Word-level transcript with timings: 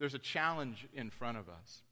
there's 0.00 0.14
a 0.14 0.18
challenge 0.18 0.88
in 0.94 1.10
front 1.10 1.38
of 1.38 1.48
us. 1.48 1.82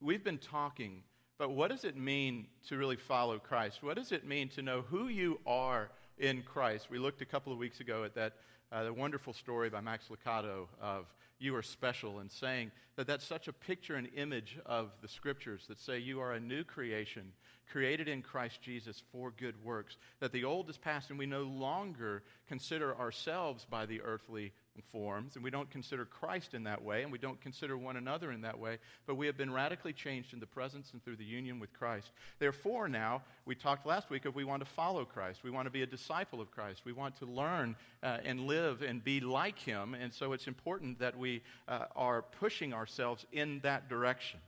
We've 0.00 0.24
been 0.24 0.38
talking, 0.38 1.02
but 1.38 1.50
what 1.50 1.70
does 1.70 1.84
it 1.84 1.96
mean 1.96 2.46
to 2.68 2.76
really 2.76 2.96
follow 2.96 3.38
Christ? 3.38 3.82
What 3.82 3.96
does 3.96 4.12
it 4.12 4.26
mean 4.26 4.48
to 4.50 4.62
know 4.62 4.80
who 4.80 5.08
you 5.08 5.38
are 5.46 5.90
in 6.18 6.42
Christ? 6.42 6.88
We 6.90 6.98
looked 6.98 7.20
a 7.20 7.26
couple 7.26 7.52
of 7.52 7.58
weeks 7.58 7.80
ago 7.80 8.02
at 8.02 8.14
that 8.14 8.32
uh, 8.72 8.84
the 8.84 8.92
wonderful 8.92 9.34
story 9.34 9.68
by 9.68 9.80
Max 9.80 10.06
Lucado 10.08 10.68
of 10.80 11.06
you 11.38 11.54
are 11.56 11.62
special 11.62 12.20
and 12.20 12.30
saying 12.30 12.70
that 12.96 13.06
that's 13.06 13.24
such 13.24 13.48
a 13.48 13.52
picture 13.52 13.96
and 13.96 14.08
image 14.14 14.58
of 14.66 14.90
the 15.02 15.08
scriptures 15.08 15.64
that 15.68 15.80
say 15.80 15.98
you 15.98 16.20
are 16.20 16.34
a 16.34 16.40
new 16.40 16.62
creation 16.62 17.32
created 17.72 18.08
in 18.08 18.22
Christ 18.22 18.60
Jesus 18.62 19.02
for 19.10 19.32
good 19.32 19.54
works 19.64 19.96
that 20.20 20.32
the 20.32 20.44
old 20.44 20.68
is 20.68 20.76
past 20.76 21.10
and 21.10 21.18
we 21.18 21.26
no 21.26 21.42
longer 21.42 22.22
consider 22.46 22.96
ourselves 22.96 23.66
by 23.68 23.86
the 23.86 24.02
earthly 24.02 24.52
forms, 24.92 25.36
and 25.36 25.44
we 25.44 25.50
don't 25.50 25.70
consider 25.70 26.04
Christ 26.04 26.54
in 26.54 26.64
that 26.64 26.82
way, 26.82 27.02
and 27.02 27.12
we 27.12 27.18
don't 27.18 27.40
consider 27.40 27.76
one 27.76 27.96
another 27.96 28.32
in 28.32 28.40
that 28.42 28.58
way, 28.58 28.78
but 29.06 29.16
we 29.16 29.26
have 29.26 29.36
been 29.36 29.52
radically 29.52 29.92
changed 29.92 30.32
in 30.32 30.40
the 30.40 30.46
presence 30.46 30.90
and 30.92 31.02
through 31.04 31.16
the 31.16 31.24
union 31.24 31.58
with 31.58 31.72
Christ. 31.72 32.10
Therefore, 32.38 32.88
now, 32.88 33.22
we 33.44 33.54
talked 33.54 33.86
last 33.86 34.10
week 34.10 34.24
of 34.24 34.34
we 34.34 34.44
want 34.44 34.64
to 34.64 34.70
follow 34.70 35.04
Christ. 35.04 35.40
We 35.42 35.50
want 35.50 35.66
to 35.66 35.70
be 35.70 35.82
a 35.82 35.86
disciple 35.86 36.40
of 36.40 36.50
Christ. 36.50 36.82
We 36.84 36.92
want 36.92 37.16
to 37.18 37.26
learn 37.26 37.76
uh, 38.02 38.18
and 38.24 38.40
live 38.46 38.82
and 38.82 39.02
be 39.02 39.20
like 39.20 39.58
Him, 39.58 39.94
and 39.94 40.12
so 40.12 40.32
it's 40.32 40.46
important 40.46 40.98
that 40.98 41.18
we 41.18 41.42
uh, 41.68 41.86
are 41.96 42.22
pushing 42.22 42.72
ourselves 42.72 43.26
in 43.32 43.60
that 43.60 43.88
direction. 43.88 44.40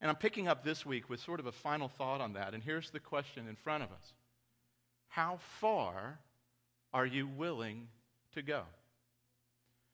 And 0.00 0.08
I'm 0.08 0.16
picking 0.16 0.48
up 0.48 0.64
this 0.64 0.86
week 0.86 1.10
with 1.10 1.20
sort 1.20 1.40
of 1.40 1.46
a 1.46 1.52
final 1.52 1.88
thought 1.88 2.20
on 2.20 2.32
that, 2.32 2.54
and 2.54 2.62
here's 2.62 2.90
the 2.90 3.00
question 3.00 3.48
in 3.48 3.56
front 3.56 3.82
of 3.82 3.90
us 3.90 4.12
How 5.08 5.38
far 5.60 6.18
are 6.92 7.06
you 7.06 7.26
willing 7.26 7.88
to 8.34 8.42
go? 8.42 8.62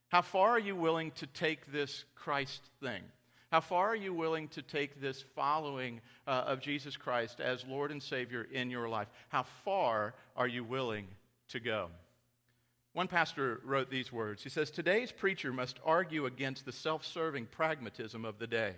How 0.08 0.22
far 0.22 0.50
are 0.50 0.58
you 0.58 0.76
willing 0.76 1.10
to 1.12 1.26
take 1.26 1.72
this 1.72 2.04
Christ 2.14 2.62
thing? 2.80 3.02
How 3.50 3.60
far 3.60 3.88
are 3.88 3.96
you 3.96 4.12
willing 4.12 4.48
to 4.48 4.62
take 4.62 5.00
this 5.00 5.24
following 5.34 6.00
uh, 6.26 6.44
of 6.46 6.60
Jesus 6.60 6.96
Christ 6.96 7.40
as 7.40 7.64
Lord 7.64 7.90
and 7.90 8.02
Savior 8.02 8.46
in 8.52 8.70
your 8.70 8.88
life? 8.88 9.08
How 9.28 9.44
far 9.64 10.14
are 10.36 10.48
you 10.48 10.64
willing 10.64 11.06
to 11.48 11.60
go? 11.60 11.88
One 12.92 13.08
pastor 13.08 13.60
wrote 13.64 13.90
these 13.90 14.12
words. 14.12 14.42
He 14.42 14.48
says, 14.48 14.70
Today's 14.70 15.12
preacher 15.12 15.52
must 15.52 15.78
argue 15.84 16.26
against 16.26 16.64
the 16.64 16.72
self 16.72 17.04
serving 17.04 17.46
pragmatism 17.46 18.24
of 18.24 18.38
the 18.38 18.46
day. 18.46 18.74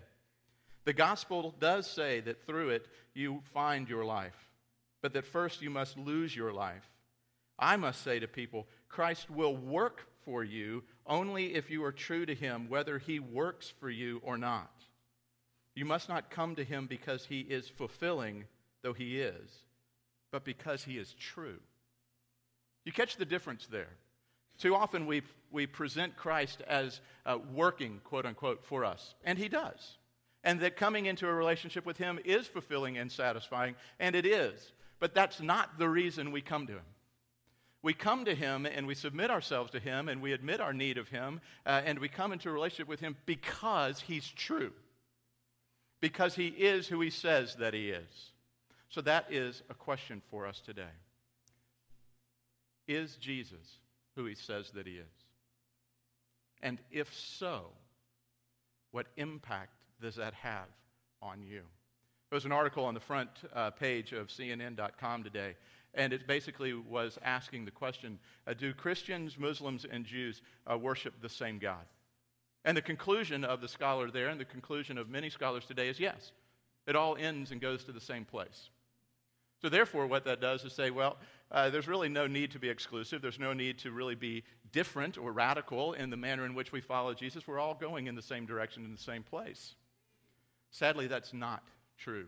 The 0.84 0.92
gospel 0.92 1.54
does 1.60 1.86
say 1.86 2.20
that 2.20 2.46
through 2.46 2.70
it 2.70 2.88
you 3.14 3.42
find 3.54 3.88
your 3.88 4.04
life, 4.04 4.48
but 5.02 5.12
that 5.12 5.26
first 5.26 5.62
you 5.62 5.70
must 5.70 5.96
lose 5.96 6.34
your 6.34 6.52
life. 6.52 6.88
I 7.58 7.76
must 7.76 8.02
say 8.02 8.18
to 8.18 8.28
people, 8.28 8.66
Christ 8.88 9.30
will 9.30 9.56
work 9.56 10.06
for 10.28 10.44
you 10.44 10.82
only 11.06 11.54
if 11.54 11.70
you 11.70 11.82
are 11.82 11.90
true 11.90 12.26
to 12.26 12.34
him, 12.34 12.68
whether 12.68 12.98
he 12.98 13.18
works 13.18 13.72
for 13.80 13.88
you 13.88 14.20
or 14.22 14.36
not. 14.36 14.70
You 15.74 15.86
must 15.86 16.06
not 16.10 16.30
come 16.30 16.54
to 16.56 16.64
him 16.64 16.86
because 16.86 17.24
he 17.24 17.40
is 17.40 17.66
fulfilling, 17.66 18.44
though 18.82 18.92
he 18.92 19.20
is, 19.22 19.48
but 20.30 20.44
because 20.44 20.84
he 20.84 20.98
is 20.98 21.14
true. 21.18 21.58
You 22.84 22.92
catch 22.92 23.16
the 23.16 23.24
difference 23.24 23.66
there. 23.70 23.88
Too 24.58 24.74
often 24.74 25.06
we, 25.06 25.22
we 25.50 25.66
present 25.66 26.14
Christ 26.14 26.60
as 26.68 27.00
uh, 27.24 27.38
working, 27.54 28.02
quote 28.04 28.26
unquote, 28.26 28.62
for 28.66 28.84
us, 28.84 29.14
and 29.24 29.38
he 29.38 29.48
does. 29.48 29.96
And 30.44 30.60
that 30.60 30.76
coming 30.76 31.06
into 31.06 31.26
a 31.26 31.32
relationship 31.32 31.86
with 31.86 31.96
him 31.96 32.18
is 32.22 32.46
fulfilling 32.46 32.98
and 32.98 33.10
satisfying, 33.10 33.76
and 33.98 34.14
it 34.14 34.26
is. 34.26 34.72
But 35.00 35.14
that's 35.14 35.40
not 35.40 35.78
the 35.78 35.88
reason 35.88 36.32
we 36.32 36.42
come 36.42 36.66
to 36.66 36.74
him. 36.74 36.84
We 37.82 37.94
come 37.94 38.24
to 38.24 38.34
Him 38.34 38.66
and 38.66 38.86
we 38.86 38.94
submit 38.94 39.30
ourselves 39.30 39.70
to 39.72 39.80
Him 39.80 40.08
and 40.08 40.20
we 40.20 40.32
admit 40.32 40.60
our 40.60 40.72
need 40.72 40.98
of 40.98 41.08
Him 41.08 41.40
uh, 41.64 41.82
and 41.84 41.98
we 41.98 42.08
come 42.08 42.32
into 42.32 42.48
a 42.48 42.52
relationship 42.52 42.88
with 42.88 43.00
Him 43.00 43.16
because 43.24 44.00
He's 44.00 44.28
true, 44.28 44.72
because 46.00 46.34
He 46.34 46.48
is 46.48 46.88
who 46.88 47.00
He 47.00 47.10
says 47.10 47.54
that 47.56 47.74
He 47.74 47.90
is. 47.90 48.32
So 48.90 49.00
that 49.02 49.26
is 49.30 49.62
a 49.70 49.74
question 49.74 50.22
for 50.30 50.46
us 50.46 50.60
today. 50.60 50.82
Is 52.88 53.16
Jesus 53.16 53.78
who 54.16 54.24
He 54.24 54.34
says 54.34 54.70
that 54.74 54.86
He 54.86 54.94
is? 54.94 55.06
And 56.62 56.78
if 56.90 57.14
so, 57.14 57.66
what 58.90 59.06
impact 59.16 59.74
does 60.00 60.16
that 60.16 60.34
have 60.34 60.66
on 61.22 61.42
you? 61.42 61.62
There 62.30 62.36
was 62.36 62.44
an 62.44 62.52
article 62.52 62.84
on 62.84 62.94
the 62.94 63.00
front 63.00 63.30
uh, 63.54 63.70
page 63.70 64.12
of 64.12 64.28
CNN.com 64.28 65.22
today 65.22 65.54
and 65.94 66.12
it 66.12 66.26
basically 66.26 66.74
was 66.74 67.18
asking 67.22 67.64
the 67.64 67.70
question 67.70 68.18
uh, 68.46 68.54
Do 68.54 68.72
Christians, 68.72 69.38
Muslims, 69.38 69.86
and 69.90 70.04
Jews 70.04 70.42
uh, 70.70 70.76
worship 70.76 71.14
the 71.20 71.28
same 71.28 71.58
God? 71.58 71.84
And 72.64 72.76
the 72.76 72.82
conclusion 72.82 73.44
of 73.44 73.60
the 73.60 73.68
scholar 73.68 74.10
there, 74.10 74.28
and 74.28 74.40
the 74.40 74.44
conclusion 74.44 74.98
of 74.98 75.08
many 75.08 75.30
scholars 75.30 75.64
today, 75.64 75.88
is 75.88 75.98
yes. 75.98 76.32
It 76.86 76.96
all 76.96 77.16
ends 77.16 77.50
and 77.50 77.60
goes 77.60 77.84
to 77.84 77.92
the 77.92 78.00
same 78.00 78.24
place. 78.24 78.70
So, 79.60 79.68
therefore, 79.68 80.06
what 80.06 80.24
that 80.24 80.40
does 80.40 80.64
is 80.64 80.72
say, 80.72 80.90
well, 80.90 81.16
uh, 81.50 81.70
there's 81.70 81.88
really 81.88 82.08
no 82.08 82.26
need 82.26 82.50
to 82.52 82.58
be 82.58 82.68
exclusive. 82.68 83.22
There's 83.22 83.38
no 83.38 83.52
need 83.52 83.78
to 83.78 83.90
really 83.90 84.14
be 84.14 84.44
different 84.70 85.18
or 85.18 85.32
radical 85.32 85.94
in 85.94 86.10
the 86.10 86.16
manner 86.16 86.44
in 86.46 86.54
which 86.54 86.70
we 86.70 86.80
follow 86.80 87.14
Jesus. 87.14 87.46
We're 87.46 87.58
all 87.58 87.74
going 87.74 88.06
in 88.06 88.14
the 88.14 88.22
same 88.22 88.46
direction, 88.46 88.84
in 88.84 88.92
the 88.92 88.98
same 88.98 89.22
place. 89.22 89.74
Sadly, 90.70 91.06
that's 91.06 91.32
not 91.32 91.64
true 91.96 92.26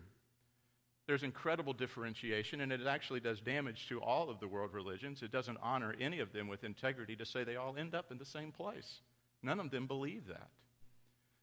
there's 1.11 1.25
incredible 1.25 1.73
differentiation, 1.73 2.61
and 2.61 2.71
it 2.71 2.87
actually 2.87 3.19
does 3.19 3.41
damage 3.41 3.89
to 3.89 4.01
all 4.01 4.31
of 4.31 4.39
the 4.39 4.47
world 4.47 4.73
religions. 4.73 5.25
It 5.25 5.33
doesn't 5.33 5.59
honor 5.61 5.93
any 6.01 6.21
of 6.21 6.33
them 6.33 6.47
with 6.47 6.63
integrity 6.63 7.17
to 7.17 7.27
say 7.27 7.43
they 7.43 7.57
all 7.57 7.75
end 7.77 7.97
up 7.97 8.13
in 8.13 8.19
the 8.19 8.25
same 8.25 8.53
place. 8.53 9.01
None 9.43 9.59
of 9.59 9.73
them 9.73 9.89
believe 9.89 10.29
that. 10.29 10.47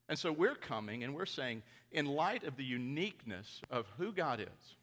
And 0.07 0.17
so 0.17 0.31
we're 0.31 0.55
coming 0.55 1.03
and 1.03 1.13
we're 1.13 1.25
saying, 1.25 1.63
in 1.91 2.05
light 2.05 2.45
of 2.45 2.55
the 2.55 2.63
uniqueness 2.63 3.61
of 3.69 3.87
who 3.97 4.13
God 4.13 4.39
is, 4.39 4.75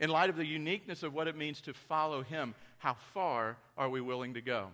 in 0.00 0.10
light 0.10 0.28
of 0.28 0.36
the 0.36 0.44
uniqueness 0.44 1.02
of 1.02 1.14
what 1.14 1.28
it 1.28 1.36
means 1.38 1.62
to 1.62 1.72
follow 1.72 2.22
Him, 2.22 2.54
how 2.76 2.98
far 3.14 3.56
are 3.78 3.88
we 3.88 4.02
willing 4.02 4.34
to 4.34 4.42
go? 4.42 4.68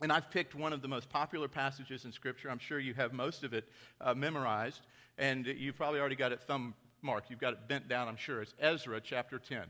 And 0.00 0.10
I've 0.10 0.28
picked 0.28 0.56
one 0.56 0.72
of 0.72 0.82
the 0.82 0.88
most 0.88 1.08
popular 1.08 1.46
passages 1.46 2.04
in 2.04 2.10
Scripture. 2.10 2.50
I'm 2.50 2.58
sure 2.58 2.80
you 2.80 2.94
have 2.94 3.12
most 3.12 3.44
of 3.44 3.54
it 3.54 3.64
uh, 4.00 4.12
memorized, 4.12 4.80
and 5.18 5.46
you've 5.46 5.76
probably 5.76 6.00
already 6.00 6.16
got 6.16 6.32
it 6.32 6.40
thumb 6.48 6.74
Mark, 7.02 7.24
you've 7.28 7.40
got 7.40 7.52
it 7.52 7.66
bent 7.66 7.88
down, 7.88 8.06
I'm 8.06 8.16
sure. 8.16 8.40
It's 8.40 8.54
Ezra 8.60 9.00
chapter 9.00 9.38
10. 9.38 9.64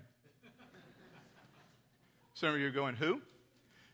Some 2.34 2.50
of 2.50 2.60
you 2.60 2.66
are 2.66 2.70
going, 2.70 2.94
who? 2.94 3.22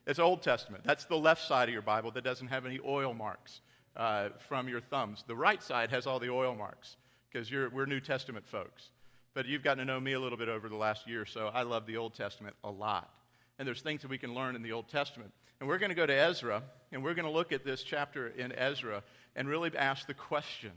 It's 0.07 0.19
Old 0.19 0.43
Testament. 0.43 0.83
That's 0.85 1.05
the 1.05 1.17
left 1.17 1.47
side 1.47 1.69
of 1.69 1.73
your 1.73 1.83
Bible 1.83 2.11
that 2.13 2.25
doesn't 2.25 2.49
have 2.49 2.67
any 2.67 2.81
oil 2.85 3.15
marks 3.15 3.61
uh, 3.97 4.31
from 4.49 4.69
your 4.69 4.81
thumbs. 4.81 5.23
The 5.27 5.37
right 5.37 5.63
side 5.63 5.91
has 5.91 6.07
all 6.07 6.19
the 6.19 6.31
oil 6.31 6.57
marks 6.57 6.97
because 7.31 7.51
we're 7.53 7.87
New 7.87 8.01
Testament 8.01 8.45
folks. 8.47 8.91
But 9.35 9.47
you've 9.47 9.63
gotten 9.63 9.79
to 9.79 9.85
know 9.85 10.01
me 10.01 10.15
a 10.15 10.21
little 10.21 10.39
bit 10.39 10.49
over 10.49 10.69
the 10.69 10.77
last 10.77 11.07
year 11.07 11.25
so. 11.25 11.51
I 11.55 11.63
love 11.63 11.87
the 11.87 11.97
Old 11.97 12.15
Testament 12.15 12.57
a 12.65 12.71
lot. 12.71 13.11
And 13.59 13.69
there's 13.69 13.83
things 13.83 14.03
that 14.03 14.11
we 14.11 14.19
can 14.19 14.35
learn 14.35 14.57
in 14.57 14.63
the 14.63 14.73
Old 14.73 14.89
Testament. 14.89 15.33
And 15.61 15.69
we're 15.69 15.79
going 15.79 15.91
to 15.91 15.97
go 15.97 16.07
to 16.07 16.15
Ezra, 16.15 16.63
and 16.91 17.05
we're 17.05 17.15
going 17.15 17.27
to 17.27 17.31
look 17.31 17.53
at 17.53 17.65
this 17.65 17.85
chapter 17.85 18.29
in 18.29 18.51
Ezra 18.53 19.03
and 19.37 19.49
really 19.49 19.71
ask 19.77 20.07
the 20.07 20.15
question 20.15 20.73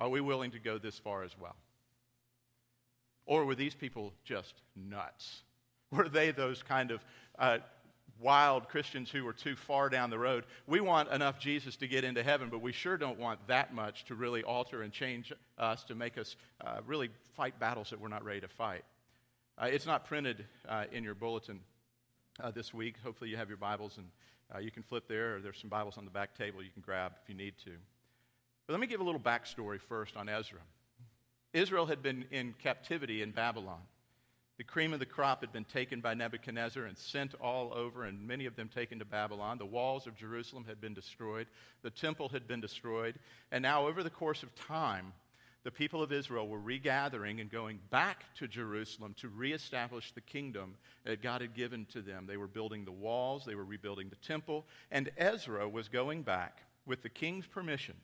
are 0.00 0.08
we 0.08 0.20
willing 0.20 0.50
to 0.52 0.58
go 0.58 0.78
this 0.78 0.98
far 0.98 1.22
as 1.22 1.38
well? 1.38 1.56
Or 3.26 3.44
were 3.44 3.54
these 3.54 3.74
people 3.74 4.12
just 4.24 4.54
nuts? 4.74 5.42
Were 5.92 6.08
they 6.08 6.30
those 6.30 6.62
kind 6.62 6.92
of 6.92 7.00
uh, 7.36 7.58
wild 8.20 8.68
Christians 8.68 9.10
who 9.10 9.24
were 9.24 9.32
too 9.32 9.56
far 9.56 9.88
down 9.88 10.10
the 10.10 10.18
road? 10.18 10.44
We 10.68 10.80
want 10.80 11.10
enough 11.10 11.40
Jesus 11.40 11.74
to 11.76 11.88
get 11.88 12.04
into 12.04 12.22
heaven, 12.22 12.48
but 12.48 12.60
we 12.60 12.70
sure 12.70 12.96
don't 12.96 13.18
want 13.18 13.44
that 13.48 13.74
much 13.74 14.04
to 14.04 14.14
really 14.14 14.44
alter 14.44 14.82
and 14.82 14.92
change 14.92 15.32
us 15.58 15.82
to 15.84 15.96
make 15.96 16.16
us 16.16 16.36
uh, 16.64 16.78
really 16.86 17.10
fight 17.36 17.58
battles 17.58 17.90
that 17.90 18.00
we're 18.00 18.08
not 18.08 18.24
ready 18.24 18.40
to 18.40 18.48
fight. 18.48 18.84
Uh, 19.58 19.66
it's 19.66 19.86
not 19.86 20.06
printed 20.06 20.46
uh, 20.68 20.84
in 20.92 21.02
your 21.02 21.14
bulletin 21.14 21.60
uh, 22.40 22.50
this 22.52 22.72
week. 22.72 22.94
Hopefully, 23.02 23.30
you 23.30 23.36
have 23.36 23.48
your 23.48 23.58
Bibles 23.58 23.98
and 23.98 24.06
uh, 24.54 24.58
you 24.58 24.70
can 24.70 24.82
flip 24.82 25.08
there, 25.08 25.36
or 25.36 25.40
there's 25.40 25.58
some 25.60 25.70
Bibles 25.70 25.98
on 25.98 26.04
the 26.04 26.10
back 26.10 26.36
table 26.36 26.62
you 26.62 26.70
can 26.70 26.82
grab 26.82 27.12
if 27.22 27.28
you 27.28 27.34
need 27.34 27.54
to. 27.64 27.72
But 28.70 28.74
let 28.74 28.82
me 28.82 28.86
give 28.86 29.00
a 29.00 29.04
little 29.04 29.20
backstory 29.20 29.80
first 29.80 30.16
on 30.16 30.28
Ezra. 30.28 30.60
Israel 31.52 31.86
had 31.86 32.04
been 32.04 32.24
in 32.30 32.54
captivity 32.62 33.20
in 33.20 33.32
Babylon. 33.32 33.80
The 34.58 34.62
cream 34.62 34.92
of 34.92 35.00
the 35.00 35.06
crop 35.06 35.40
had 35.40 35.52
been 35.52 35.64
taken 35.64 36.00
by 36.00 36.14
Nebuchadnezzar 36.14 36.84
and 36.84 36.96
sent 36.96 37.34
all 37.40 37.74
over, 37.74 38.04
and 38.04 38.28
many 38.28 38.46
of 38.46 38.54
them 38.54 38.68
taken 38.68 39.00
to 39.00 39.04
Babylon. 39.04 39.58
The 39.58 39.66
walls 39.66 40.06
of 40.06 40.14
Jerusalem 40.14 40.66
had 40.68 40.80
been 40.80 40.94
destroyed, 40.94 41.48
the 41.82 41.90
temple 41.90 42.28
had 42.28 42.46
been 42.46 42.60
destroyed, 42.60 43.16
and 43.50 43.60
now, 43.60 43.88
over 43.88 44.04
the 44.04 44.08
course 44.08 44.44
of 44.44 44.54
time, 44.54 45.14
the 45.64 45.72
people 45.72 46.00
of 46.00 46.12
Israel 46.12 46.46
were 46.46 46.60
regathering 46.60 47.40
and 47.40 47.50
going 47.50 47.80
back 47.90 48.22
to 48.36 48.46
Jerusalem 48.46 49.16
to 49.18 49.28
reestablish 49.28 50.12
the 50.12 50.20
kingdom 50.20 50.76
that 51.02 51.22
God 51.22 51.40
had 51.40 51.56
given 51.56 51.86
to 51.86 52.02
them. 52.02 52.24
They 52.24 52.36
were 52.36 52.46
building 52.46 52.84
the 52.84 52.92
walls, 52.92 53.42
they 53.44 53.56
were 53.56 53.64
rebuilding 53.64 54.10
the 54.10 54.28
temple, 54.28 54.64
and 54.92 55.10
Ezra 55.16 55.68
was 55.68 55.88
going 55.88 56.22
back 56.22 56.62
with 56.86 57.02
the 57.02 57.08
king's 57.08 57.48
permission 57.48 57.96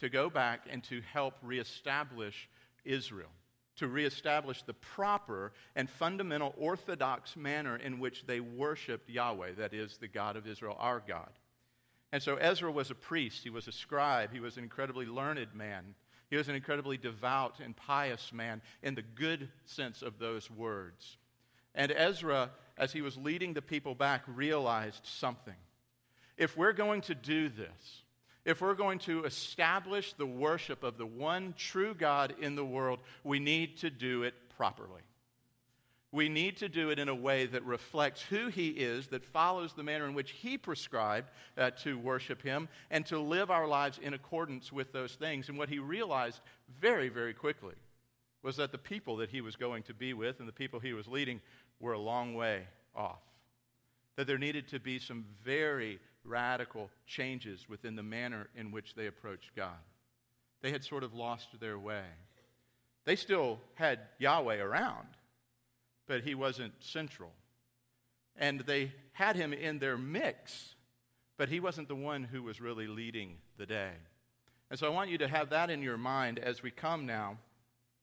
to 0.00 0.08
go 0.08 0.28
back 0.28 0.66
and 0.70 0.82
to 0.84 1.00
help 1.12 1.34
reestablish 1.42 2.48
Israel, 2.84 3.30
to 3.76 3.86
reestablish 3.86 4.62
the 4.62 4.74
proper 4.74 5.52
and 5.76 5.88
fundamental 5.88 6.54
orthodox 6.58 7.36
manner 7.36 7.76
in 7.76 7.98
which 7.98 8.26
they 8.26 8.40
worshiped 8.40 9.08
Yahweh, 9.08 9.52
that 9.58 9.72
is, 9.72 9.96
the 9.98 10.08
God 10.08 10.36
of 10.36 10.46
Israel, 10.46 10.76
our 10.78 11.02
God. 11.06 11.30
And 12.12 12.22
so 12.22 12.36
Ezra 12.36 12.72
was 12.72 12.90
a 12.90 12.94
priest, 12.94 13.44
he 13.44 13.50
was 13.50 13.68
a 13.68 13.72
scribe, 13.72 14.32
he 14.32 14.40
was 14.40 14.56
an 14.56 14.64
incredibly 14.64 15.06
learned 15.06 15.54
man. 15.54 15.94
He 16.28 16.36
was 16.36 16.48
an 16.48 16.54
incredibly 16.54 16.96
devout 16.96 17.58
and 17.62 17.76
pious 17.76 18.32
man 18.32 18.62
in 18.82 18.94
the 18.94 19.02
good 19.02 19.48
sense 19.64 20.00
of 20.00 20.18
those 20.18 20.48
words. 20.48 21.16
And 21.74 21.90
Ezra, 21.90 22.50
as 22.78 22.92
he 22.92 23.02
was 23.02 23.16
leading 23.16 23.52
the 23.52 23.62
people 23.62 23.96
back, 23.96 24.22
realized 24.28 25.04
something. 25.04 25.56
If 26.36 26.56
we're 26.56 26.72
going 26.72 27.00
to 27.02 27.16
do 27.16 27.48
this, 27.48 28.02
if 28.44 28.60
we're 28.60 28.74
going 28.74 28.98
to 29.00 29.24
establish 29.24 30.14
the 30.14 30.26
worship 30.26 30.82
of 30.82 30.96
the 30.96 31.06
one 31.06 31.54
true 31.56 31.94
God 31.94 32.34
in 32.40 32.56
the 32.56 32.64
world, 32.64 33.00
we 33.22 33.38
need 33.38 33.78
to 33.78 33.90
do 33.90 34.22
it 34.22 34.34
properly. 34.56 35.02
We 36.12 36.28
need 36.28 36.56
to 36.56 36.68
do 36.68 36.90
it 36.90 36.98
in 36.98 37.08
a 37.08 37.14
way 37.14 37.46
that 37.46 37.64
reflects 37.64 38.20
who 38.22 38.48
He 38.48 38.70
is, 38.70 39.08
that 39.08 39.24
follows 39.24 39.74
the 39.74 39.84
manner 39.84 40.06
in 40.06 40.14
which 40.14 40.32
He 40.32 40.58
prescribed 40.58 41.30
uh, 41.56 41.70
to 41.82 41.96
worship 41.98 42.42
Him, 42.42 42.68
and 42.90 43.06
to 43.06 43.20
live 43.20 43.50
our 43.50 43.68
lives 43.68 44.00
in 44.02 44.12
accordance 44.12 44.72
with 44.72 44.92
those 44.92 45.14
things. 45.14 45.48
And 45.48 45.56
what 45.56 45.68
He 45.68 45.78
realized 45.78 46.40
very, 46.80 47.10
very 47.10 47.32
quickly 47.32 47.74
was 48.42 48.56
that 48.56 48.72
the 48.72 48.78
people 48.78 49.18
that 49.18 49.30
He 49.30 49.40
was 49.40 49.54
going 49.54 49.84
to 49.84 49.94
be 49.94 50.12
with 50.12 50.40
and 50.40 50.48
the 50.48 50.52
people 50.52 50.80
He 50.80 50.94
was 50.94 51.06
leading 51.06 51.40
were 51.78 51.92
a 51.92 51.98
long 51.98 52.34
way 52.34 52.66
off. 52.96 53.20
That 54.16 54.26
there 54.26 54.38
needed 54.38 54.68
to 54.68 54.80
be 54.80 54.98
some 54.98 55.24
very 55.44 56.00
radical 56.24 56.90
changes 57.06 57.68
within 57.68 57.96
the 57.96 58.02
manner 58.02 58.48
in 58.56 58.70
which 58.70 58.94
they 58.94 59.06
approached 59.06 59.54
God. 59.56 59.78
They 60.62 60.70
had 60.70 60.84
sort 60.84 61.04
of 61.04 61.14
lost 61.14 61.48
their 61.60 61.78
way. 61.78 62.04
They 63.04 63.16
still 63.16 63.58
had 63.74 64.00
Yahweh 64.18 64.60
around 64.60 65.06
but 66.10 66.22
he 66.22 66.34
wasn't 66.34 66.72
central. 66.80 67.30
And 68.34 68.58
they 68.62 68.90
had 69.12 69.36
him 69.36 69.52
in 69.52 69.78
their 69.78 69.96
mix, 69.96 70.74
but 71.36 71.48
he 71.48 71.60
wasn't 71.60 71.86
the 71.86 71.94
one 71.94 72.24
who 72.24 72.42
was 72.42 72.60
really 72.60 72.88
leading 72.88 73.36
the 73.58 73.64
day. 73.64 73.92
And 74.70 74.78
so 74.78 74.88
I 74.88 74.90
want 74.90 75.08
you 75.08 75.18
to 75.18 75.28
have 75.28 75.50
that 75.50 75.70
in 75.70 75.82
your 75.82 75.96
mind 75.96 76.40
as 76.40 76.64
we 76.64 76.72
come 76.72 77.06
now 77.06 77.38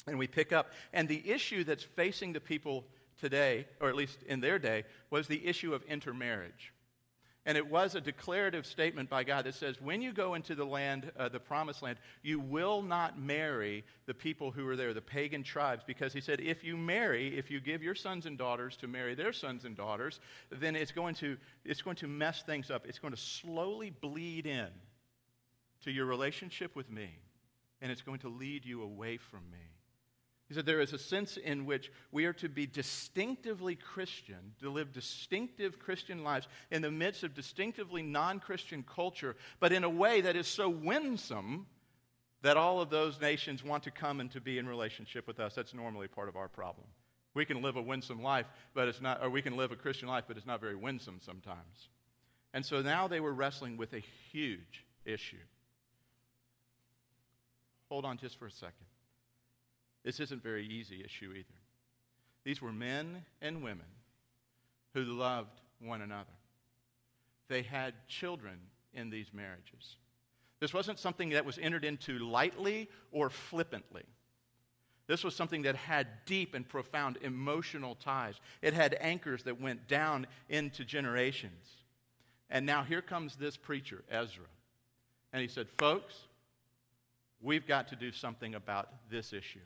and 0.07 0.17
we 0.17 0.25
pick 0.25 0.53
up. 0.53 0.71
And 0.93 1.09
the 1.09 1.29
issue 1.29 1.65
that's 1.65 1.83
facing 1.83 2.31
the 2.31 2.39
people 2.39 2.85
today, 3.19 3.65
or 3.81 3.89
at 3.89 3.95
least 3.95 4.23
in 4.23 4.39
their 4.39 4.57
day, 4.57 4.85
was 5.09 5.27
the 5.27 5.45
issue 5.45 5.73
of 5.73 5.83
intermarriage. 5.83 6.71
And 7.47 7.57
it 7.57 7.71
was 7.71 7.95
a 7.95 8.01
declarative 8.01 8.65
statement 8.65 9.09
by 9.09 9.23
God 9.23 9.45
that 9.45 9.55
says, 9.55 9.79
when 9.79 10.01
you 10.01 10.11
go 10.11 10.33
into 10.33 10.53
the 10.53 10.65
land, 10.65 11.09
uh, 11.17 11.29
the 11.29 11.39
promised 11.39 11.81
land, 11.81 11.97
you 12.21 12.41
will 12.41 12.81
not 12.81 13.17
marry 13.17 13.85
the 14.05 14.13
people 14.13 14.51
who 14.51 14.67
are 14.67 14.75
there, 14.75 14.93
the 14.93 14.99
pagan 14.99 15.43
tribes, 15.43 15.81
because 15.87 16.11
he 16.11 16.19
said, 16.19 16.41
if 16.41 16.65
you 16.65 16.75
marry, 16.75 17.37
if 17.37 17.49
you 17.49 17.61
give 17.61 17.81
your 17.81 17.95
sons 17.95 18.25
and 18.25 18.37
daughters 18.37 18.75
to 18.77 18.87
marry 18.87 19.15
their 19.15 19.31
sons 19.31 19.63
and 19.63 19.77
daughters, 19.77 20.19
then 20.51 20.75
it's 20.75 20.91
going 20.91 21.15
to, 21.15 21.37
it's 21.63 21.81
going 21.81 21.95
to 21.95 22.07
mess 22.07 22.43
things 22.43 22.69
up. 22.69 22.85
It's 22.85 22.99
going 22.99 23.13
to 23.13 23.19
slowly 23.19 23.91
bleed 23.91 24.45
in 24.45 24.67
to 25.85 25.91
your 25.91 26.05
relationship 26.05 26.75
with 26.75 26.91
me, 26.91 27.17
and 27.81 27.93
it's 27.93 28.01
going 28.01 28.19
to 28.19 28.29
lead 28.29 28.65
you 28.65 28.83
away 28.83 29.15
from 29.15 29.49
me. 29.49 29.76
He 30.47 30.53
said 30.53 30.65
there 30.65 30.79
is 30.79 30.93
a 30.93 30.99
sense 30.99 31.35
in 31.35 31.65
which 31.65 31.91
we 32.11 32.25
are 32.25 32.33
to 32.33 32.47
be 32.47 32.65
distinctively 32.65 33.75
Christian, 33.75 34.53
to 34.61 34.69
live 34.69 34.93
distinctive 34.93 35.77
Christian 35.77 36.23
lives 36.23 36.47
in 36.71 36.81
the 36.81 36.91
midst 36.91 37.23
of 37.23 37.33
distinctively 37.33 38.01
non 38.01 38.39
Christian 38.39 38.83
culture, 38.83 39.35
but 39.59 39.73
in 39.73 39.83
a 39.83 39.89
way 39.89 40.21
that 40.21 40.37
is 40.37 40.47
so 40.47 40.69
winsome 40.69 41.67
that 42.43 42.55
all 42.55 42.79
of 42.79 42.89
those 42.89 43.19
nations 43.19 43.63
want 43.63 43.83
to 43.83 43.91
come 43.91 44.21
and 44.21 44.31
to 44.31 44.39
be 44.39 44.57
in 44.57 44.69
relationship 44.69 45.27
with 45.27 45.39
us. 45.39 45.53
That's 45.53 45.73
normally 45.73 46.07
part 46.07 46.29
of 46.29 46.37
our 46.37 46.47
problem. 46.47 46.87
We 47.33 47.45
can 47.45 47.61
live 47.61 47.75
a 47.75 47.81
winsome 47.81 48.23
life, 48.23 48.45
but 48.73 48.87
it's 48.87 49.01
not, 49.01 49.21
or 49.21 49.29
we 49.29 49.41
can 49.41 49.57
live 49.57 49.71
a 49.71 49.75
Christian 49.75 50.07
life, 50.07 50.23
but 50.27 50.37
it's 50.37 50.45
not 50.45 50.61
very 50.61 50.75
winsome 50.75 51.19
sometimes. 51.23 51.89
And 52.53 52.65
so 52.65 52.81
now 52.81 53.07
they 53.07 53.19
were 53.19 53.33
wrestling 53.33 53.75
with 53.75 53.93
a 53.93 54.01
huge 54.31 54.85
issue. 55.05 55.35
Hold 57.89 58.05
on 58.05 58.17
just 58.17 58.39
for 58.39 58.47
a 58.47 58.51
second. 58.51 58.86
This 60.07 60.21
isn't 60.21 60.37
a 60.37 60.41
very 60.41 60.65
easy 60.65 61.03
issue 61.03 61.33
either. 61.33 61.59
These 62.45 62.61
were 62.61 62.71
men 62.71 63.25
and 63.41 63.61
women 63.61 63.87
who 64.93 65.03
loved 65.03 65.59
one 65.81 66.01
another. 66.01 66.31
They 67.49 67.61
had 67.61 67.93
children 68.07 68.57
in 68.93 69.09
these 69.09 69.33
marriages. 69.33 69.97
This 70.61 70.73
wasn't 70.73 70.97
something 70.97 71.31
that 71.31 71.43
was 71.43 71.57
entered 71.57 71.83
into 71.83 72.19
lightly 72.19 72.89
or 73.11 73.29
flippantly. 73.29 74.05
This 75.07 75.25
was 75.25 75.35
something 75.35 75.63
that 75.63 75.75
had 75.75 76.07
deep 76.25 76.53
and 76.53 76.65
profound 76.65 77.17
emotional 77.21 77.95
ties. 77.95 78.35
It 78.61 78.73
had 78.73 78.95
anchors 79.01 79.43
that 79.43 79.59
went 79.59 79.89
down 79.89 80.25
into 80.47 80.85
generations. 80.85 81.67
And 82.49 82.65
now 82.65 82.81
here 82.85 83.01
comes 83.01 83.35
this 83.35 83.57
preacher, 83.57 84.05
Ezra. 84.09 84.45
And 85.33 85.41
he 85.41 85.49
said, 85.49 85.67
Folks, 85.77 86.15
we've 87.41 87.67
got 87.67 87.89
to 87.89 87.97
do 87.97 88.13
something 88.13 88.55
about 88.55 88.87
this 89.09 89.33
issue. 89.33 89.59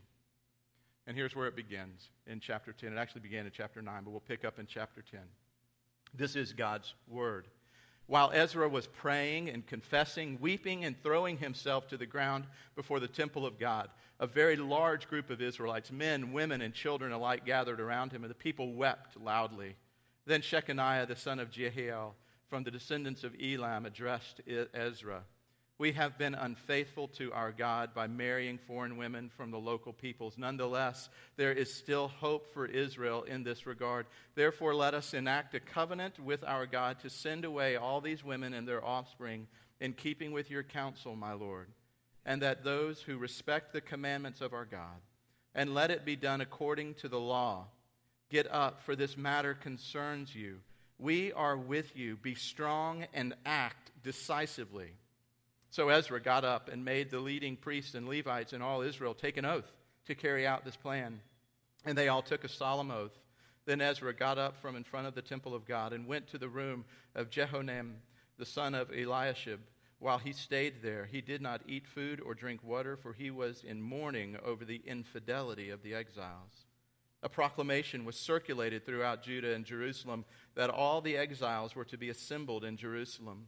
And 1.11 1.17
here's 1.17 1.35
where 1.35 1.47
it 1.47 1.57
begins 1.57 2.07
in 2.25 2.39
chapter 2.39 2.71
10. 2.71 2.93
It 2.93 2.95
actually 2.95 3.19
began 3.19 3.45
in 3.45 3.51
chapter 3.53 3.81
9, 3.81 4.03
but 4.05 4.11
we'll 4.11 4.21
pick 4.21 4.45
up 4.45 4.59
in 4.59 4.65
chapter 4.65 5.01
10. 5.01 5.19
This 6.13 6.37
is 6.37 6.53
God's 6.53 6.93
word. 7.05 7.49
While 8.07 8.31
Ezra 8.33 8.69
was 8.69 8.87
praying 8.87 9.49
and 9.49 9.67
confessing, 9.67 10.37
weeping 10.39 10.85
and 10.85 10.95
throwing 11.03 11.37
himself 11.37 11.89
to 11.89 11.97
the 11.97 12.05
ground 12.05 12.45
before 12.77 13.01
the 13.01 13.09
temple 13.09 13.45
of 13.45 13.59
God, 13.59 13.89
a 14.21 14.25
very 14.25 14.55
large 14.55 15.09
group 15.09 15.29
of 15.29 15.41
Israelites, 15.41 15.91
men, 15.91 16.31
women, 16.31 16.61
and 16.61 16.73
children 16.73 17.11
alike, 17.11 17.45
gathered 17.45 17.81
around 17.81 18.13
him, 18.13 18.23
and 18.23 18.31
the 18.31 18.35
people 18.35 18.73
wept 18.73 19.19
loudly. 19.19 19.75
Then 20.25 20.39
Shechaniah, 20.39 21.09
the 21.09 21.17
son 21.17 21.39
of 21.39 21.51
Jehiel, 21.51 22.15
from 22.47 22.63
the 22.63 22.71
descendants 22.71 23.25
of 23.25 23.35
Elam, 23.37 23.85
addressed 23.85 24.39
Ezra. 24.73 25.23
We 25.81 25.93
have 25.93 26.15
been 26.15 26.35
unfaithful 26.35 27.07
to 27.17 27.33
our 27.33 27.51
God 27.51 27.95
by 27.95 28.05
marrying 28.05 28.59
foreign 28.67 28.97
women 28.97 29.31
from 29.35 29.49
the 29.49 29.57
local 29.57 29.93
peoples. 29.93 30.35
Nonetheless, 30.37 31.09
there 31.37 31.51
is 31.51 31.73
still 31.73 32.07
hope 32.07 32.53
for 32.53 32.67
Israel 32.67 33.23
in 33.23 33.43
this 33.43 33.65
regard. 33.65 34.05
Therefore, 34.35 34.75
let 34.75 34.93
us 34.93 35.15
enact 35.15 35.55
a 35.55 35.59
covenant 35.59 36.19
with 36.19 36.43
our 36.43 36.67
God 36.67 36.99
to 36.99 37.09
send 37.09 37.45
away 37.45 37.77
all 37.77 37.99
these 37.99 38.23
women 38.23 38.53
and 38.53 38.67
their 38.67 38.85
offspring 38.85 39.47
in 39.79 39.93
keeping 39.93 40.31
with 40.31 40.51
your 40.51 40.61
counsel, 40.61 41.15
my 41.15 41.33
Lord, 41.33 41.67
and 42.27 42.43
that 42.43 42.63
those 42.63 43.01
who 43.01 43.17
respect 43.17 43.73
the 43.73 43.81
commandments 43.81 44.39
of 44.39 44.53
our 44.53 44.65
God, 44.65 45.01
and 45.55 45.73
let 45.73 45.89
it 45.89 46.05
be 46.05 46.15
done 46.15 46.41
according 46.41 46.93
to 46.93 47.09
the 47.09 47.19
law. 47.19 47.65
Get 48.29 48.45
up, 48.53 48.83
for 48.83 48.95
this 48.95 49.17
matter 49.17 49.55
concerns 49.55 50.35
you. 50.35 50.59
We 50.99 51.33
are 51.33 51.57
with 51.57 51.97
you. 51.97 52.17
Be 52.17 52.35
strong 52.35 53.07
and 53.15 53.33
act 53.47 53.89
decisively. 54.03 54.91
So 55.71 55.87
Ezra 55.87 56.21
got 56.21 56.43
up 56.43 56.67
and 56.67 56.83
made 56.83 57.09
the 57.09 57.19
leading 57.19 57.55
priests 57.55 57.95
and 57.95 58.07
Levites 58.07 58.51
and 58.51 58.61
all 58.61 58.81
Israel 58.81 59.13
take 59.13 59.37
an 59.37 59.45
oath 59.45 59.71
to 60.05 60.15
carry 60.15 60.45
out 60.45 60.65
this 60.65 60.75
plan. 60.75 61.21
And 61.85 61.97
they 61.97 62.09
all 62.09 62.21
took 62.21 62.43
a 62.43 62.49
solemn 62.49 62.91
oath. 62.91 63.17
Then 63.65 63.79
Ezra 63.79 64.13
got 64.13 64.37
up 64.37 64.61
from 64.61 64.75
in 64.75 64.83
front 64.83 65.07
of 65.07 65.15
the 65.15 65.21
temple 65.21 65.55
of 65.55 65.65
God 65.65 65.93
and 65.93 66.07
went 66.07 66.27
to 66.27 66.37
the 66.37 66.49
room 66.49 66.83
of 67.15 67.29
Jehohanan, 67.29 67.95
the 68.37 68.45
son 68.45 68.75
of 68.75 68.91
Eliashib. 68.91 69.61
While 69.99 70.17
he 70.17 70.33
stayed 70.33 70.81
there, 70.81 71.05
he 71.05 71.21
did 71.21 71.41
not 71.41 71.61
eat 71.65 71.87
food 71.87 72.19
or 72.19 72.33
drink 72.33 72.61
water, 72.63 72.97
for 72.97 73.13
he 73.13 73.31
was 73.31 73.63
in 73.63 73.81
mourning 73.81 74.35
over 74.43 74.65
the 74.65 74.81
infidelity 74.85 75.69
of 75.69 75.83
the 75.83 75.93
exiles. 75.93 76.65
A 77.23 77.29
proclamation 77.29 78.03
was 78.03 78.17
circulated 78.17 78.85
throughout 78.85 79.23
Judah 79.23 79.53
and 79.53 79.63
Jerusalem 79.63 80.25
that 80.55 80.71
all 80.71 80.99
the 80.99 81.15
exiles 81.15 81.75
were 81.75 81.85
to 81.85 81.97
be 81.97 82.09
assembled 82.09 82.65
in 82.65 82.75
Jerusalem. 82.75 83.47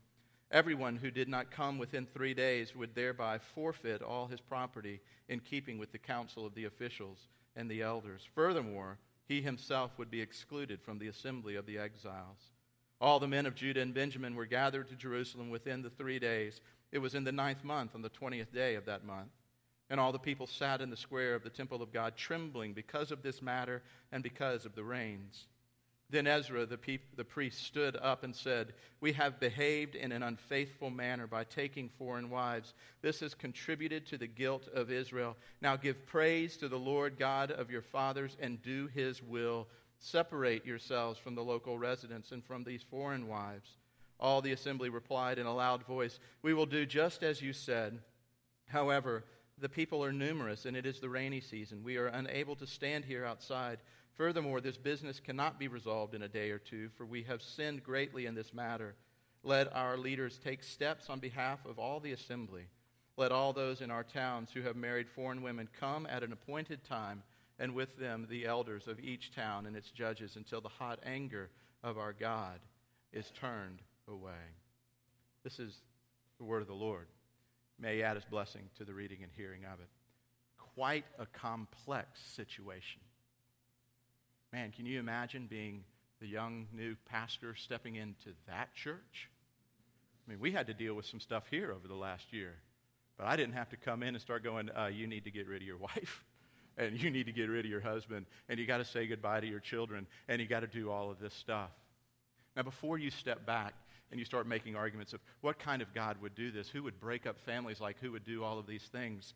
Everyone 0.53 0.95
who 0.95 1.09
did 1.09 1.27
not 1.27 1.49
come 1.49 1.79
within 1.79 2.05
three 2.05 2.35
days 2.35 2.75
would 2.75 2.93
thereby 2.93 3.39
forfeit 3.55 4.03
all 4.03 4.27
his 4.27 4.39
property 4.39 5.01
in 5.27 5.39
keeping 5.39 5.79
with 5.79 5.91
the 5.91 5.97
counsel 5.97 6.45
of 6.45 6.53
the 6.53 6.65
officials 6.65 7.27
and 7.55 7.67
the 7.67 7.81
elders. 7.81 8.21
Furthermore, 8.35 8.99
he 9.25 9.41
himself 9.41 9.97
would 9.97 10.11
be 10.11 10.21
excluded 10.21 10.79
from 10.79 10.99
the 10.99 11.07
assembly 11.07 11.55
of 11.55 11.65
the 11.65 11.79
exiles. 11.79 12.51
All 13.01 13.19
the 13.19 13.27
men 13.27 13.47
of 13.47 13.55
Judah 13.55 13.81
and 13.81 13.95
Benjamin 13.95 14.35
were 14.35 14.45
gathered 14.45 14.89
to 14.89 14.95
Jerusalem 14.95 15.49
within 15.49 15.81
the 15.81 15.89
three 15.89 16.19
days. 16.19 16.61
It 16.91 16.99
was 16.99 17.15
in 17.15 17.23
the 17.23 17.31
ninth 17.31 17.63
month, 17.63 17.95
on 17.95 18.03
the 18.03 18.09
twentieth 18.09 18.53
day 18.53 18.75
of 18.75 18.85
that 18.85 19.03
month. 19.03 19.31
And 19.89 19.99
all 19.99 20.11
the 20.11 20.19
people 20.19 20.45
sat 20.45 20.81
in 20.81 20.91
the 20.91 20.95
square 20.95 21.33
of 21.33 21.43
the 21.43 21.49
temple 21.49 21.81
of 21.81 21.91
God, 21.91 22.15
trembling 22.15 22.73
because 22.73 23.11
of 23.11 23.23
this 23.23 23.41
matter 23.41 23.81
and 24.11 24.21
because 24.21 24.65
of 24.65 24.75
the 24.75 24.83
rains. 24.83 25.47
Then 26.13 26.27
Ezra, 26.27 26.67
the, 26.67 26.77
pe- 26.77 26.99
the 27.15 27.23
priest, 27.23 27.65
stood 27.65 27.95
up 27.95 28.23
and 28.23 28.35
said, 28.35 28.73
We 29.01 29.13
have 29.13 29.39
behaved 29.39 29.95
in 29.95 30.11
an 30.11 30.21
unfaithful 30.21 30.91
manner 30.91 31.25
by 31.25 31.43
taking 31.43 31.89
foreign 31.89 32.29
wives. 32.29 32.75
This 33.01 33.21
has 33.21 33.33
contributed 33.33 34.05
to 34.05 34.19
the 34.19 34.27
guilt 34.27 34.67
of 34.75 34.91
Israel. 34.91 35.35
Now 35.59 35.75
give 35.75 36.05
praise 36.05 36.55
to 36.57 36.67
the 36.67 36.77
Lord 36.77 37.17
God 37.17 37.49
of 37.49 37.71
your 37.71 37.81
fathers 37.81 38.37
and 38.39 38.61
do 38.61 38.91
his 38.93 39.23
will. 39.23 39.67
Separate 39.97 40.67
yourselves 40.67 41.17
from 41.17 41.33
the 41.33 41.43
local 41.43 41.79
residents 41.79 42.31
and 42.31 42.45
from 42.45 42.63
these 42.63 42.83
foreign 42.83 43.27
wives. 43.27 43.71
All 44.19 44.39
the 44.39 44.51
assembly 44.51 44.89
replied 44.89 45.39
in 45.39 45.47
a 45.47 45.55
loud 45.55 45.83
voice, 45.83 46.19
We 46.43 46.53
will 46.53 46.67
do 46.67 46.85
just 46.85 47.23
as 47.23 47.41
you 47.41 47.53
said. 47.53 47.97
However, 48.67 49.23
the 49.57 49.69
people 49.69 50.03
are 50.03 50.13
numerous 50.13 50.65
and 50.65 50.77
it 50.77 50.85
is 50.85 50.99
the 50.99 51.09
rainy 51.09 51.41
season. 51.41 51.83
We 51.83 51.97
are 51.97 52.07
unable 52.07 52.55
to 52.57 52.67
stand 52.67 53.03
here 53.03 53.25
outside. 53.25 53.79
Furthermore, 54.15 54.61
this 54.61 54.77
business 54.77 55.19
cannot 55.19 55.59
be 55.59 55.67
resolved 55.67 56.13
in 56.13 56.21
a 56.21 56.27
day 56.27 56.51
or 56.51 56.59
two, 56.59 56.89
for 56.97 57.05
we 57.05 57.23
have 57.23 57.41
sinned 57.41 57.83
greatly 57.83 58.25
in 58.25 58.35
this 58.35 58.53
matter. 58.53 58.95
Let 59.43 59.75
our 59.75 59.97
leaders 59.97 60.39
take 60.43 60.63
steps 60.63 61.09
on 61.09 61.19
behalf 61.19 61.65
of 61.65 61.79
all 61.79 61.99
the 61.99 62.11
assembly. 62.11 62.67
Let 63.17 63.31
all 63.31 63.53
those 63.53 63.81
in 63.81 63.91
our 63.91 64.03
towns 64.03 64.49
who 64.53 64.61
have 64.61 64.75
married 64.75 65.09
foreign 65.09 65.41
women 65.41 65.67
come 65.79 66.05
at 66.05 66.23
an 66.23 66.31
appointed 66.31 66.83
time, 66.83 67.23
and 67.59 67.73
with 67.73 67.97
them 67.97 68.27
the 68.29 68.45
elders 68.45 68.87
of 68.87 68.99
each 68.99 69.33
town 69.33 69.65
and 69.65 69.75
its 69.75 69.91
judges, 69.91 70.35
until 70.35 70.61
the 70.61 70.69
hot 70.69 70.99
anger 71.05 71.49
of 71.83 71.97
our 71.97 72.13
God 72.13 72.59
is 73.11 73.31
turned 73.31 73.81
away. 74.07 74.31
This 75.43 75.59
is 75.59 75.81
the 76.37 76.43
word 76.43 76.61
of 76.61 76.67
the 76.67 76.73
Lord. 76.73 77.07
May 77.79 77.97
he 77.97 78.03
add 78.03 78.15
his 78.15 78.25
blessing 78.25 78.69
to 78.77 78.85
the 78.85 78.93
reading 78.93 79.19
and 79.23 79.31
hearing 79.35 79.65
of 79.65 79.79
it. 79.79 79.89
Quite 80.75 81.05
a 81.19 81.25
complex 81.25 82.19
situation. 82.35 83.01
Man, 84.53 84.71
can 84.71 84.85
you 84.85 84.99
imagine 84.99 85.47
being 85.49 85.83
the 86.21 86.27
young 86.27 86.67
new 86.71 86.95
pastor 87.07 87.55
stepping 87.55 87.95
into 87.95 88.29
that 88.47 88.71
church? 88.75 89.31
I 90.27 90.29
mean, 90.29 90.39
we 90.39 90.51
had 90.51 90.67
to 90.67 90.75
deal 90.75 90.93
with 90.93 91.07
some 91.07 91.19
stuff 91.19 91.45
here 91.49 91.71
over 91.71 91.87
the 91.87 91.95
last 91.95 92.31
year. 92.31 92.53
But 93.17 93.25
I 93.25 93.35
didn't 93.35 93.55
have 93.55 93.69
to 93.69 93.77
come 93.77 94.03
in 94.03 94.09
and 94.09 94.21
start 94.21 94.43
going, 94.43 94.69
uh, 94.69 94.91
you 94.93 95.07
need 95.07 95.23
to 95.23 95.31
get 95.31 95.47
rid 95.47 95.63
of 95.63 95.67
your 95.67 95.77
wife, 95.79 96.23
and 96.77 97.01
you 97.01 97.09
need 97.09 97.25
to 97.25 97.31
get 97.31 97.49
rid 97.49 97.65
of 97.65 97.71
your 97.71 97.81
husband, 97.81 98.27
and 98.47 98.59
you 98.59 98.67
got 98.67 98.77
to 98.77 98.85
say 98.85 99.07
goodbye 99.07 99.39
to 99.39 99.47
your 99.47 99.59
children, 99.59 100.05
and 100.27 100.39
you 100.39 100.47
got 100.47 100.59
to 100.59 100.67
do 100.67 100.91
all 100.91 101.09
of 101.09 101.19
this 101.19 101.33
stuff. 101.33 101.71
Now, 102.55 102.61
before 102.61 102.99
you 102.99 103.09
step 103.09 103.47
back 103.47 103.73
and 104.11 104.19
you 104.19 104.25
start 104.25 104.45
making 104.45 104.75
arguments 104.75 105.13
of 105.13 105.19
what 105.41 105.57
kind 105.57 105.81
of 105.81 105.91
God 105.95 106.21
would 106.21 106.35
do 106.35 106.51
this, 106.51 106.69
who 106.69 106.83
would 106.83 106.99
break 106.99 107.25
up 107.25 107.39
families 107.39 107.81
like 107.81 107.97
who 107.99 108.11
would 108.11 108.23
do 108.23 108.43
all 108.43 108.59
of 108.59 108.67
these 108.67 108.87
things, 108.91 109.33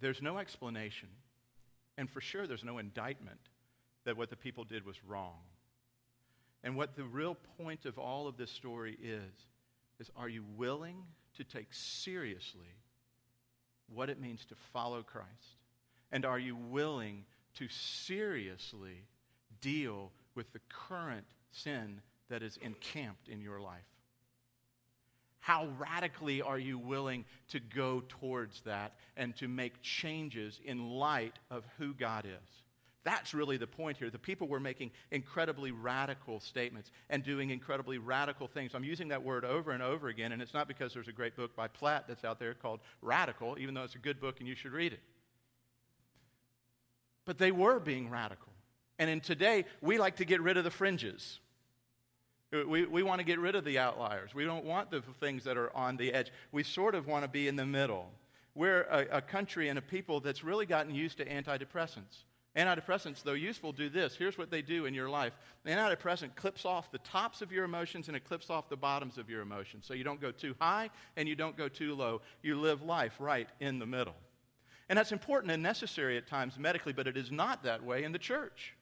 there's 0.00 0.22
no 0.22 0.38
explanation. 0.38 1.08
And 1.98 2.08
for 2.08 2.20
sure, 2.20 2.46
there's 2.46 2.62
no 2.62 2.78
indictment 2.78 3.40
that 4.04 4.16
what 4.16 4.30
the 4.30 4.36
people 4.36 4.64
did 4.64 4.84
was 4.84 4.96
wrong. 5.04 5.38
And 6.64 6.76
what 6.76 6.96
the 6.96 7.04
real 7.04 7.36
point 7.58 7.86
of 7.86 7.98
all 7.98 8.26
of 8.28 8.36
this 8.36 8.50
story 8.50 8.96
is, 9.02 9.32
is 9.98 10.10
are 10.16 10.28
you 10.28 10.44
willing 10.56 10.96
to 11.36 11.44
take 11.44 11.68
seriously 11.72 12.76
what 13.92 14.10
it 14.10 14.20
means 14.20 14.44
to 14.46 14.54
follow 14.72 15.02
Christ? 15.02 15.56
And 16.10 16.24
are 16.24 16.38
you 16.38 16.56
willing 16.56 17.24
to 17.54 17.68
seriously 17.68 19.06
deal 19.60 20.10
with 20.34 20.52
the 20.52 20.60
current 20.68 21.26
sin 21.50 22.00
that 22.28 22.42
is 22.42 22.58
encamped 22.62 23.28
in 23.28 23.40
your 23.40 23.60
life? 23.60 23.80
How 25.40 25.68
radically 25.76 26.40
are 26.40 26.58
you 26.58 26.78
willing 26.78 27.24
to 27.48 27.58
go 27.58 28.04
towards 28.08 28.60
that 28.60 28.94
and 29.16 29.34
to 29.36 29.48
make 29.48 29.82
changes 29.82 30.60
in 30.64 30.88
light 30.90 31.34
of 31.50 31.64
who 31.78 31.94
God 31.94 32.26
is? 32.26 32.61
That's 33.04 33.34
really 33.34 33.56
the 33.56 33.66
point 33.66 33.96
here. 33.96 34.10
The 34.10 34.18
people 34.18 34.46
were 34.46 34.60
making 34.60 34.92
incredibly 35.10 35.72
radical 35.72 36.38
statements 36.38 36.92
and 37.10 37.24
doing 37.24 37.50
incredibly 37.50 37.98
radical 37.98 38.46
things. 38.46 38.74
I'm 38.74 38.84
using 38.84 39.08
that 39.08 39.24
word 39.24 39.44
over 39.44 39.72
and 39.72 39.82
over 39.82 40.08
again, 40.08 40.30
and 40.30 40.40
it's 40.40 40.54
not 40.54 40.68
because 40.68 40.94
there's 40.94 41.08
a 41.08 41.12
great 41.12 41.34
book 41.34 41.56
by 41.56 41.66
Platt 41.66 42.06
that's 42.06 42.24
out 42.24 42.38
there 42.38 42.54
called 42.54 42.80
Radical, 43.00 43.56
even 43.58 43.74
though 43.74 43.82
it's 43.82 43.96
a 43.96 43.98
good 43.98 44.20
book 44.20 44.38
and 44.38 44.48
you 44.48 44.54
should 44.54 44.72
read 44.72 44.92
it. 44.92 45.00
But 47.24 47.38
they 47.38 47.50
were 47.50 47.80
being 47.80 48.08
radical. 48.08 48.52
And 48.98 49.10
in 49.10 49.20
today, 49.20 49.64
we 49.80 49.98
like 49.98 50.16
to 50.16 50.24
get 50.24 50.40
rid 50.40 50.56
of 50.56 50.64
the 50.64 50.70
fringes. 50.70 51.40
Uh, 52.52 52.66
we, 52.66 52.84
we 52.84 53.02
want 53.02 53.18
to 53.18 53.24
get 53.24 53.40
rid 53.40 53.56
of 53.56 53.64
the 53.64 53.78
outliers. 53.78 54.34
We 54.34 54.44
don't 54.44 54.64
want 54.64 54.90
the 54.92 55.02
things 55.18 55.42
that 55.44 55.56
are 55.56 55.74
on 55.74 55.96
the 55.96 56.12
edge. 56.12 56.30
We 56.52 56.62
sort 56.62 56.94
of 56.94 57.08
want 57.08 57.24
to 57.24 57.28
be 57.28 57.48
in 57.48 57.56
the 57.56 57.66
middle. 57.66 58.10
We're 58.54 58.82
a, 58.82 59.16
a 59.16 59.20
country 59.22 59.68
and 59.68 59.78
a 59.78 59.82
people 59.82 60.20
that's 60.20 60.44
really 60.44 60.66
gotten 60.66 60.94
used 60.94 61.18
to 61.18 61.24
antidepressants. 61.24 62.24
Antidepressants, 62.56 63.22
though 63.22 63.32
useful, 63.32 63.72
do 63.72 63.88
this. 63.88 64.14
Here's 64.14 64.36
what 64.36 64.50
they 64.50 64.60
do 64.60 64.84
in 64.84 64.92
your 64.92 65.08
life. 65.08 65.32
The 65.64 65.70
antidepressant 65.70 66.34
clips 66.34 66.66
off 66.66 66.92
the 66.92 66.98
tops 66.98 67.40
of 67.40 67.50
your 67.50 67.64
emotions 67.64 68.08
and 68.08 68.16
it 68.16 68.24
clips 68.24 68.50
off 68.50 68.68
the 68.68 68.76
bottoms 68.76 69.16
of 69.16 69.30
your 69.30 69.40
emotions. 69.40 69.86
So 69.86 69.94
you 69.94 70.04
don't 70.04 70.20
go 70.20 70.30
too 70.30 70.54
high 70.60 70.90
and 71.16 71.26
you 71.26 71.34
don't 71.34 71.56
go 71.56 71.68
too 71.68 71.94
low. 71.94 72.20
You 72.42 72.60
live 72.60 72.82
life 72.82 73.14
right 73.18 73.48
in 73.60 73.78
the 73.78 73.86
middle. 73.86 74.16
And 74.90 74.98
that's 74.98 75.12
important 75.12 75.50
and 75.50 75.62
necessary 75.62 76.18
at 76.18 76.26
times 76.26 76.58
medically, 76.58 76.92
but 76.92 77.06
it 77.06 77.16
is 77.16 77.32
not 77.32 77.62
that 77.62 77.82
way 77.82 78.04
in 78.04 78.12
the 78.12 78.18
church. 78.18 78.74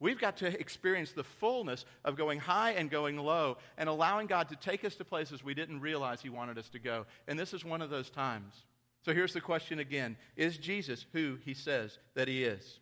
We've 0.00 0.18
got 0.18 0.38
to 0.38 0.58
experience 0.58 1.12
the 1.12 1.22
fullness 1.22 1.84
of 2.04 2.16
going 2.16 2.40
high 2.40 2.72
and 2.72 2.90
going 2.90 3.18
low 3.18 3.58
and 3.76 3.88
allowing 3.88 4.26
God 4.26 4.48
to 4.48 4.56
take 4.56 4.84
us 4.84 4.94
to 4.96 5.04
places 5.04 5.44
we 5.44 5.52
didn't 5.52 5.80
realize 5.80 6.22
He 6.22 6.30
wanted 6.30 6.56
us 6.56 6.68
to 6.70 6.78
go. 6.78 7.04
And 7.28 7.38
this 7.38 7.52
is 7.52 7.64
one 7.64 7.82
of 7.82 7.90
those 7.90 8.08
times. 8.08 8.64
So 9.04 9.12
here's 9.12 9.32
the 9.32 9.40
question 9.40 9.78
again 9.78 10.16
Is 10.36 10.56
Jesus 10.56 11.04
who 11.12 11.38
he 11.44 11.54
says 11.54 11.98
that 12.14 12.28
he 12.28 12.44
is? 12.44 12.80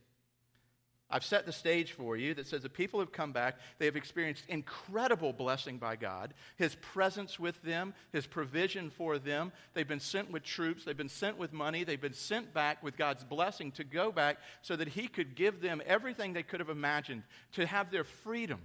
I've 1.13 1.25
set 1.25 1.45
the 1.45 1.53
stage 1.53 1.93
for 1.93 2.17
you 2.17 2.35
that 2.35 2.47
says 2.47 2.63
the 2.63 2.69
people 2.69 3.01
have 3.01 3.11
come 3.11 3.33
back. 3.33 3.57
They 3.79 3.87
have 3.87 3.97
experienced 3.97 4.45
incredible 4.49 5.33
blessing 5.33 5.77
by 5.77 5.97
God, 5.97 6.35
His 6.57 6.77
presence 6.77 7.39
with 7.39 7.61
them, 7.63 7.95
His 8.13 8.29
provision 8.29 8.91
for 8.91 9.19
them. 9.19 9.51
They've 9.75 9.89
been 9.89 9.99
sent 9.99 10.31
with 10.31 10.45
troops, 10.45 10.85
they've 10.85 10.97
been 10.97 11.09
sent 11.09 11.37
with 11.37 11.53
money, 11.53 11.83
they've 11.83 12.01
been 12.01 12.13
sent 12.13 12.55
back 12.55 12.83
with 12.83 12.97
God's 12.97 13.25
blessing 13.25 13.73
to 13.73 13.85
go 13.85 14.13
back 14.13 14.39
so 14.63 14.77
that 14.77 14.89
He 14.89 15.09
could 15.09 15.35
give 15.35 15.61
them 15.61 15.83
everything 15.85 16.33
they 16.33 16.45
could 16.45 16.61
have 16.61 16.69
imagined, 16.69 17.25
to 17.53 17.67
have 17.67 17.91
their 17.91 18.05
freedom. 18.05 18.61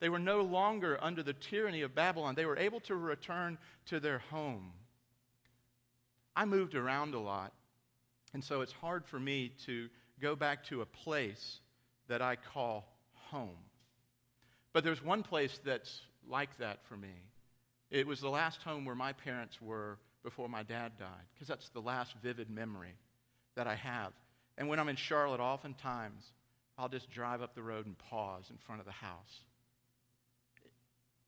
They 0.00 0.08
were 0.08 0.18
no 0.18 0.40
longer 0.40 0.98
under 1.02 1.22
the 1.22 1.34
tyranny 1.34 1.82
of 1.82 1.94
Babylon, 1.94 2.34
they 2.34 2.46
were 2.46 2.58
able 2.58 2.80
to 2.80 2.96
return 2.96 3.58
to 3.86 4.00
their 4.00 4.20
home. 4.30 4.72
I 6.34 6.44
moved 6.44 6.74
around 6.74 7.14
a 7.14 7.20
lot, 7.20 7.52
and 8.34 8.42
so 8.42 8.60
it's 8.62 8.72
hard 8.72 9.04
for 9.06 9.20
me 9.20 9.52
to 9.66 9.88
go 10.20 10.34
back 10.34 10.64
to 10.66 10.80
a 10.80 10.86
place 10.86 11.60
that 12.08 12.22
I 12.22 12.36
call 12.36 12.86
home. 13.30 13.58
But 14.72 14.84
there's 14.84 15.02
one 15.02 15.22
place 15.22 15.58
that's 15.64 16.00
like 16.28 16.56
that 16.58 16.78
for 16.88 16.96
me. 16.96 17.12
It 17.90 18.06
was 18.06 18.20
the 18.20 18.30
last 18.30 18.62
home 18.62 18.84
where 18.84 18.94
my 18.94 19.12
parents 19.12 19.60
were 19.60 19.98
before 20.22 20.48
my 20.48 20.62
dad 20.62 20.92
died, 20.98 21.26
because 21.34 21.48
that's 21.48 21.68
the 21.70 21.80
last 21.80 22.14
vivid 22.22 22.48
memory 22.48 22.94
that 23.54 23.66
I 23.66 23.74
have. 23.74 24.12
And 24.56 24.68
when 24.68 24.78
I'm 24.78 24.88
in 24.88 24.96
Charlotte, 24.96 25.40
oftentimes 25.40 26.24
I'll 26.78 26.88
just 26.88 27.10
drive 27.10 27.42
up 27.42 27.54
the 27.54 27.62
road 27.62 27.86
and 27.86 27.96
pause 27.98 28.44
in 28.50 28.56
front 28.58 28.80
of 28.80 28.86
the 28.86 28.92
house. 28.92 29.40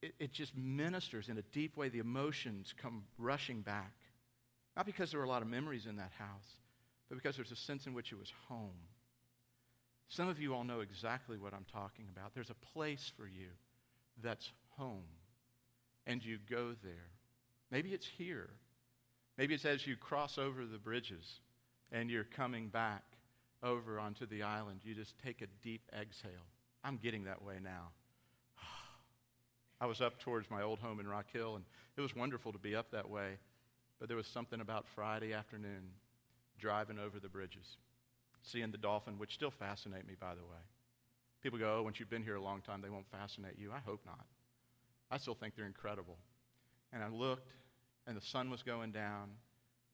It, 0.01 0.15
it 0.19 0.33
just 0.33 0.57
ministers 0.57 1.29
in 1.29 1.39
a 1.39 1.43
deep 1.53 1.77
way. 1.77 1.89
The 1.89 1.99
emotions 1.99 2.75
come 2.81 3.05
rushing 3.19 3.61
back. 3.61 3.93
Not 4.77 4.87
because 4.87 5.11
there 5.11 5.21
were 5.21 5.27
a 5.27 5.29
lot 5.29 5.43
of 5.43 5.49
memories 5.49 5.87
in 5.87 5.97
that 5.97 6.13
house, 6.19 6.59
but 7.09 7.17
because 7.17 7.37
there's 7.37 7.53
a 7.53 7.57
sense 7.57 7.87
in 7.87 7.95
which 7.95 8.13
it 8.13 8.19
was 8.19 8.33
home. 8.49 8.79
Some 10.09 10.29
of 10.29 10.41
you 10.41 10.55
all 10.55 10.65
know 10.65 10.81
exactly 10.81 11.39
what 11.39 11.55
I'm 11.55 11.67
talking 11.73 12.07
about. 12.15 12.35
There's 12.35 12.51
a 12.51 12.73
place 12.73 13.13
for 13.17 13.27
you 13.27 13.49
that's 14.23 14.51
home, 14.77 15.03
and 16.07 16.25
you 16.25 16.39
go 16.51 16.75
there. 16.83 17.11
Maybe 17.71 17.93
it's 17.93 18.07
here. 18.07 18.51
Maybe 19.37 19.55
it's 19.55 19.65
as 19.65 19.87
you 19.87 19.97
cross 19.97 20.39
over 20.39 20.65
the 20.65 20.79
bridges 20.79 21.41
and 21.91 22.11
you're 22.11 22.25
coming 22.25 22.69
back 22.69 23.03
over 23.63 23.99
onto 23.99 24.27
the 24.27 24.43
island. 24.43 24.81
You 24.85 24.95
just 24.95 25.15
take 25.25 25.43
a 25.43 25.47
deep 25.63 25.83
exhale. 25.99 26.31
I'm 26.85 26.99
getting 26.99 27.25
that 27.25 27.43
way 27.43 27.57
now. 27.63 27.89
I 29.81 29.87
was 29.87 30.01
up 30.01 30.21
towards 30.21 30.51
my 30.51 30.63
old 30.63 30.79
home 30.79 31.01
in 31.01 31.09
Rock 31.09 31.27
Hill, 31.33 31.57
and 31.57 31.65
it 31.97 32.01
was 32.01 32.15
wonderful 32.15 32.53
to 32.53 32.59
be 32.59 32.77
up 32.77 32.91
that 32.93 33.09
way. 33.09 33.39
But 33.99 34.09
there 34.09 34.17
was 34.17 34.27
something 34.27 34.61
about 34.61 34.87
Friday 34.95 35.33
afternoon 35.33 35.91
driving 36.59 36.99
over 36.99 37.19
the 37.21 37.29
bridges, 37.29 37.77
seeing 38.43 38.71
the 38.71 38.79
dolphin, 38.79 39.19
which 39.19 39.35
still 39.35 39.51
fascinate 39.51 40.07
me, 40.07 40.15
by 40.19 40.35
the 40.35 40.43
way. 40.43 40.63
People 41.43 41.59
go, 41.59 41.79
oh, 41.79 41.83
once 41.83 42.01
you've 42.01 42.11
been 42.11 42.23
here 42.23 42.37
a 42.37 42.43
long 42.43 42.63
time, 42.63 42.81
they 42.81 42.89
won't 42.89 43.11
fascinate 43.11 43.59
you. 43.59 43.71
I 43.73 43.79
hope 43.79 44.01
not. 44.07 44.25
I 45.11 45.19
still 45.19 45.35
think 45.35 45.55
they're 45.57 45.67
incredible. 45.67 46.17
And 46.93 47.03
I 47.03 47.09
looked, 47.09 47.53
and 48.07 48.17
the 48.17 48.23
sun 48.23 48.51
was 48.51 48.63
going 48.63 48.93
down, 48.93 49.31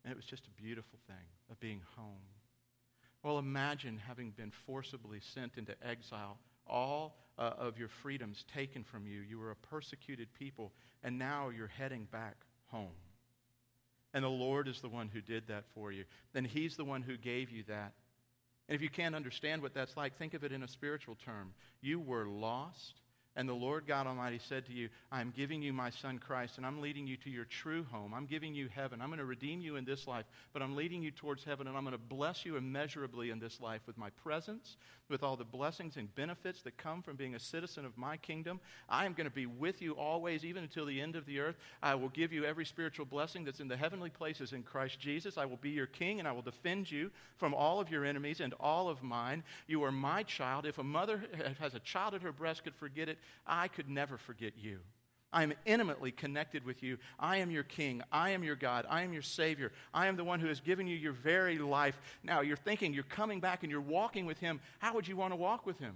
and 0.05 0.13
it 0.13 0.17
was 0.17 0.25
just 0.25 0.47
a 0.47 0.63
beautiful 0.63 0.99
thing 1.07 1.27
of 1.51 1.59
being 1.61 1.81
home. 1.97 2.23
Well, 3.23 3.39
imagine 3.39 4.01
having 4.07 4.31
been 4.31 4.53
forcibly 4.67 5.21
sent 5.35 5.59
into 5.59 5.75
exile, 5.87 6.39
all 6.67 7.17
uh, 7.39 7.53
of 7.59 7.79
your 7.79 7.89
freedoms 8.03 8.45
taken 8.55 8.85
from 8.85 9.07
you. 9.07 9.21
You 9.21 9.39
were 9.39 9.51
a 9.51 9.57
persecuted 9.57 10.29
people, 10.39 10.73
and 11.03 11.19
now 11.19 11.49
you're 11.51 11.67
heading 11.67 12.07
back 12.11 12.37
home. 12.67 12.95
And 14.13 14.25
the 14.25 14.29
Lord 14.29 14.69
is 14.69 14.81
the 14.81 14.89
one 14.89 15.09
who 15.09 15.21
did 15.21 15.47
that 15.49 15.65
for 15.75 15.93
you. 15.93 16.05
Then 16.33 16.45
He's 16.45 16.77
the 16.77 16.85
one 16.85 17.03
who 17.03 17.17
gave 17.17 17.51
you 17.51 17.63
that. 17.69 17.93
And 18.69 18.77
if 18.77 18.83
you 18.83 18.89
can't 18.89 19.15
understand 19.15 19.63
what 19.63 19.75
that's 19.75 19.97
like, 19.97 20.17
think 20.17 20.35
of 20.35 20.45
it 20.45 20.53
in 20.53 20.63
a 20.63 20.69
spiritual 20.69 21.17
term. 21.25 21.53
You 21.81 21.99
were 21.99 22.27
lost, 22.27 23.01
and 23.37 23.49
the 23.49 23.55
Lord 23.55 23.87
God 23.87 24.07
Almighty 24.07 24.41
said 24.49 24.67
to 24.67 24.73
you, 24.73 24.89
I'm 25.13 25.33
giving 25.37 25.63
you 25.63 25.73
my 25.73 25.91
son 25.91 26.19
Christ, 26.19 26.57
and 26.57 26.67
I'm 26.67 26.81
leading 26.81 27.07
you 27.07 27.17
to 27.19 27.31
your 27.31 27.45
true 27.45 27.85
home. 27.91 28.13
I'm 28.13 28.27
giving 28.27 28.55
you 28.55 28.69
heaven. 28.75 29.01
I'm 29.01 29.09
going 29.09 29.19
to 29.19 29.25
redeem 29.25 29.61
you 29.61 29.77
in 29.77 29.85
this 29.85 30.07
life, 30.09 30.25
but 30.53 30.63
I'm 30.63 30.75
leading 30.75 31.03
you 31.03 31.11
towards 31.11 31.45
heaven, 31.45 31.69
and 31.69 31.77
I'm 31.77 31.85
going 31.85 31.93
to 31.97 31.99
bless 31.99 32.45
you 32.45 32.57
immeasurably 32.57 33.31
in 33.31 33.39
this 33.39 33.61
life 33.61 33.83
with 33.87 33.97
my 33.97 34.11
presence, 34.25 34.77
with 35.09 35.23
all 35.23 35.37
the 35.37 35.45
blessings 35.45 35.97
and 35.97 36.13
benefits 36.15 36.63
that 36.63 36.77
come 36.77 37.03
from 37.03 37.17
being 37.17 37.35
a 37.35 37.41
citizen 37.41 37.85
of 37.85 37.97
my 37.97 38.17
kingdom. 38.17 38.61
I 38.89 39.07
am 39.07 39.13
going 39.13 39.29
to 39.29 39.35
be 39.35 39.47
with 39.47 39.81
you 39.81 39.93
always, 39.93 40.45
even 40.45 40.65
until 40.65 40.87
the 40.87 41.01
end 41.01 41.15
of 41.15 41.25
the 41.27 41.39
earth. 41.39 41.57
I 41.83 41.95
will 41.95 42.09
give 42.09 42.33
you 42.33 42.45
every 42.45 42.65
spiritual 42.65 43.07
blessing 43.07 43.45
that's 43.45 43.61
in 43.61 43.69
the 43.69 43.77
heavenly 43.77 44.11
places 44.11 44.53
in 44.53 44.65
Christ 44.65 44.99
Jesus. 44.99 45.39
I 45.39 45.45
will 45.45 45.57
be 45.57 45.71
your 45.71 45.87
king, 45.87 46.19
and 46.19 46.27
I 46.27 46.33
will 46.33 46.43
defend 46.43 46.91
you 46.91 47.11
from 47.37 47.55
all 47.55 47.81
of 47.81 47.91
your 47.91 48.05
enemies 48.05 48.41
and 48.41 48.55
all 48.59 48.89
of 48.89 49.03
mine. 49.03 49.45
You 49.67 49.85
are 49.85 49.93
my 49.93 50.25
child. 50.25 50.67
If 50.67 50.79
a 50.79 50.85
mother 50.85 51.23
has 51.61 51.75
a 51.75 51.81
child 51.81 52.15
at 52.15 52.23
her 52.23 52.33
breast 52.33 52.65
could 52.65 52.75
forget 52.75 53.09
it, 53.09 53.19
I 53.47 53.69
could 53.69 53.89
never 53.89 54.19
forget 54.19 54.53
you. 54.57 54.81
I 55.33 55.45
am 55.45 55.53
intimately 55.65 56.11
connected 56.11 56.65
with 56.65 56.83
you. 56.83 56.99
I 57.19 57.37
am 57.37 57.51
your 57.51 57.63
king. 57.63 58.03
I 58.11 58.31
am 58.31 58.43
your 58.43 58.57
God. 58.57 58.85
I 58.89 59.03
am 59.03 59.13
your 59.13 59.23
Savior. 59.23 59.71
I 59.95 60.09
am 60.09 60.17
the 60.17 60.25
one 60.25 60.41
who 60.41 60.49
has 60.49 60.61
given 60.61 60.89
you 60.89 60.97
your 60.97 61.13
very 61.13 61.59
life. 61.59 62.01
Now, 62.25 62.41
you're 62.41 62.57
thinking 62.57 62.93
you're 62.93 63.05
coming 63.05 63.39
back 63.39 63.63
and 63.63 63.71
you're 63.71 63.81
walking 63.81 64.27
with 64.27 64.41
Him. 64.41 64.61
How 64.81 64.95
would 64.95 65.07
you 65.07 65.17
want 65.17 65.33
to 65.33 65.37
walk 65.37 65.67
with 65.67 65.79
Him? 65.79 65.95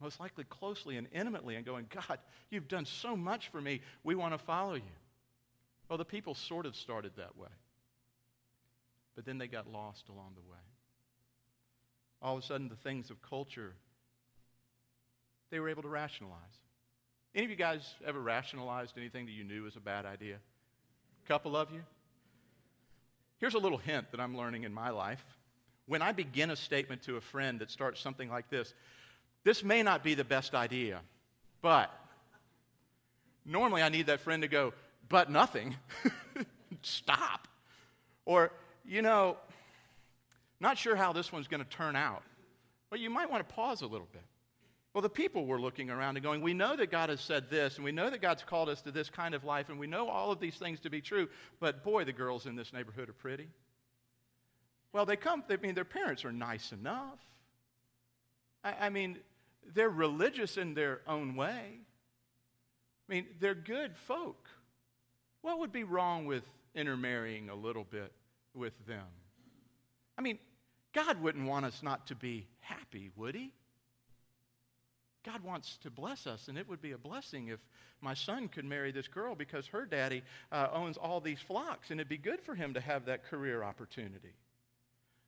Most 0.00 0.20
likely 0.20 0.44
closely 0.44 0.96
and 0.96 1.08
intimately 1.12 1.56
and 1.56 1.64
going, 1.64 1.86
God, 1.90 2.18
you've 2.50 2.68
done 2.68 2.84
so 2.84 3.16
much 3.16 3.48
for 3.48 3.60
me. 3.60 3.80
We 4.04 4.14
want 4.14 4.32
to 4.32 4.38
follow 4.38 4.74
you. 4.74 4.82
Well, 5.88 5.98
the 5.98 6.04
people 6.04 6.34
sort 6.34 6.66
of 6.66 6.76
started 6.76 7.12
that 7.16 7.36
way. 7.36 7.48
But 9.16 9.24
then 9.24 9.38
they 9.38 9.48
got 9.48 9.72
lost 9.72 10.08
along 10.08 10.34
the 10.34 10.52
way. 10.52 10.58
All 12.22 12.36
of 12.36 12.42
a 12.42 12.46
sudden, 12.46 12.68
the 12.68 12.76
things 12.76 13.10
of 13.10 13.20
culture, 13.22 13.74
they 15.50 15.60
were 15.60 15.68
able 15.68 15.82
to 15.82 15.88
rationalize. 15.88 16.38
Any 17.34 17.44
of 17.44 17.50
you 17.50 17.56
guys 17.56 17.94
ever 18.06 18.20
rationalized 18.20 18.96
anything 18.96 19.26
that 19.26 19.32
you 19.32 19.44
knew 19.44 19.62
was 19.62 19.76
a 19.76 19.80
bad 19.80 20.06
idea? 20.06 20.36
A 21.24 21.28
couple 21.28 21.56
of 21.56 21.70
you? 21.70 21.82
Here's 23.38 23.54
a 23.54 23.58
little 23.58 23.78
hint 23.78 24.10
that 24.12 24.20
I'm 24.20 24.36
learning 24.36 24.64
in 24.64 24.72
my 24.72 24.90
life. 24.90 25.24
When 25.86 26.02
I 26.02 26.12
begin 26.12 26.50
a 26.50 26.56
statement 26.56 27.02
to 27.02 27.16
a 27.16 27.20
friend 27.20 27.60
that 27.60 27.70
starts 27.70 28.00
something 28.00 28.30
like 28.30 28.48
this, 28.48 28.72
this 29.44 29.62
may 29.62 29.82
not 29.82 30.02
be 30.02 30.14
the 30.14 30.24
best 30.24 30.54
idea, 30.54 31.00
but 31.62 31.92
normally 33.44 33.82
I 33.82 33.88
need 33.88 34.06
that 34.06 34.20
friend 34.20 34.42
to 34.42 34.48
go, 34.48 34.72
but 35.08 35.30
nothing. 35.30 35.76
Stop. 36.82 37.46
Or, 38.24 38.50
you 38.84 39.02
know, 39.02 39.36
not 40.58 40.78
sure 40.78 40.96
how 40.96 41.12
this 41.12 41.30
one's 41.30 41.48
going 41.48 41.62
to 41.62 41.68
turn 41.68 41.94
out. 41.94 42.22
But 42.90 43.00
you 43.00 43.10
might 43.10 43.30
want 43.30 43.46
to 43.46 43.54
pause 43.54 43.82
a 43.82 43.86
little 43.86 44.08
bit. 44.12 44.22
Well, 44.96 45.02
the 45.02 45.10
people 45.10 45.44
were 45.44 45.60
looking 45.60 45.90
around 45.90 46.16
and 46.16 46.24
going, 46.24 46.40
We 46.40 46.54
know 46.54 46.74
that 46.74 46.90
God 46.90 47.10
has 47.10 47.20
said 47.20 47.50
this, 47.50 47.76
and 47.76 47.84
we 47.84 47.92
know 47.92 48.08
that 48.08 48.22
God's 48.22 48.42
called 48.42 48.70
us 48.70 48.80
to 48.80 48.90
this 48.90 49.10
kind 49.10 49.34
of 49.34 49.44
life, 49.44 49.68
and 49.68 49.78
we 49.78 49.86
know 49.86 50.08
all 50.08 50.32
of 50.32 50.40
these 50.40 50.54
things 50.54 50.80
to 50.80 50.88
be 50.88 51.02
true, 51.02 51.28
but 51.60 51.84
boy, 51.84 52.04
the 52.04 52.14
girls 52.14 52.46
in 52.46 52.56
this 52.56 52.72
neighborhood 52.72 53.10
are 53.10 53.12
pretty. 53.12 53.46
Well, 54.94 55.04
they 55.04 55.16
come, 55.16 55.44
I 55.50 55.56
mean, 55.56 55.74
their 55.74 55.84
parents 55.84 56.24
are 56.24 56.32
nice 56.32 56.72
enough. 56.72 57.18
I, 58.64 58.86
I 58.86 58.88
mean, 58.88 59.18
they're 59.74 59.90
religious 59.90 60.56
in 60.56 60.72
their 60.72 61.02
own 61.06 61.36
way. 61.36 61.78
I 63.06 63.12
mean, 63.12 63.26
they're 63.38 63.54
good 63.54 63.94
folk. 64.06 64.48
What 65.42 65.58
would 65.58 65.72
be 65.72 65.84
wrong 65.84 66.24
with 66.24 66.44
intermarrying 66.74 67.50
a 67.50 67.54
little 67.54 67.84
bit 67.84 68.12
with 68.54 68.72
them? 68.86 69.04
I 70.16 70.22
mean, 70.22 70.38
God 70.94 71.20
wouldn't 71.20 71.46
want 71.46 71.66
us 71.66 71.82
not 71.82 72.06
to 72.06 72.14
be 72.14 72.46
happy, 72.60 73.10
would 73.14 73.34
He? 73.34 73.52
God 75.26 75.42
wants 75.42 75.76
to 75.78 75.90
bless 75.90 76.28
us, 76.28 76.46
and 76.46 76.56
it 76.56 76.68
would 76.68 76.80
be 76.80 76.92
a 76.92 76.98
blessing 76.98 77.48
if 77.48 77.58
my 78.00 78.14
son 78.14 78.46
could 78.46 78.64
marry 78.64 78.92
this 78.92 79.08
girl 79.08 79.34
because 79.34 79.66
her 79.66 79.84
daddy 79.84 80.22
uh, 80.52 80.68
owns 80.72 80.96
all 80.96 81.20
these 81.20 81.40
flocks, 81.40 81.90
and 81.90 81.98
it'd 81.98 82.08
be 82.08 82.16
good 82.16 82.40
for 82.40 82.54
him 82.54 82.74
to 82.74 82.80
have 82.80 83.06
that 83.06 83.24
career 83.24 83.64
opportunity. 83.64 84.34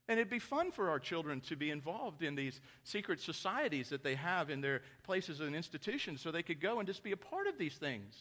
And 0.09 0.21
it'd 0.21 0.31
be 0.31 0.39
fun 0.39 0.71
for 0.71 0.89
our 0.89 1.01
children 1.01 1.41
to 1.43 1.57
be 1.57 1.71
involved 1.71 2.23
in 2.23 2.37
these 2.37 2.61
secret 2.85 3.21
societies 3.21 3.89
that 3.89 4.05
they 4.05 4.15
have 4.15 4.51
in 4.51 4.61
their 4.61 4.83
places 5.03 5.41
and 5.41 5.55
institutions 5.55 6.21
so 6.21 6.31
they 6.31 6.45
could 6.45 6.61
go 6.61 6.79
and 6.79 6.87
just 6.87 7.03
be 7.03 7.13
a 7.13 7.17
part 7.17 7.49
of 7.49 7.59
these 7.59 7.75
things. 7.75 8.15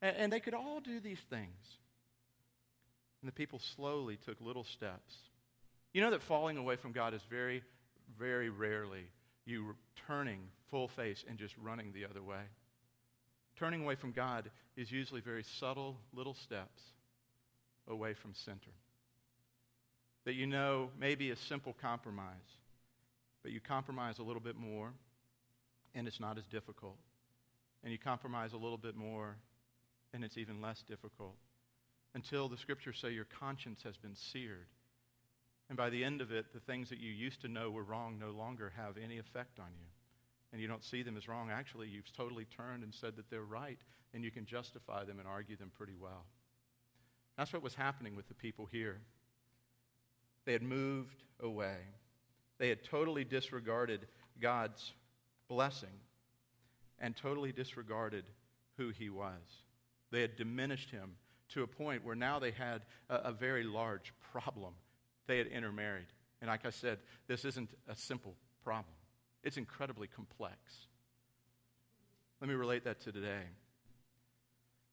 And, 0.00 0.16
and 0.16 0.32
they 0.32 0.40
could 0.40 0.54
all 0.54 0.78
do 0.80 1.00
these 1.00 1.20
things. 1.28 1.78
And 3.20 3.28
the 3.28 3.32
people 3.32 3.58
slowly 3.58 4.16
took 4.24 4.40
little 4.40 4.64
steps. 4.64 5.16
You 5.92 6.00
know 6.00 6.10
that 6.12 6.22
falling 6.22 6.58
away 6.58 6.76
from 6.76 6.92
God 6.92 7.12
is 7.12 7.22
very, 7.28 7.62
very 8.16 8.50
rarely 8.50 9.08
you 9.48 9.74
turning 10.06 10.40
full 10.70 10.88
face 10.88 11.24
and 11.28 11.38
just 11.38 11.54
running 11.58 11.92
the 11.92 12.04
other 12.04 12.22
way. 12.22 12.42
Turning 13.58 13.82
away 13.82 13.96
from 13.96 14.12
God 14.12 14.50
is 14.76 14.90
usually 14.90 15.20
very 15.20 15.44
subtle 15.58 15.96
little 16.14 16.34
steps 16.34 16.82
away 17.88 18.14
from 18.14 18.32
center. 18.34 18.70
That 20.24 20.34
you 20.34 20.46
know 20.46 20.90
maybe 20.98 21.30
a 21.30 21.36
simple 21.36 21.74
compromise, 21.80 22.34
but 23.42 23.52
you 23.52 23.60
compromise 23.60 24.18
a 24.18 24.22
little 24.22 24.42
bit 24.42 24.56
more 24.56 24.92
and 25.94 26.06
it's 26.06 26.20
not 26.20 26.38
as 26.38 26.44
difficult. 26.46 26.98
And 27.82 27.92
you 27.92 27.98
compromise 27.98 28.52
a 28.52 28.58
little 28.58 28.78
bit 28.78 28.94
more 28.94 29.36
and 30.12 30.22
it's 30.22 30.36
even 30.36 30.60
less 30.60 30.82
difficult 30.88 31.36
until 32.14 32.48
the 32.48 32.56
scriptures 32.56 32.98
say 33.00 33.10
your 33.10 33.26
conscience 33.40 33.80
has 33.84 33.96
been 33.96 34.14
seared. 34.14 34.66
And 35.68 35.76
by 35.76 35.90
the 35.90 36.02
end 36.02 36.20
of 36.20 36.32
it, 36.32 36.52
the 36.52 36.60
things 36.60 36.88
that 36.88 36.98
you 36.98 37.10
used 37.10 37.42
to 37.42 37.48
know 37.48 37.70
were 37.70 37.82
wrong 37.82 38.18
no 38.18 38.30
longer 38.30 38.72
have 38.76 38.96
any 38.96 39.18
effect 39.18 39.58
on 39.58 39.68
you 39.78 39.88
and 40.52 40.60
you 40.60 40.68
don't 40.68 40.84
see 40.84 41.02
them 41.02 41.16
as 41.16 41.28
wrong, 41.28 41.50
actually, 41.50 41.88
you've 41.88 42.12
totally 42.12 42.46
turned 42.46 42.82
and 42.82 42.94
said 42.94 43.16
that 43.16 43.30
they're 43.30 43.42
right, 43.42 43.78
and 44.14 44.24
you 44.24 44.30
can 44.30 44.46
justify 44.46 45.04
them 45.04 45.18
and 45.18 45.28
argue 45.28 45.56
them 45.56 45.70
pretty 45.76 45.94
well. 46.00 46.24
That's 47.36 47.52
what 47.52 47.62
was 47.62 47.74
happening 47.74 48.16
with 48.16 48.28
the 48.28 48.34
people 48.34 48.66
here. 48.66 48.98
They 50.46 50.52
had 50.52 50.62
moved 50.62 51.22
away, 51.40 51.76
they 52.58 52.68
had 52.68 52.82
totally 52.82 53.24
disregarded 53.24 54.06
God's 54.40 54.92
blessing 55.48 55.88
and 56.98 57.14
totally 57.14 57.52
disregarded 57.52 58.24
who 58.76 58.88
he 58.88 59.10
was. 59.10 59.62
They 60.10 60.22
had 60.22 60.36
diminished 60.36 60.90
him 60.90 61.12
to 61.50 61.62
a 61.62 61.66
point 61.66 62.04
where 62.04 62.16
now 62.16 62.38
they 62.38 62.50
had 62.50 62.82
a, 63.08 63.16
a 63.16 63.32
very 63.32 63.62
large 63.62 64.12
problem. 64.32 64.72
They 65.28 65.38
had 65.38 65.46
intermarried. 65.46 66.06
And 66.40 66.48
like 66.48 66.66
I 66.66 66.70
said, 66.70 66.98
this 67.28 67.44
isn't 67.44 67.70
a 67.86 67.94
simple 67.94 68.34
problem. 68.64 68.94
It's 69.44 69.56
incredibly 69.56 70.08
complex. 70.08 70.56
Let 72.40 72.48
me 72.48 72.54
relate 72.54 72.84
that 72.84 73.00
to 73.02 73.12
today. 73.12 73.42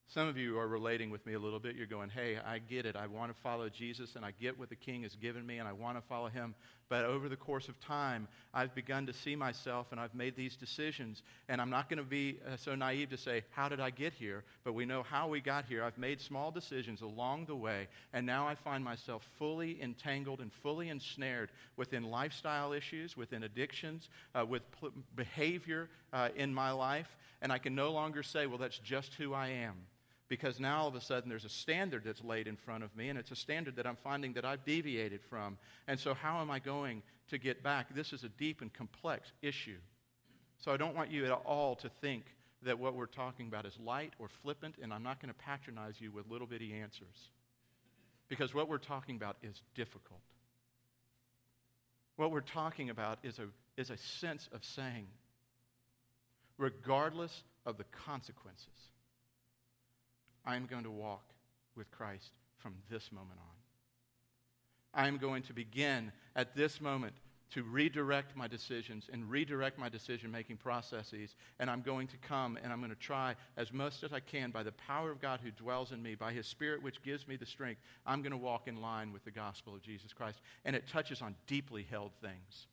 Some 0.08 0.28
of 0.28 0.38
you 0.38 0.58
are 0.60 0.68
relating 0.68 1.10
with 1.10 1.26
me 1.26 1.34
a 1.34 1.40
little 1.40 1.60
bit. 1.60 1.76
You're 1.76 1.88
going, 1.88 2.10
hey, 2.10 2.38
I 2.46 2.60
get 2.60 2.86
it. 2.86 2.96
I 2.96 3.08
want 3.08 3.36
to 3.36 3.42
follow 3.42 3.70
Jesus, 3.70 4.16
and 4.16 4.24
I 4.24 4.32
get 4.40 4.58
what 4.58 4.70
the 4.70 4.76
King 4.76 5.02
has 5.02 5.16
given 5.16 5.46
me, 5.46 5.58
and 5.58 5.68
I 5.68 5.74
want 5.74 5.98
to 5.98 6.02
follow 6.08 6.30
him. 6.30 6.54
But 6.88 7.06
over 7.06 7.28
the 7.28 7.36
course 7.36 7.68
of 7.68 7.80
time, 7.80 8.28
I've 8.54 8.74
begun 8.76 9.08
to 9.08 9.14
see 9.14 9.36
myself, 9.36 9.88
and 9.92 10.00
I've 10.00 10.14
made 10.14 10.36
these 10.36 10.56
decisions. 10.56 11.24
And 11.50 11.60
I'm 11.60 11.72
not 11.72 11.90
going 11.90 11.98
to 11.98 12.04
be 12.04 12.40
uh, 12.48 12.56
so 12.56 12.76
naive 12.76 13.10
to 13.10 13.18
say, 13.18 13.44
how 13.50 13.68
did 13.68 13.80
I 13.80 13.90
get 13.90 14.14
here? 14.14 14.44
But 14.64 14.74
we 14.74 14.86
know 14.86 15.02
how 15.02 15.28
we 15.28 15.42
got 15.42 15.66
here. 15.66 15.84
I've 15.84 15.98
made 15.98 16.22
small 16.22 16.52
decisions 16.52 17.02
along 17.02 17.46
the 17.46 17.56
way, 17.56 17.88
and 18.14 18.26
now 18.26 18.48
I 18.48 18.54
find 18.54 18.84
myself 18.84 19.28
fully 19.40 19.82
entangled 19.82 20.40
and 20.40 20.54
fully 20.54 20.90
ensnared 20.90 21.50
within 21.78 22.04
lifestyle 22.04 22.74
issues, 22.74 23.18
within 23.18 23.44
addictions, 23.44 24.08
uh, 24.36 24.46
with 24.46 24.62
pl- 24.72 24.94
behavior 25.16 25.90
uh, 26.14 26.30
in 26.36 26.54
my 26.54 26.72
life. 26.72 27.18
And 27.42 27.52
I 27.52 27.58
can 27.58 27.74
no 27.74 27.92
longer 27.92 28.24
say, 28.24 28.46
well, 28.46 28.60
that's 28.60 28.78
just 28.78 29.16
who 29.16 29.34
I 29.34 29.48
am 29.48 29.76
because 30.28 30.60
now 30.60 30.82
all 30.82 30.88
of 30.88 30.96
a 30.96 31.02
sudden 31.02 31.30
there's 31.30 31.46
a 31.46 31.50
standard 31.50 32.04
that's 32.06 32.24
laid 32.24 32.48
in 32.48 32.56
front 32.56 32.84
of 32.84 32.96
me, 32.96 33.10
and 33.10 33.20
it's 33.20 33.32
a 33.32 33.36
standard 33.36 33.76
that 33.76 33.86
I'm 33.86 33.98
finding 33.98 34.34
that 34.34 34.46
I've 34.46 34.66
deviated 34.66 35.22
from. 35.30 35.58
And 35.88 36.00
so, 36.00 36.14
how 36.14 36.42
am 36.42 36.50
I 36.50 36.60
going 36.60 37.04
to 37.30 37.38
get 37.38 37.64
back? 37.64 37.94
This 37.94 38.14
is 38.14 38.24
a 38.24 38.30
deep 38.30 38.62
and 38.62 38.74
complex 38.74 39.32
issue. 39.42 39.78
So, 40.58 40.72
I 40.72 40.78
don't 40.78 40.96
want 40.96 41.12
you 41.12 41.26
at 41.26 41.32
all 41.32 41.76
to 41.78 41.90
think 42.02 42.24
that 42.64 42.80
what 42.80 42.96
we're 42.96 43.06
talking 43.06 43.48
about 43.48 43.66
is 43.66 43.78
light 43.84 44.14
or 44.18 44.28
flippant, 44.42 44.76
and 44.82 44.92
I'm 44.92 45.04
not 45.04 45.22
going 45.22 45.34
to 45.34 45.40
patronize 45.40 45.96
you 46.00 46.12
with 46.12 46.28
little 46.28 46.48
bitty 46.48 46.74
answers. 46.74 47.30
Because 48.28 48.54
what 48.54 48.68
we're 48.68 48.80
talking 48.80 49.16
about 49.16 49.38
is 49.44 49.62
difficult. 49.76 50.22
What 52.16 52.32
we're 52.32 52.42
talking 52.42 52.90
about 52.90 53.20
is 53.24 53.38
a, 53.40 53.48
is 53.80 53.92
a 53.92 53.98
sense 53.98 54.50
of 54.52 54.64
saying, 54.64 55.06
regardless 56.58 57.44
of 57.66 57.78
the 57.78 57.84
consequences, 58.06 58.68
I'm 60.46 60.66
going 60.66 60.84
to 60.84 60.92
walk 60.92 61.34
with 61.76 61.90
Christ 61.92 62.32
from 62.58 62.76
this 62.90 63.12
moment 63.12 63.40
on. 63.40 65.04
I'm 65.04 65.18
going 65.18 65.44
to 65.44 65.54
begin 65.54 66.12
at 66.36 66.56
this 66.56 66.80
moment 66.80 67.16
to 67.52 67.64
redirect 67.64 68.36
my 68.36 68.48
decisions 68.48 69.10
and 69.12 69.30
redirect 69.30 69.78
my 69.78 69.88
decision 69.88 70.32
making 70.32 70.58
processes. 70.58 71.36
And 71.60 71.70
I'm 71.70 71.82
going 71.82 72.08
to 72.08 72.18
come 72.18 72.58
and 72.64 72.72
I'm 72.72 72.80
going 72.80 72.92
to 72.92 72.98
try 72.98 73.36
as 73.56 73.72
much 73.72 74.04
as 74.04 74.14
I 74.14 74.20
can 74.20 74.52
by 74.52 74.64
the 74.64 74.72
power 74.72 75.12
of 75.12 75.22
God 75.22 75.40
who 75.44 75.52
dwells 75.52 75.92
in 75.92 76.02
me, 76.02 76.16
by 76.16 76.32
His 76.34 76.48
Spirit 76.48 76.82
which 76.82 77.04
gives 77.04 77.28
me 77.28 77.36
the 77.36 77.46
strength. 77.46 77.82
I'm 78.06 78.22
going 78.22 78.32
to 78.32 78.38
walk 78.38 78.68
in 78.68 78.82
line 78.82 79.12
with 79.14 79.24
the 79.26 79.32
gospel 79.32 79.76
of 79.76 79.82
Jesus 79.82 80.12
Christ. 80.12 80.40
And 80.64 80.76
it 80.76 80.88
touches 80.88 81.22
on 81.22 81.36
deeply 81.48 81.86
held 81.90 82.12
things. 82.22 82.68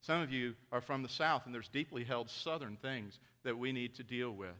Some 0.00 0.20
of 0.20 0.30
you 0.30 0.54
are 0.70 0.80
from 0.80 1.02
the 1.02 1.08
South, 1.08 1.46
and 1.46 1.54
there's 1.54 1.68
deeply 1.68 2.04
held 2.04 2.30
Southern 2.30 2.76
things 2.76 3.18
that 3.42 3.58
we 3.58 3.72
need 3.72 3.94
to 3.96 4.04
deal 4.04 4.30
with 4.30 4.54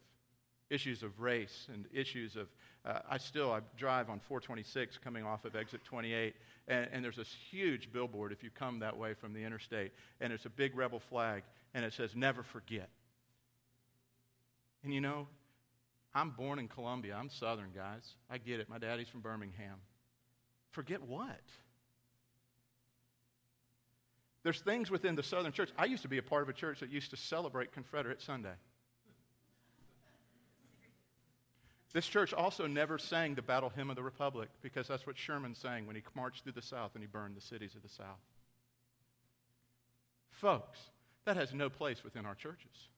issues 0.71 1.03
of 1.03 1.21
race 1.21 1.69
and 1.73 1.87
issues 1.93 2.37
of 2.37 2.49
uh, 2.85 3.01
i 3.09 3.19
still 3.19 3.53
i 3.53 3.61
drive 3.79 4.11
on 4.11 4.19
426 4.19 4.99
coming 4.99 5.25
off 5.25 5.45
of 5.45 5.55
exit 5.55 5.85
28 5.85 6.35
and, 6.69 6.89
and, 6.93 7.05
there's 7.05 7.17
this 7.17 7.33
huge 7.51 7.93
billboard 7.93 8.33
if 8.33 8.43
you 8.43 8.51
come 8.51 8.81
that 8.81 8.97
way 8.97 9.15
from 9.15 9.33
the 9.33 9.43
interstate 9.45 9.93
and 10.21 10.33
it's 10.33 10.47
a 10.47 10.51
big 10.51 10.77
rebel 10.77 10.99
flag 10.99 11.45
and 11.75 11.85
it 11.85 11.93
says 11.93 12.17
never 12.17 12.43
forget. 12.43 12.89
And 14.83 14.93
you 14.93 15.01
know 15.01 15.29
i'm 16.15 16.31
born 16.31 16.59
in 16.59 16.67
columbia. 16.67 17.17
I'm 17.17 17.31
southern 17.31 17.71
guys. 17.75 18.15
I 18.31 18.39
get 18.39 18.59
it. 18.59 18.69
My 18.69 18.79
daddy's 18.79 19.09
from 19.09 19.21
birmingham. 19.21 19.79
Forget 20.71 21.03
what? 21.03 21.41
There's 24.43 24.61
things 24.61 24.91
within 24.91 25.15
the 25.17 25.23
southern 25.23 25.53
church. 25.53 25.71
I 25.77 25.87
used 25.87 26.03
to 26.03 26.09
be 26.09 26.19
a 26.19 26.23
part 26.23 26.43
of 26.43 26.49
a 26.49 26.53
church 26.53 26.81
that 26.81 26.91
used 26.91 27.11
to 27.11 27.17
celebrate 27.17 27.73
confederate 27.73 28.21
sunday 28.21 28.55
This 31.97 32.07
church 32.07 32.35
also 32.35 32.67
never 32.67 32.99
sang 32.99 33.35
the 33.35 33.41
battle 33.41 33.71
hymn 33.71 33.89
of 33.89 33.97
the 33.97 34.03
Republic 34.03 34.51
because 34.61 34.87
that's 34.87 35.07
what 35.07 35.17
Sherman 35.17 35.55
sang 35.55 35.87
when 35.87 35.97
he 35.97 36.03
marched 36.15 36.43
through 36.43 36.53
the 36.53 36.61
South 36.61 36.91
and 36.93 37.03
he 37.03 37.07
burned 37.07 37.35
the 37.35 37.41
cities 37.41 37.75
of 37.75 37.81
the 37.81 37.89
South. 37.89 38.21
Folks, 40.31 40.79
that 41.25 41.39
has 41.39 41.55
no 41.55 41.71
place 41.71 42.05
within 42.05 42.27
our 42.27 42.35
churches. 42.35 42.91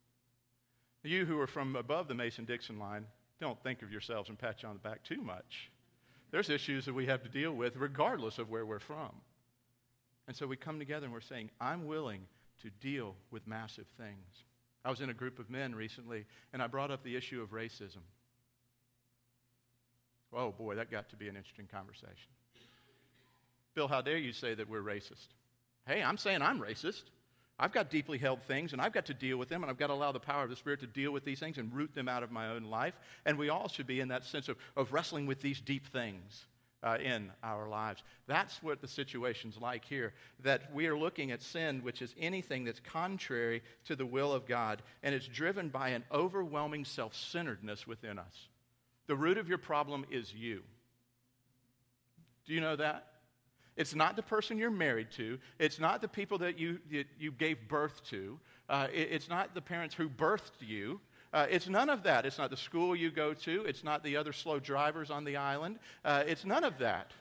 You 1.04 1.26
who 1.26 1.38
are 1.38 1.46
from 1.46 1.76
above 1.76 2.08
the 2.08 2.14
Mason 2.14 2.44
Dixon 2.44 2.80
line, 2.80 3.06
don't 3.40 3.62
think 3.62 3.82
of 3.82 3.92
yourselves 3.92 4.30
and 4.30 4.36
pat 4.36 4.64
you 4.64 4.68
on 4.68 4.74
the 4.74 4.88
back 4.88 5.04
too 5.04 5.22
much. 5.22 5.70
There's 6.32 6.50
issues 6.50 6.84
that 6.86 6.94
we 6.94 7.06
have 7.06 7.22
to 7.22 7.28
deal 7.28 7.52
with 7.52 7.76
regardless 7.76 8.40
of 8.40 8.50
where 8.50 8.66
we're 8.66 8.80
from. 8.80 9.12
And 10.26 10.36
so 10.36 10.44
we 10.44 10.56
come 10.56 10.80
together 10.80 11.04
and 11.04 11.14
we're 11.14 11.20
saying, 11.20 11.52
I'm 11.60 11.86
willing 11.86 12.22
to 12.62 12.70
deal 12.80 13.14
with 13.30 13.46
massive 13.46 13.86
things. 13.96 14.42
I 14.84 14.90
was 14.90 15.00
in 15.00 15.10
a 15.10 15.14
group 15.14 15.38
of 15.38 15.50
men 15.50 15.72
recently, 15.72 16.24
and 16.52 16.60
I 16.60 16.66
brought 16.66 16.90
up 16.90 17.04
the 17.04 17.14
issue 17.14 17.40
of 17.40 17.50
racism. 17.50 18.02
Oh 20.32 20.52
boy, 20.52 20.74
that 20.74 20.90
got 20.90 21.08
to 21.10 21.16
be 21.16 21.28
an 21.28 21.36
interesting 21.36 21.68
conversation. 21.70 22.30
Bill, 23.74 23.88
how 23.88 24.00
dare 24.00 24.18
you 24.18 24.32
say 24.32 24.54
that 24.54 24.68
we're 24.68 24.82
racist? 24.82 25.28
Hey, 25.86 26.02
I'm 26.02 26.18
saying 26.18 26.42
I'm 26.42 26.60
racist. 26.60 27.04
I've 27.60 27.72
got 27.72 27.90
deeply 27.90 28.18
held 28.18 28.42
things, 28.42 28.72
and 28.72 28.80
I've 28.80 28.92
got 28.92 29.06
to 29.06 29.14
deal 29.14 29.36
with 29.36 29.48
them, 29.48 29.62
and 29.62 29.70
I've 29.70 29.78
got 29.78 29.88
to 29.88 29.92
allow 29.92 30.12
the 30.12 30.20
power 30.20 30.44
of 30.44 30.50
the 30.50 30.56
Spirit 30.56 30.80
to 30.80 30.86
deal 30.86 31.10
with 31.10 31.24
these 31.24 31.40
things 31.40 31.58
and 31.58 31.74
root 31.74 31.92
them 31.94 32.08
out 32.08 32.22
of 32.22 32.30
my 32.30 32.50
own 32.50 32.64
life. 32.64 32.94
And 33.26 33.36
we 33.36 33.48
all 33.48 33.68
should 33.68 33.86
be 33.86 34.00
in 34.00 34.08
that 34.08 34.24
sense 34.24 34.48
of, 34.48 34.56
of 34.76 34.92
wrestling 34.92 35.26
with 35.26 35.40
these 35.40 35.60
deep 35.60 35.86
things 35.88 36.46
uh, 36.84 36.98
in 37.02 37.32
our 37.42 37.68
lives. 37.68 38.04
That's 38.28 38.62
what 38.62 38.80
the 38.80 38.86
situation's 38.86 39.58
like 39.58 39.84
here. 39.84 40.12
That 40.44 40.72
we 40.72 40.86
are 40.86 40.96
looking 40.96 41.32
at 41.32 41.42
sin, 41.42 41.80
which 41.82 42.00
is 42.00 42.14
anything 42.18 42.64
that's 42.64 42.80
contrary 42.80 43.62
to 43.86 43.96
the 43.96 44.06
will 44.06 44.32
of 44.32 44.46
God, 44.46 44.82
and 45.02 45.14
it's 45.14 45.26
driven 45.26 45.68
by 45.68 45.90
an 45.90 46.04
overwhelming 46.12 46.84
self 46.84 47.14
centeredness 47.14 47.86
within 47.86 48.18
us. 48.18 48.48
The 49.08 49.16
root 49.16 49.38
of 49.38 49.48
your 49.48 49.58
problem 49.58 50.06
is 50.10 50.32
you. 50.32 50.62
Do 52.46 52.54
you 52.54 52.60
know 52.60 52.76
that? 52.76 53.06
It's 53.76 53.94
not 53.94 54.16
the 54.16 54.22
person 54.22 54.58
you're 54.58 54.70
married 54.70 55.10
to. 55.12 55.38
It's 55.58 55.78
not 55.78 56.00
the 56.00 56.08
people 56.08 56.38
that 56.38 56.58
you, 56.58 56.78
you 57.18 57.32
gave 57.32 57.68
birth 57.68 58.02
to. 58.10 58.38
Uh, 58.68 58.88
it, 58.92 59.08
it's 59.12 59.28
not 59.28 59.54
the 59.54 59.60
parents 59.60 59.94
who 59.94 60.08
birthed 60.08 60.60
you. 60.60 61.00
Uh, 61.32 61.46
it's 61.50 61.68
none 61.68 61.88
of 61.88 62.02
that. 62.02 62.26
It's 62.26 62.38
not 62.38 62.50
the 62.50 62.56
school 62.56 62.96
you 62.96 63.10
go 63.10 63.34
to. 63.34 63.64
It's 63.66 63.84
not 63.84 64.02
the 64.02 64.16
other 64.16 64.32
slow 64.32 64.58
drivers 64.58 65.10
on 65.10 65.24
the 65.24 65.36
island. 65.36 65.78
Uh, 66.04 66.24
it's 66.26 66.44
none 66.44 66.64
of 66.64 66.78
that. 66.78 67.12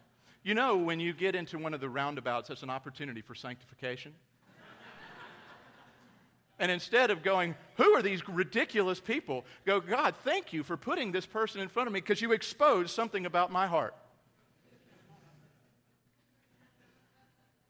You 0.44 0.54
know, 0.54 0.78
when 0.78 1.00
you 1.00 1.14
get 1.14 1.36
into 1.36 1.58
one 1.58 1.74
of 1.74 1.82
the 1.82 1.90
roundabouts, 1.90 2.50
that's 2.50 2.64
an 2.64 2.70
opportunity 2.70 3.22
for 3.22 3.36
sanctification. 3.36 4.14
And 6.60 6.72
instead 6.72 7.12
of 7.12 7.24
going, 7.24 7.56
Who 7.76 7.94
are 7.94 8.02
these 8.02 8.28
ridiculous 8.28 9.00
people? 9.00 9.46
go, 9.66 9.80
God, 9.80 10.16
thank 10.24 10.54
you 10.54 10.64
for 10.64 10.78
putting 10.78 11.12
this 11.12 11.26
person 11.26 11.62
in 11.62 11.68
front 11.68 11.88
of 11.88 11.94
me 11.94 12.02
because 12.02 12.22
you 12.22 12.32
exposed 12.32 12.92
something 12.92 13.26
about 13.26 13.52
my 13.52 13.68
heart. 13.68 13.96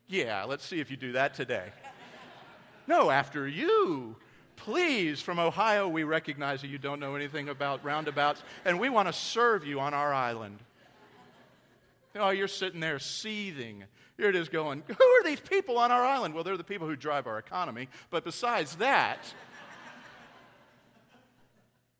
Yeah, 0.08 0.46
let's 0.46 0.66
see 0.66 0.80
if 0.80 0.90
you 0.90 0.96
do 0.96 1.14
that 1.14 1.34
today. 1.34 1.66
no, 2.88 3.10
after 3.10 3.48
you. 3.48 4.16
Please, 4.56 5.22
from 5.22 5.38
Ohio, 5.38 5.88
we 5.88 6.04
recognize 6.04 6.62
that 6.62 6.68
you 6.68 6.78
don't 6.78 7.00
know 7.00 7.16
anything 7.16 7.50
about 7.50 7.84
roundabouts, 7.84 8.42
and 8.66 8.80
we 8.80 8.90
want 8.90 9.08
to 9.08 9.14
serve 9.14 9.66
you 9.66 9.80
on 9.80 9.94
our 9.94 10.14
island. 10.14 10.60
Oh, 12.16 12.30
you're 12.30 12.48
sitting 12.48 12.80
there 12.80 13.00
seething. 13.00 13.84
Here 14.18 14.30
it 14.30 14.36
is 14.36 14.50
going, 14.50 14.84
Who 14.88 15.04
are 15.04 15.24
these 15.24 15.40
people 15.40 15.78
on 15.78 15.92
our 15.92 16.04
island? 16.04 16.34
Well, 16.34 16.44
they're 16.44 16.58
the 16.58 16.64
people 16.64 16.88
who 16.88 16.96
drive 16.96 17.28
our 17.28 17.38
economy. 17.38 17.88
But 18.10 18.24
besides 18.24 18.76
that, 18.78 19.20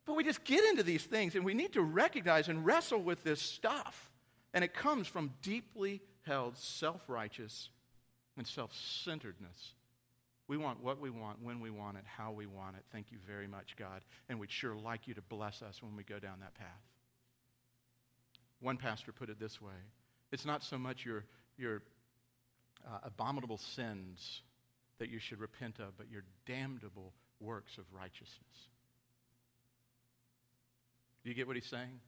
but 0.06 0.16
we 0.16 0.24
just 0.24 0.44
get 0.44 0.64
into 0.66 0.84
these 0.84 1.04
things 1.04 1.36
and 1.36 1.46
we 1.46 1.54
need 1.54 1.74
to 1.74 1.82
recognize 1.82 2.50
and 2.50 2.66
wrestle 2.66 3.02
with 3.02 3.24
this 3.24 3.42
stuff. 3.42 4.10
And 4.54 4.64
it 4.64 4.74
comes 4.74 5.08
from 5.08 5.32
deeply 5.44 6.02
held 6.24 6.58
self 6.58 7.02
righteous 7.08 7.70
and 8.36 8.48
self 8.48 8.74
centeredness. 8.74 9.74
We 10.48 10.58
want 10.58 10.82
what 10.82 11.00
we 11.00 11.10
want, 11.10 11.44
when 11.44 11.60
we 11.60 11.70
want 11.70 11.98
it, 11.98 12.04
how 12.06 12.32
we 12.32 12.46
want 12.46 12.78
it. 12.78 12.84
Thank 12.92 13.12
you 13.12 13.18
very 13.28 13.48
much, 13.48 13.76
God. 13.78 14.02
And 14.30 14.40
we'd 14.40 14.50
sure 14.50 14.76
like 14.76 15.08
you 15.08 15.14
to 15.14 15.22
bless 15.22 15.62
us 15.62 15.84
when 15.84 15.96
we 15.96 16.04
go 16.04 16.20
down 16.20 16.40
that 16.40 16.56
path. 16.56 16.68
One 18.62 18.78
pastor 18.78 19.12
put 19.12 19.30
it 19.30 19.40
this 19.40 19.62
way 19.62 19.74
it's 20.32 20.46
not 20.46 20.64
so 20.64 20.78
much 20.78 21.06
your, 21.06 21.26
your 21.58 21.82
uh, 22.88 23.00
abominable 23.04 23.58
sins 23.58 24.42
that 25.00 25.10
you 25.10 25.20
should 25.20 25.40
repent 25.40 25.80
of, 25.80 25.98
but 25.98 26.10
your 26.10 26.24
damnable 26.46 27.14
works 27.40 27.78
of 27.78 27.84
righteousness. 27.92 28.70
Do 31.24 31.30
you 31.30 31.36
get 31.36 31.48
what 31.48 31.56
he's 31.56 31.66
saying? 31.66 32.00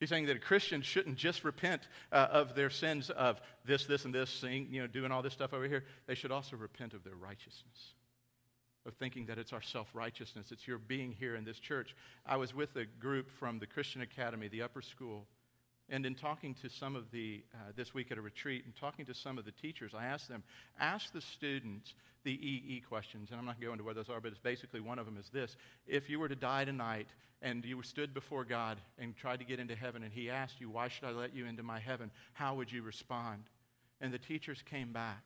He's 0.00 0.08
saying 0.08 0.26
that 0.26 0.36
a 0.36 0.40
Christian 0.40 0.80
shouldn't 0.80 1.16
just 1.16 1.44
repent 1.44 1.82
uh, 2.10 2.28
of 2.30 2.54
their 2.54 2.70
sins 2.70 3.10
of 3.10 3.38
this, 3.66 3.84
this, 3.84 4.06
and 4.06 4.14
this, 4.14 4.30
saying, 4.30 4.68
you 4.70 4.80
know, 4.80 4.86
doing 4.86 5.12
all 5.12 5.20
this 5.20 5.34
stuff 5.34 5.52
over 5.52 5.68
here. 5.68 5.84
They 6.06 6.14
should 6.14 6.32
also 6.32 6.56
repent 6.56 6.94
of 6.94 7.04
their 7.04 7.14
righteousness, 7.14 7.94
of 8.86 8.94
thinking 8.94 9.26
that 9.26 9.36
it's 9.36 9.52
our 9.52 9.60
self 9.60 9.88
righteousness. 9.92 10.52
It's 10.52 10.66
your 10.66 10.78
being 10.78 11.12
here 11.12 11.36
in 11.36 11.44
this 11.44 11.58
church. 11.58 11.94
I 12.24 12.38
was 12.38 12.54
with 12.54 12.74
a 12.76 12.86
group 12.86 13.30
from 13.30 13.58
the 13.58 13.66
Christian 13.66 14.00
Academy, 14.00 14.48
the 14.48 14.62
upper 14.62 14.80
school, 14.80 15.26
and 15.90 16.06
in 16.06 16.14
talking 16.14 16.54
to 16.62 16.70
some 16.70 16.94
of 16.94 17.10
the, 17.10 17.42
uh, 17.52 17.72
this 17.76 17.92
week 17.92 18.12
at 18.12 18.18
a 18.18 18.20
retreat, 18.20 18.64
and 18.64 18.74
talking 18.76 19.04
to 19.06 19.14
some 19.14 19.38
of 19.38 19.44
the 19.44 19.52
teachers, 19.52 19.92
I 19.94 20.06
asked 20.06 20.28
them, 20.28 20.44
ask 20.78 21.12
the 21.12 21.20
students 21.20 21.94
the 22.24 22.32
EE 22.32 22.82
questions. 22.88 23.30
And 23.30 23.40
I'm 23.40 23.44
not 23.44 23.60
going 23.60 23.62
to 23.62 23.66
go 23.66 23.72
into 23.72 23.84
what 23.84 23.96
those 23.96 24.08
are, 24.08 24.20
but 24.20 24.28
it's 24.28 24.40
basically 24.40 24.80
one 24.80 24.98
of 24.98 25.06
them 25.06 25.16
is 25.18 25.28
this. 25.30 25.56
If 25.86 26.08
you 26.08 26.20
were 26.20 26.28
to 26.28 26.36
die 26.36 26.64
tonight 26.64 27.08
and 27.42 27.64
you 27.64 27.82
stood 27.82 28.14
before 28.14 28.44
God 28.44 28.78
and 28.98 29.16
tried 29.16 29.38
to 29.40 29.44
get 29.44 29.58
into 29.58 29.74
heaven, 29.74 30.02
and 30.02 30.12
He 30.12 30.30
asked 30.30 30.60
you, 30.60 30.70
Why 30.70 30.88
should 30.88 31.04
I 31.04 31.10
let 31.10 31.34
you 31.34 31.46
into 31.46 31.62
my 31.62 31.80
heaven? 31.80 32.10
How 32.34 32.54
would 32.54 32.70
you 32.70 32.82
respond? 32.82 33.42
And 34.00 34.12
the 34.12 34.18
teachers 34.18 34.62
came 34.70 34.92
back 34.92 35.22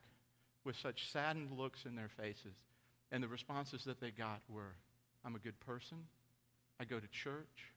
with 0.65 0.77
such 0.77 1.11
saddened 1.13 1.51
looks 1.53 1.85
in 1.85 1.95
their 1.95 2.11
faces. 2.17 2.55
And 3.13 3.23
the 3.23 3.29
responses 3.29 3.85
that 3.85 4.01
they 4.01 4.11
got 4.11 4.41
were, 4.49 4.75
I'm 5.25 5.35
a 5.35 5.39
good 5.39 5.59
person. 5.61 5.99
I 6.81 6.85
go 6.85 6.99
to 6.99 7.07
church. 7.09 7.73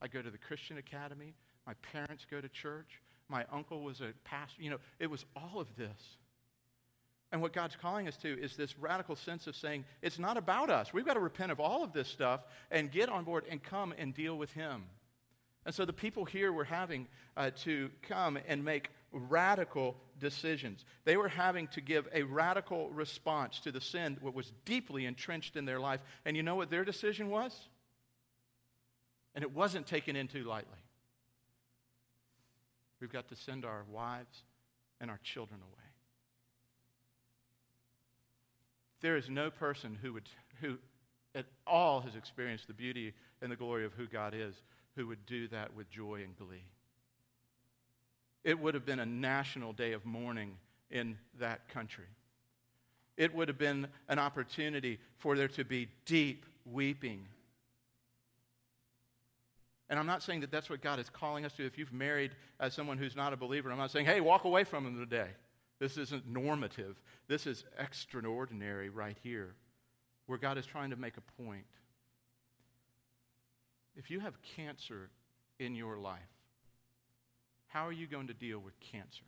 I 0.00 0.08
go 0.08 0.20
to 0.20 0.30
the 0.30 0.38
Christian 0.38 0.78
Academy. 0.78 1.34
My 1.66 1.74
parents 1.92 2.26
go 2.30 2.40
to 2.40 2.48
church. 2.48 3.00
My 3.28 3.44
uncle 3.52 3.82
was 3.82 4.00
a 4.00 4.12
pastor. 4.24 4.62
You 4.62 4.70
know, 4.70 4.78
it 4.98 5.10
was 5.10 5.24
all 5.36 5.60
of 5.60 5.68
this. 5.76 6.16
And 7.30 7.40
what 7.40 7.54
God's 7.54 7.76
calling 7.76 8.08
us 8.08 8.16
to 8.18 8.38
is 8.38 8.56
this 8.56 8.78
radical 8.78 9.16
sense 9.16 9.46
of 9.46 9.56
saying, 9.56 9.84
it's 10.02 10.18
not 10.18 10.36
about 10.36 10.68
us. 10.68 10.92
We've 10.92 11.06
got 11.06 11.14
to 11.14 11.20
repent 11.20 11.50
of 11.50 11.60
all 11.60 11.82
of 11.82 11.94
this 11.94 12.08
stuff 12.08 12.42
and 12.70 12.92
get 12.92 13.08
on 13.08 13.24
board 13.24 13.44
and 13.48 13.62
come 13.62 13.94
and 13.96 14.14
deal 14.14 14.36
with 14.36 14.52
Him. 14.52 14.84
And 15.64 15.74
so 15.74 15.84
the 15.84 15.94
people 15.94 16.24
here 16.24 16.52
were 16.52 16.64
having 16.64 17.06
uh, 17.36 17.50
to 17.62 17.90
come 18.02 18.38
and 18.48 18.64
make 18.64 18.90
radical 19.12 19.96
decisions. 20.18 20.84
They 21.04 21.16
were 21.16 21.28
having 21.28 21.68
to 21.68 21.80
give 21.80 22.06
a 22.12 22.22
radical 22.22 22.90
response 22.90 23.60
to 23.60 23.72
the 23.72 23.80
sin 23.80 24.18
that 24.22 24.34
was 24.34 24.52
deeply 24.64 25.06
entrenched 25.06 25.56
in 25.56 25.64
their 25.64 25.80
life. 25.80 26.00
And 26.26 26.36
you 26.36 26.42
know 26.42 26.56
what 26.56 26.70
their 26.70 26.84
decision 26.84 27.30
was? 27.30 27.58
And 29.34 29.42
it 29.42 29.52
wasn't 29.52 29.86
taken 29.86 30.16
into 30.16 30.44
lightly. 30.44 30.81
We've 33.02 33.12
got 33.12 33.28
to 33.30 33.36
send 33.36 33.64
our 33.64 33.82
wives 33.90 34.44
and 35.00 35.10
our 35.10 35.18
children 35.24 35.58
away. 35.60 35.88
There 39.00 39.16
is 39.16 39.28
no 39.28 39.50
person 39.50 39.98
who 40.00 40.12
would, 40.12 40.28
who 40.60 40.78
at 41.34 41.46
all 41.66 42.00
has 42.02 42.14
experienced 42.14 42.68
the 42.68 42.74
beauty 42.74 43.12
and 43.42 43.50
the 43.50 43.56
glory 43.56 43.84
of 43.84 43.92
who 43.94 44.06
God 44.06 44.34
is, 44.36 44.54
who 44.94 45.08
would 45.08 45.26
do 45.26 45.48
that 45.48 45.74
with 45.74 45.90
joy 45.90 46.22
and 46.22 46.36
glee. 46.36 46.62
It 48.44 48.56
would 48.60 48.74
have 48.74 48.86
been 48.86 49.00
a 49.00 49.06
national 49.06 49.72
day 49.72 49.94
of 49.94 50.06
mourning 50.06 50.56
in 50.88 51.18
that 51.40 51.68
country. 51.70 52.06
It 53.16 53.34
would 53.34 53.48
have 53.48 53.58
been 53.58 53.88
an 54.08 54.20
opportunity 54.20 55.00
for 55.18 55.34
there 55.36 55.48
to 55.48 55.64
be 55.64 55.88
deep 56.06 56.46
weeping 56.64 57.26
and 59.92 59.98
I'm 59.98 60.06
not 60.06 60.22
saying 60.22 60.40
that 60.40 60.50
that's 60.50 60.70
what 60.70 60.80
God 60.80 60.98
is 60.98 61.10
calling 61.10 61.44
us 61.44 61.52
to. 61.52 61.66
If 61.66 61.76
you've 61.76 61.92
married 61.92 62.30
as 62.58 62.72
someone 62.72 62.96
who's 62.96 63.14
not 63.14 63.34
a 63.34 63.36
believer, 63.36 63.70
I'm 63.70 63.76
not 63.76 63.90
saying, 63.90 64.06
hey, 64.06 64.22
walk 64.22 64.44
away 64.44 64.64
from 64.64 64.84
them 64.84 64.98
today. 64.98 65.28
This 65.80 65.98
isn't 65.98 66.26
normative. 66.26 66.98
This 67.28 67.46
is 67.46 67.66
extraordinary 67.78 68.88
right 68.88 69.18
here, 69.22 69.54
where 70.24 70.38
God 70.38 70.56
is 70.56 70.64
trying 70.64 70.88
to 70.90 70.96
make 70.96 71.18
a 71.18 71.42
point. 71.42 71.66
If 73.94 74.10
you 74.10 74.18
have 74.20 74.32
cancer 74.56 75.10
in 75.58 75.74
your 75.74 75.98
life, 75.98 76.20
how 77.66 77.86
are 77.86 77.92
you 77.92 78.06
going 78.06 78.28
to 78.28 78.34
deal 78.34 78.60
with 78.60 78.72
cancer? 78.80 79.26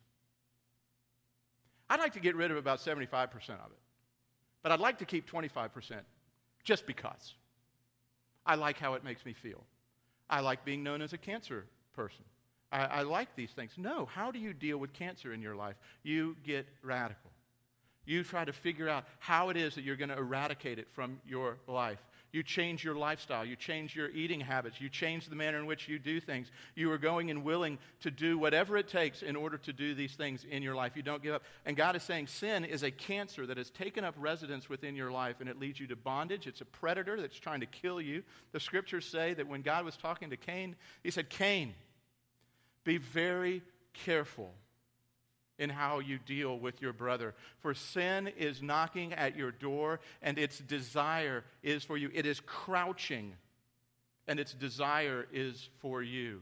I'd 1.91 2.01
like 2.01 2.15
to 2.15 2.21
get 2.21 2.37
rid 2.37 2.51
of 2.51 2.57
about 2.57 2.79
75% 2.79 3.13
of 3.51 3.71
it, 3.71 3.83
but 4.63 4.73
I'd 4.73 4.81
like 4.81 4.97
to 5.01 5.05
keep 5.05 5.31
25% 5.31 6.01
just 6.63 6.87
because. 6.87 7.35
I 8.47 8.55
like 8.55 8.79
how 8.79 8.95
it 8.95 9.05
makes 9.05 9.27
me 9.27 9.35
feel. 9.35 9.63
I 10.29 10.41
like 10.41 10.65
being 10.65 10.83
known 10.83 11.03
as 11.03 11.13
a 11.13 11.19
cancer 11.19 11.67
person. 11.95 12.25
I, 12.73 12.85
I 12.85 13.03
like 13.03 13.35
these 13.37 13.51
things. 13.51 13.73
No, 13.77 14.07
how 14.07 14.31
do 14.31 14.39
you 14.39 14.53
deal 14.53 14.79
with 14.79 14.93
cancer 14.93 15.33
in 15.33 15.43
your 15.43 15.55
life? 15.55 15.77
You 16.03 16.37
get 16.45 16.67
radical. 16.83 17.31
You 18.07 18.23
try 18.23 18.45
to 18.45 18.53
figure 18.53 18.89
out 18.89 19.05
how 19.19 19.49
it 19.49 19.57
is 19.57 19.75
that 19.77 19.83
you're 19.83 19.97
going 19.97 20.11
to 20.11 20.19
eradicate 20.19 20.79
it 20.79 20.89
from 20.93 21.21
your 21.27 21.57
life. 21.67 21.99
You 22.35 22.43
change 22.43 22.83
your 22.83 22.97
lifestyle. 22.97 23.45
You 23.45 23.55
change 23.55 23.95
your 23.95 24.11
eating 24.11 24.41
habits. 24.41 24.81
You 24.81 24.89
change 24.89 25.29
the 25.29 25.37
manner 25.37 25.57
in 25.57 25.67
which 25.67 25.89
you 25.89 26.01
do 26.01 26.19
things. 26.19 26.51
You 26.75 26.91
are 26.91 26.99
going 26.99 27.31
and 27.31 27.45
willing 27.45 27.79
to 28.01 28.11
do 28.11 28.37
whatever 28.39 28.77
it 28.77 28.89
takes 28.89 29.23
in 29.23 29.37
order 29.37 29.57
to 29.59 29.73
do 29.73 29.95
these 29.95 30.15
things 30.15 30.45
in 30.51 30.61
your 30.61 30.75
life. 30.75 30.97
You 30.97 31.05
don't 31.05 31.23
give 31.23 31.33
up. 31.33 31.45
And 31.65 31.77
God 31.77 31.95
is 31.95 32.03
saying 32.03 32.27
sin 32.27 32.65
is 32.65 32.83
a 32.83 32.91
cancer 32.91 33.47
that 33.47 33.57
has 33.57 33.71
taken 33.71 34.03
up 34.03 34.17
residence 34.19 34.69
within 34.69 34.97
your 34.97 35.13
life 35.13 35.37
and 35.39 35.49
it 35.49 35.61
leads 35.61 35.79
you 35.79 35.87
to 35.87 35.95
bondage. 35.95 36.49
It's 36.49 36.61
a 36.61 36.65
predator 36.65 37.21
that's 37.21 37.39
trying 37.39 37.61
to 37.61 37.67
kill 37.67 38.01
you. 38.01 38.25
The 38.51 38.59
scriptures 38.59 39.07
say 39.07 39.35
that 39.35 39.47
when 39.47 39.63
God 39.63 39.85
was 39.85 39.97
talking 39.97 40.31
to 40.31 40.37
Cain, 40.37 40.75
he 41.05 41.13
said, 41.13 41.31
Cain, 41.31 41.73
be 42.83 42.99
very 42.99 43.63
careful 43.93 44.53
in 45.59 45.71
how 45.71 46.01
you 46.01 46.19
deal 46.19 46.59
with 46.59 46.83
your 46.83 46.93
brother. 46.93 47.35
For 47.61 47.75
sin 47.75 48.29
is 48.37 48.63
knocking 48.63 49.13
at 49.13 49.37
your 49.37 49.51
door, 49.51 50.01
and 50.23 50.39
its 50.39 50.59
desire 50.59 51.45
is 51.63 51.85
for 51.85 51.97
you. 51.97 52.11
It 52.13 52.27
is 52.27 52.41
crouching, 52.41 53.35
and 54.27 54.41
its 54.41 54.53
desire 54.53 55.27
is 55.33 55.69
for 55.81 56.03
you. 56.03 56.41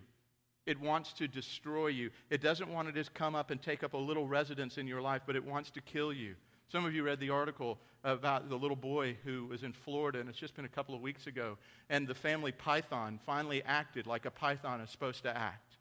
It 0.64 0.80
wants 0.80 1.12
to 1.14 1.26
destroy 1.26 1.88
you. 1.88 2.10
It 2.30 2.40
doesn't 2.40 2.72
want 2.72 2.88
to 2.88 2.94
just 2.94 3.12
come 3.14 3.34
up 3.34 3.50
and 3.50 3.60
take 3.60 3.82
up 3.82 3.94
a 3.94 3.98
little 3.98 4.26
residence 4.26 4.78
in 4.78 4.86
your 4.86 5.02
life, 5.02 5.22
but 5.26 5.36
it 5.36 5.44
wants 5.44 5.70
to 5.72 5.80
kill 5.80 6.12
you. 6.12 6.36
Some 6.68 6.86
of 6.86 6.94
you 6.94 7.02
read 7.02 7.20
the 7.20 7.30
article 7.30 7.78
about 8.04 8.48
the 8.48 8.56
little 8.56 8.76
boy 8.76 9.16
who 9.24 9.46
was 9.46 9.62
in 9.62 9.72
Florida, 9.72 10.20
and 10.20 10.28
it's 10.28 10.38
just 10.38 10.54
been 10.54 10.64
a 10.64 10.70
couple 10.70 10.94
of 10.94 11.00
weeks 11.00 11.26
ago. 11.26 11.58
And 11.90 12.06
the 12.06 12.14
family 12.14 12.52
python 12.52 13.20
finally 13.26 13.62
acted 13.64 14.06
like 14.06 14.24
a 14.24 14.30
python 14.30 14.80
is 14.80 14.88
supposed 14.88 15.24
to 15.24 15.36
act. 15.36 15.71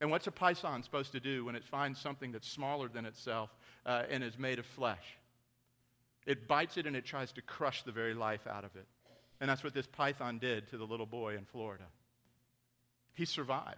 And 0.00 0.10
what's 0.10 0.26
a 0.26 0.32
python 0.32 0.82
supposed 0.82 1.12
to 1.12 1.20
do 1.20 1.44
when 1.44 1.56
it 1.56 1.64
finds 1.64 2.00
something 2.00 2.32
that's 2.32 2.48
smaller 2.48 2.88
than 2.88 3.06
itself 3.06 3.50
uh, 3.86 4.02
and 4.10 4.22
is 4.22 4.38
made 4.38 4.58
of 4.58 4.66
flesh? 4.66 5.18
It 6.26 6.48
bites 6.48 6.76
it 6.76 6.86
and 6.86 6.96
it 6.96 7.04
tries 7.04 7.32
to 7.32 7.42
crush 7.42 7.82
the 7.82 7.92
very 7.92 8.14
life 8.14 8.46
out 8.46 8.64
of 8.64 8.74
it. 8.76 8.86
And 9.40 9.48
that's 9.48 9.64
what 9.64 9.74
this 9.74 9.86
python 9.86 10.38
did 10.38 10.68
to 10.70 10.78
the 10.78 10.84
little 10.84 11.06
boy 11.06 11.36
in 11.36 11.44
Florida. 11.44 11.84
He 13.14 13.24
survived. 13.24 13.76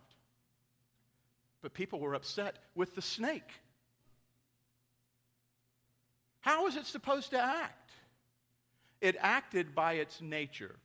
But 1.63 1.75
people 1.75 2.01
were 2.01 2.15
upset 2.15 2.57
with 2.75 2.95
the 2.95 3.03
snake. 3.03 3.51
How 6.41 6.67
is 6.67 6.77
it 6.77 6.87
supposed 6.87 7.31
to 7.31 7.41
act? 7.41 7.91
It 9.01 9.17
acted 9.21 9.75
by 9.75 9.95
its 9.95 10.21
nature. 10.21 10.77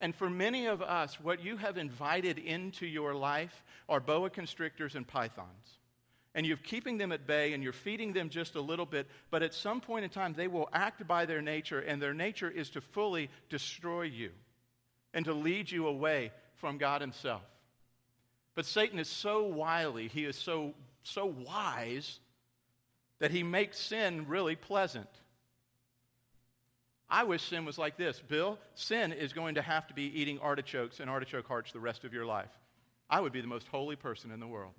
And 0.00 0.14
for 0.14 0.30
many 0.30 0.66
of 0.66 0.80
us, 0.80 1.20
what 1.20 1.44
you 1.44 1.56
have 1.58 1.76
invited 1.76 2.38
into 2.38 2.86
your 2.86 3.14
life 3.14 3.62
are 3.88 4.00
boa 4.00 4.30
constrictors 4.30 4.94
and 4.94 5.06
pythons. 5.06 5.78
And 6.34 6.46
you're 6.46 6.56
keeping 6.56 6.96
them 6.96 7.12
at 7.12 7.26
bay 7.26 7.52
and 7.52 7.62
you're 7.62 7.72
feeding 7.72 8.12
them 8.12 8.30
just 8.30 8.54
a 8.54 8.60
little 8.60 8.86
bit, 8.86 9.08
but 9.30 9.42
at 9.42 9.52
some 9.52 9.80
point 9.80 10.04
in 10.04 10.10
time, 10.10 10.32
they 10.32 10.48
will 10.48 10.68
act 10.72 11.06
by 11.06 11.26
their 11.26 11.42
nature, 11.42 11.80
and 11.80 12.00
their 12.00 12.14
nature 12.14 12.50
is 12.50 12.70
to 12.70 12.80
fully 12.80 13.28
destroy 13.48 14.02
you 14.02 14.30
and 15.12 15.24
to 15.24 15.34
lead 15.34 15.70
you 15.70 15.86
away 15.86 16.30
from 16.54 16.78
God 16.78 17.00
Himself. 17.00 17.42
But 18.54 18.66
Satan 18.66 18.98
is 18.98 19.08
so 19.08 19.44
wily, 19.44 20.08
he 20.08 20.24
is 20.24 20.36
so, 20.36 20.74
so 21.02 21.26
wise, 21.26 22.20
that 23.18 23.30
he 23.30 23.42
makes 23.42 23.78
sin 23.78 24.26
really 24.28 24.56
pleasant. 24.56 25.08
I 27.10 27.24
wish 27.24 27.42
sin 27.42 27.64
was 27.64 27.76
like 27.76 27.96
this 27.96 28.20
Bill, 28.20 28.58
sin 28.74 29.12
is 29.12 29.32
going 29.32 29.56
to 29.56 29.62
have 29.62 29.86
to 29.88 29.94
be 29.94 30.04
eating 30.18 30.38
artichokes 30.38 31.00
and 31.00 31.10
artichoke 31.10 31.46
hearts 31.46 31.72
the 31.72 31.80
rest 31.80 32.04
of 32.04 32.12
your 32.12 32.24
life. 32.24 32.50
I 33.08 33.20
would 33.20 33.32
be 33.32 33.40
the 33.40 33.48
most 33.48 33.66
holy 33.66 33.96
person 33.96 34.30
in 34.30 34.38
the 34.38 34.46
world. 34.46 34.72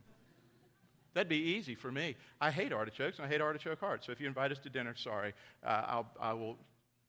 That'd 1.13 1.28
be 1.28 1.36
easy 1.36 1.76
for 1.76 1.91
me. 1.91 2.15
I 2.39 2.52
hate 2.52 2.72
artichokes 2.72 3.17
and 3.17 3.26
I 3.26 3.30
hate 3.30 3.41
artichoke 3.41 3.82
hearts. 3.82 4.06
So 4.06 4.13
if 4.13 4.22
you 4.22 4.28
invite 4.28 4.52
us 4.52 4.60
to 4.60 4.70
dinner, 4.70 4.96
sorry, 4.96 5.34
uh, 5.65 5.84
I'll, 5.86 6.08
I 6.20 6.32
will 6.32 6.58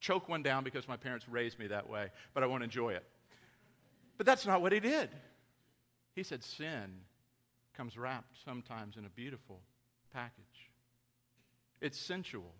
choke 0.01 0.27
one 0.27 0.43
down 0.43 0.65
because 0.65 0.89
my 0.89 0.97
parents 0.97 1.29
raised 1.29 1.57
me 1.57 1.67
that 1.67 1.87
way, 1.87 2.09
but 2.33 2.43
I 2.43 2.47
won't 2.47 2.63
enjoy 2.63 2.89
it. 2.89 3.05
But 4.17 4.25
that's 4.25 4.45
not 4.45 4.61
what 4.61 4.73
he 4.73 4.81
did. 4.81 5.09
He 6.15 6.23
said 6.23 6.43
sin 6.43 6.99
comes 7.75 7.97
wrapped 7.97 8.35
sometimes 8.43 8.97
in 8.97 9.05
a 9.05 9.09
beautiful 9.09 9.61
package. 10.13 10.69
It's 11.79 11.97
sensual 11.97 12.53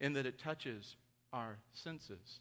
in 0.00 0.12
that 0.12 0.24
it 0.24 0.38
touches 0.38 0.96
our 1.36 1.58
senses. 1.72 2.40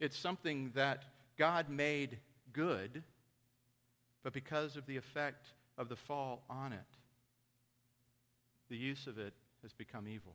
It's 0.00 0.18
something 0.18 0.72
that 0.74 1.04
God 1.36 1.68
made 1.68 2.18
good, 2.52 3.02
but 4.22 4.32
because 4.32 4.76
of 4.76 4.86
the 4.86 4.96
effect 4.96 5.46
of 5.76 5.88
the 5.88 5.96
fall 5.96 6.42
on 6.48 6.72
it, 6.72 6.80
the 8.70 8.76
use 8.76 9.06
of 9.06 9.18
it 9.18 9.34
has 9.62 9.72
become 9.72 10.08
evil. 10.08 10.34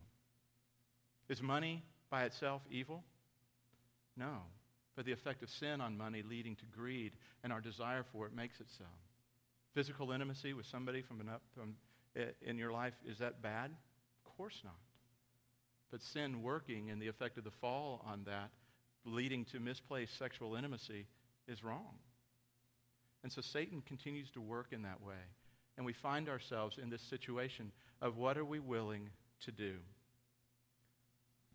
Is 1.27 1.41
money 1.41 1.83
by 2.11 2.25
itself 2.25 2.61
evil? 2.69 3.03
No. 4.15 4.37
But 4.95 5.05
the 5.05 5.11
effect 5.11 5.41
of 5.41 5.49
sin 5.49 5.81
on 5.81 5.97
money 5.97 6.21
leading 6.21 6.55
to 6.57 6.65
greed 6.65 7.13
and 7.43 7.51
our 7.51 7.61
desire 7.61 8.03
for 8.11 8.27
it 8.27 8.35
makes 8.35 8.59
it 8.59 8.67
so. 8.77 8.85
Physical 9.73 10.11
intimacy 10.11 10.53
with 10.53 10.67
somebody 10.67 11.01
from 11.01 11.21
an 11.21 11.29
up 11.29 11.41
from, 11.57 11.75
eh, 12.15 12.25
in 12.43 12.57
your 12.57 12.71
life, 12.71 12.93
is 13.05 13.17
that 13.17 13.41
bad? 13.41 13.71
Of 14.25 14.37
course 14.37 14.61
not. 14.63 14.84
But 15.91 16.01
sin 16.01 16.41
working 16.41 16.89
and 16.89 17.01
the 17.01 17.07
effect 17.07 17.37
of 17.37 17.43
the 17.43 17.51
fall 17.51 18.03
on 18.05 18.23
that, 18.25 18.49
leading 19.05 19.45
to 19.45 19.59
misplaced 19.59 20.17
sexual 20.17 20.55
intimacy, 20.55 21.05
is 21.47 21.63
wrong. 21.63 21.95
And 23.23 23.31
so 23.31 23.41
Satan 23.41 23.81
continues 23.87 24.29
to 24.31 24.41
work 24.41 24.67
in 24.71 24.83
that 24.83 25.01
way. 25.01 25.13
And 25.77 25.85
we 25.85 25.93
find 25.93 26.29
ourselves 26.29 26.77
in 26.81 26.89
this 26.89 27.01
situation 27.09 27.71
of 28.01 28.17
what 28.17 28.37
are 28.37 28.45
we 28.45 28.59
willing 28.59 29.09
to 29.45 29.51
do? 29.51 29.73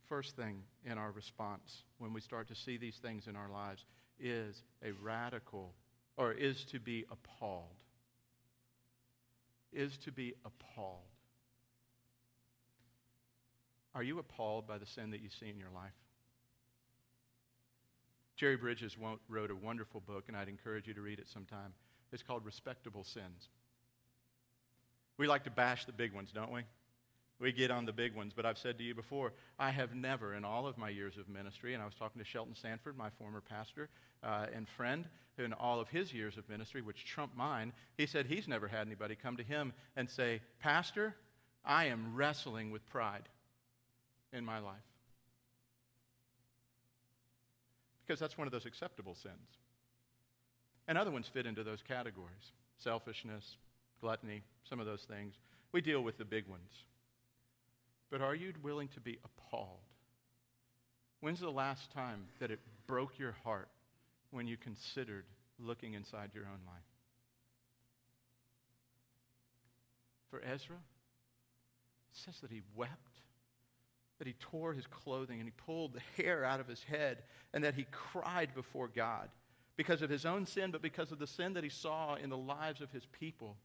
First 0.08 0.34
thing 0.36 0.62
in 0.84 0.98
our 0.98 1.12
response 1.12 1.84
when 1.98 2.12
we 2.12 2.20
start 2.20 2.48
to 2.48 2.54
see 2.54 2.76
these 2.76 2.96
things 3.00 3.28
in 3.28 3.36
our 3.36 3.48
lives 3.48 3.84
is 4.18 4.60
a 4.84 4.90
radical, 5.00 5.72
or 6.16 6.32
is 6.32 6.64
to 6.72 6.80
be 6.80 7.04
appalled. 7.10 7.76
Is 9.72 9.96
to 10.04 10.12
be 10.12 10.34
appalled. 10.44 11.09
Are 13.94 14.02
you 14.02 14.18
appalled 14.18 14.66
by 14.66 14.78
the 14.78 14.86
sin 14.86 15.10
that 15.10 15.20
you 15.20 15.28
see 15.28 15.48
in 15.48 15.58
your 15.58 15.70
life? 15.74 15.92
Jerry 18.36 18.56
Bridges 18.56 18.96
wrote 19.28 19.50
a 19.50 19.54
wonderful 19.54 20.00
book, 20.00 20.24
and 20.28 20.36
I'd 20.36 20.48
encourage 20.48 20.86
you 20.86 20.94
to 20.94 21.00
read 21.00 21.18
it 21.18 21.28
sometime. 21.28 21.74
It's 22.12 22.22
called 22.22 22.44
Respectable 22.44 23.04
Sins. 23.04 23.48
We 25.18 25.26
like 25.26 25.44
to 25.44 25.50
bash 25.50 25.84
the 25.84 25.92
big 25.92 26.14
ones, 26.14 26.30
don't 26.32 26.50
we? 26.50 26.62
We 27.38 27.52
get 27.52 27.70
on 27.70 27.84
the 27.84 27.92
big 27.92 28.14
ones, 28.14 28.32
but 28.34 28.46
I've 28.46 28.58
said 28.58 28.78
to 28.78 28.84
you 28.84 28.94
before, 28.94 29.32
I 29.58 29.70
have 29.70 29.94
never, 29.94 30.34
in 30.34 30.44
all 30.44 30.66
of 30.66 30.78
my 30.78 30.88
years 30.88 31.16
of 31.16 31.28
ministry, 31.28 31.74
and 31.74 31.82
I 31.82 31.86
was 31.86 31.94
talking 31.94 32.18
to 32.18 32.24
Shelton 32.24 32.54
Sanford, 32.54 32.96
my 32.96 33.10
former 33.18 33.40
pastor 33.40 33.88
uh, 34.22 34.46
and 34.54 34.68
friend, 34.68 35.06
in 35.38 35.52
all 35.54 35.80
of 35.80 35.88
his 35.88 36.12
years 36.12 36.36
of 36.36 36.48
ministry, 36.48 36.82
which 36.82 37.04
trumped 37.04 37.36
mine, 37.36 37.72
he 37.96 38.06
said 38.06 38.26
he's 38.26 38.46
never 38.46 38.68
had 38.68 38.86
anybody 38.86 39.14
come 39.14 39.36
to 39.38 39.42
him 39.42 39.72
and 39.96 40.08
say, 40.08 40.40
Pastor, 40.60 41.14
I 41.64 41.86
am 41.86 42.14
wrestling 42.14 42.70
with 42.70 42.86
pride 42.86 43.28
in 44.32 44.44
my 44.44 44.58
life. 44.58 44.76
Because 48.06 48.20
that's 48.20 48.36
one 48.36 48.46
of 48.46 48.52
those 48.52 48.66
acceptable 48.66 49.14
sins. 49.14 49.58
And 50.88 50.98
other 50.98 51.10
ones 51.10 51.30
fit 51.32 51.46
into 51.46 51.62
those 51.62 51.82
categories 51.86 52.52
selfishness, 52.82 53.44
gluttony, 54.00 54.42
some 54.68 54.80
of 54.80 54.86
those 54.86 55.02
things. 55.02 55.34
We 55.72 55.82
deal 55.82 56.02
with 56.02 56.16
the 56.16 56.24
big 56.24 56.48
ones. 56.48 56.70
But 58.10 58.22
are 58.22 58.34
you 58.34 58.52
willing 58.62 58.88
to 58.94 59.00
be 59.00 59.18
appalled? 59.24 59.78
When's 61.20 61.40
the 61.40 61.50
last 61.50 61.92
time 61.92 62.24
that 62.40 62.50
it 62.50 62.58
broke 62.86 63.18
your 63.18 63.36
heart 63.44 63.68
when 64.30 64.46
you 64.46 64.56
considered 64.56 65.24
looking 65.58 65.94
inside 65.94 66.30
your 66.34 66.44
own 66.44 66.60
life? 66.66 66.82
For 70.30 70.40
Ezra, 70.40 70.76
it 70.76 72.18
says 72.24 72.34
that 72.40 72.50
he 72.50 72.62
wept 72.74 73.20
that 74.20 74.26
he 74.26 74.34
tore 74.34 74.74
his 74.74 74.86
clothing 74.86 75.40
and 75.40 75.48
he 75.48 75.64
pulled 75.64 75.94
the 75.94 76.22
hair 76.22 76.44
out 76.44 76.60
of 76.60 76.68
his 76.68 76.84
head 76.84 77.22
and 77.54 77.64
that 77.64 77.74
he 77.74 77.86
cried 77.90 78.54
before 78.54 78.86
God 78.86 79.30
because 79.78 80.02
of 80.02 80.10
his 80.10 80.26
own 80.26 80.44
sin, 80.44 80.70
but 80.70 80.82
because 80.82 81.10
of 81.10 81.18
the 81.18 81.26
sin 81.26 81.54
that 81.54 81.64
he 81.64 81.70
saw 81.70 82.16
in 82.16 82.28
the 82.28 82.36
lives 82.36 82.82
of 82.82 82.92
his 82.92 83.06
people. 83.06 83.56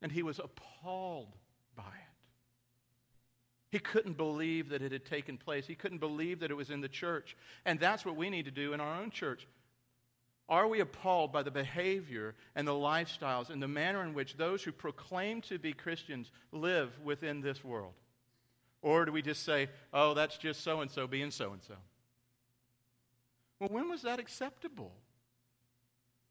And 0.00 0.12
he 0.12 0.22
was 0.22 0.38
appalled 0.38 1.34
by 1.74 1.82
it. 1.82 2.14
He 3.70 3.80
couldn't 3.80 4.16
believe 4.16 4.68
that 4.68 4.80
it 4.80 4.92
had 4.92 5.04
taken 5.04 5.36
place. 5.36 5.66
He 5.66 5.74
couldn't 5.74 5.98
believe 5.98 6.38
that 6.38 6.52
it 6.52 6.56
was 6.56 6.70
in 6.70 6.80
the 6.80 6.88
church. 6.88 7.36
And 7.66 7.80
that's 7.80 8.06
what 8.06 8.14
we 8.14 8.30
need 8.30 8.44
to 8.44 8.52
do 8.52 8.74
in 8.74 8.80
our 8.80 9.02
own 9.02 9.10
church. 9.10 9.44
Are 10.48 10.68
we 10.68 10.78
appalled 10.78 11.32
by 11.32 11.42
the 11.42 11.50
behavior 11.50 12.36
and 12.54 12.66
the 12.66 12.70
lifestyles 12.70 13.50
and 13.50 13.60
the 13.60 13.66
manner 13.66 14.04
in 14.04 14.14
which 14.14 14.36
those 14.36 14.62
who 14.62 14.70
proclaim 14.70 15.40
to 15.42 15.58
be 15.58 15.72
Christians 15.72 16.30
live 16.52 16.92
within 17.02 17.40
this 17.40 17.64
world? 17.64 17.94
Or 18.82 19.04
do 19.04 19.12
we 19.12 19.22
just 19.22 19.44
say, 19.44 19.68
oh, 19.92 20.14
that's 20.14 20.38
just 20.38 20.62
so 20.62 20.80
and 20.80 20.90
so 20.90 21.06
being 21.06 21.30
so 21.30 21.52
and 21.52 21.62
so? 21.62 21.74
Well, 23.58 23.70
when 23.70 23.88
was 23.88 24.02
that 24.02 24.20
acceptable? 24.20 24.92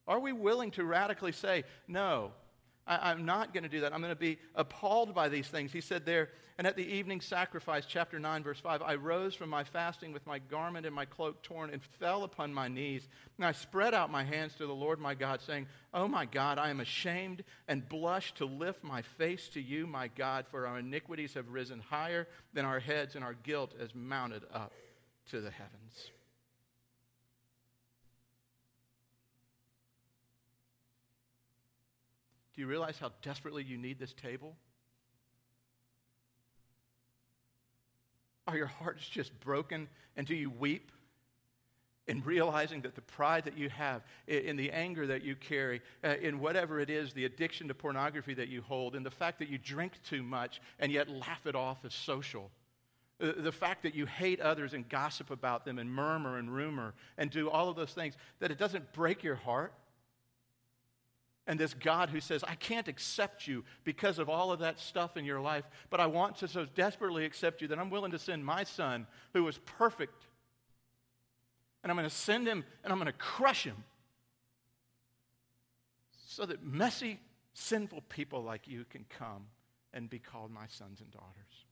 Are 0.08 0.20
we 0.20 0.32
willing 0.32 0.72
to 0.72 0.86
radically 0.86 1.34
say, 1.34 1.66
no, 1.88 2.32
I, 2.88 3.12
am 3.12 3.26
not 3.26 3.54
going 3.54 3.64
to 3.64 3.70
do 3.70 3.82
that. 3.82 3.94
I'm 3.94 4.02
going 4.02 4.14
to 4.14 4.20
be 4.20 4.40
appalled 4.56 5.14
by 5.14 5.28
these 5.30 5.48
things. 5.48 5.74
He 5.74 5.82
said 5.82 6.06
there, 6.06 6.30
and 6.58 6.66
at 6.66 6.76
the 6.76 6.86
evening 6.86 7.22
sacrifice, 7.22 7.86
chapter 7.86 8.18
9, 8.18 8.44
verse 8.44 8.60
5, 8.60 8.82
I 8.82 8.96
rose 8.96 9.36
from 9.36 9.50
my 9.50 9.64
fasting 9.64 10.14
with 10.14 10.26
my 10.26 10.40
garment 10.40 10.86
and 10.86 10.96
my 10.96 11.06
cloak 11.06 11.44
torn 11.44 11.70
and 11.70 11.82
fell 12.00 12.24
upon 12.24 12.54
my 12.54 12.68
knees. 12.68 13.08
And 13.38 13.46
I 13.46 13.52
spread 13.52 13.94
out 13.94 14.12
my 14.12 14.24
hands 14.24 14.56
to 14.56 14.66
the 14.66 14.74
Lord 14.74 15.00
my 15.00 15.14
God, 15.14 15.42
saying, 15.42 15.68
Oh 15.94 16.08
my 16.08 16.26
God, 16.26 16.58
I 16.58 16.70
am 16.70 16.80
ashamed 16.80 17.44
and 17.68 17.88
blush 17.88 18.34
to 18.36 18.46
lift 18.46 18.84
my 18.84 19.02
face 19.02 19.50
to 19.50 19.62
you, 19.62 19.86
my 19.86 20.08
God, 20.08 20.46
for 20.50 20.66
our 20.66 20.80
iniquities 20.80 21.34
have 21.34 21.50
risen 21.50 21.80
higher 21.80 22.28
than 22.54 22.66
our 22.66 22.80
heads, 22.80 23.16
and 23.16 23.24
our 23.24 23.36
guilt 23.36 23.74
has 23.80 23.94
mounted 23.94 24.44
up 24.54 24.72
to 25.30 25.42
the 25.42 25.52
heavens. 25.52 26.12
Do 32.58 32.62
you 32.62 32.68
realize 32.68 32.98
how 32.98 33.12
desperately 33.22 33.64
you 33.64 33.78
need 33.78 34.00
this 34.00 34.14
table? 34.14 34.56
Are 38.48 38.58
your 38.58 38.66
hearts 38.66 39.08
just 39.08 39.40
broken? 39.42 39.88
And 40.16 40.26
do 40.26 40.34
you 40.34 40.50
weep 40.50 40.92
in 42.08 42.24
realizing 42.24 42.82
that 42.82 42.96
the 42.96 43.02
pride 43.02 43.46
that 43.46 43.56
you 43.56 43.70
have, 43.70 44.02
in 44.26 44.56
the 44.56 44.72
anger 44.72 45.06
that 45.06 45.22
you 45.24 45.36
carry, 45.36 45.82
uh, 46.04 46.16
in 46.20 46.40
whatever 46.40 46.80
it 46.80 46.90
is, 46.90 47.14
the 47.14 47.26
addiction 47.26 47.68
to 47.68 47.76
pornography 47.76 48.34
that 48.34 48.48
you 48.48 48.64
hold, 48.64 48.96
in 48.96 49.04
the 49.04 49.12
fact 49.12 49.38
that 49.38 49.50
you 49.50 49.60
drink 49.60 49.92
too 50.04 50.24
much 50.24 50.60
and 50.80 50.92
yet 50.92 51.08
laugh 51.10 51.46
it 51.46 51.54
off 51.54 51.86
as 51.86 51.94
social? 51.94 52.50
The 53.20 53.52
fact 53.52 53.84
that 53.84 53.94
you 53.94 54.08
hate 54.08 54.40
others 54.40 54.74
and 54.74 54.90
gossip 54.90 55.30
about 55.30 55.64
them 55.64 55.78
and 55.78 55.92
murmur 55.92 56.40
and 56.40 56.52
rumor 56.52 56.96
and 57.20 57.30
do 57.30 57.52
all 57.52 57.70
of 57.70 57.76
those 57.76 57.94
things, 57.94 58.16
that 58.40 58.50
it 58.50 58.58
doesn't 58.58 58.94
break 58.94 59.24
your 59.24 59.36
heart? 59.36 59.74
And 61.48 61.58
this 61.58 61.74
God 61.74 62.10
who 62.10 62.20
says, 62.20 62.44
I 62.44 62.56
can't 62.56 62.88
accept 62.90 63.48
you 63.48 63.64
because 63.86 64.20
of 64.20 64.30
all 64.30 64.52
of 64.52 64.60
that 64.60 64.80
stuff 64.80 65.16
in 65.16 65.24
your 65.24 65.40
life, 65.40 65.64
but 65.90 66.00
I 66.00 66.06
want 66.06 66.36
to 66.38 66.48
so 66.48 66.66
desperately 66.66 67.24
accept 67.24 67.62
you 67.62 67.70
that 67.70 67.80
I'm 67.80 67.90
willing 67.90 68.12
to 68.12 68.20
send 68.20 68.46
my 68.46 68.66
son 68.66 69.08
who 69.34 69.46
was 69.46 69.58
perfect. 69.60 70.26
And 71.82 71.92
I'm 71.92 71.98
going 71.98 72.10
to 72.10 72.16
send 72.16 72.48
him 72.48 72.66
and 72.84 72.92
I'm 72.92 73.00
going 73.00 73.08
to 73.08 73.18
crush 73.18 73.64
him 73.64 73.84
so 76.28 76.46
that 76.46 76.64
messy, 76.64 77.20
sinful 77.54 78.02
people 78.10 78.44
like 78.44 78.68
you 78.68 78.86
can 78.90 79.06
come 79.18 79.46
and 79.94 80.10
be 80.10 80.20
called 80.20 80.52
my 80.52 80.68
sons 80.68 81.00
and 81.00 81.10
daughters. 81.12 81.66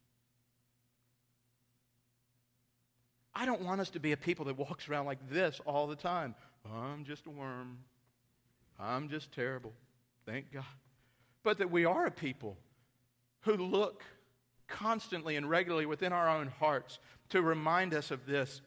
I 3.36 3.46
don't 3.46 3.62
want 3.62 3.82
us 3.82 3.90
to 3.90 4.00
be 4.00 4.14
a 4.14 4.18
people 4.18 4.46
that 4.46 4.58
walks 4.58 4.88
around 4.88 5.06
like 5.06 5.30
this 5.30 5.60
all 5.66 5.86
the 5.88 5.98
time. 5.98 6.34
I'm 6.74 7.04
just 7.04 7.28
a 7.28 7.30
worm. 7.30 7.80
I'm 8.80 9.10
just 9.10 9.32
terrible. 9.32 9.74
Thank 10.26 10.52
God. 10.52 10.64
But 11.44 11.60
that 11.60 11.72
we 11.72 11.86
are 11.86 12.06
a 12.06 12.12
people 12.12 12.58
who 13.42 13.56
look 13.56 14.04
constantly 14.68 15.36
and 15.36 15.50
regularly 15.50 15.86
within 15.86 16.12
our 16.12 16.28
own 16.28 16.48
hearts 16.60 17.00
to 17.30 17.42
remind 17.42 17.94
us 17.94 18.12
of 18.12 18.26
this 18.26 18.62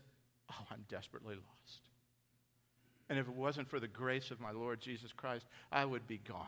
oh, 0.50 0.66
I'm 0.70 0.84
desperately 0.88 1.34
lost. 1.34 1.80
And 3.08 3.18
if 3.18 3.26
it 3.26 3.34
wasn't 3.34 3.68
for 3.68 3.80
the 3.80 3.88
grace 3.88 4.30
of 4.30 4.40
my 4.40 4.50
Lord 4.50 4.80
Jesus 4.80 5.12
Christ, 5.12 5.46
I 5.72 5.84
would 5.84 6.06
be 6.06 6.18
gone. 6.18 6.46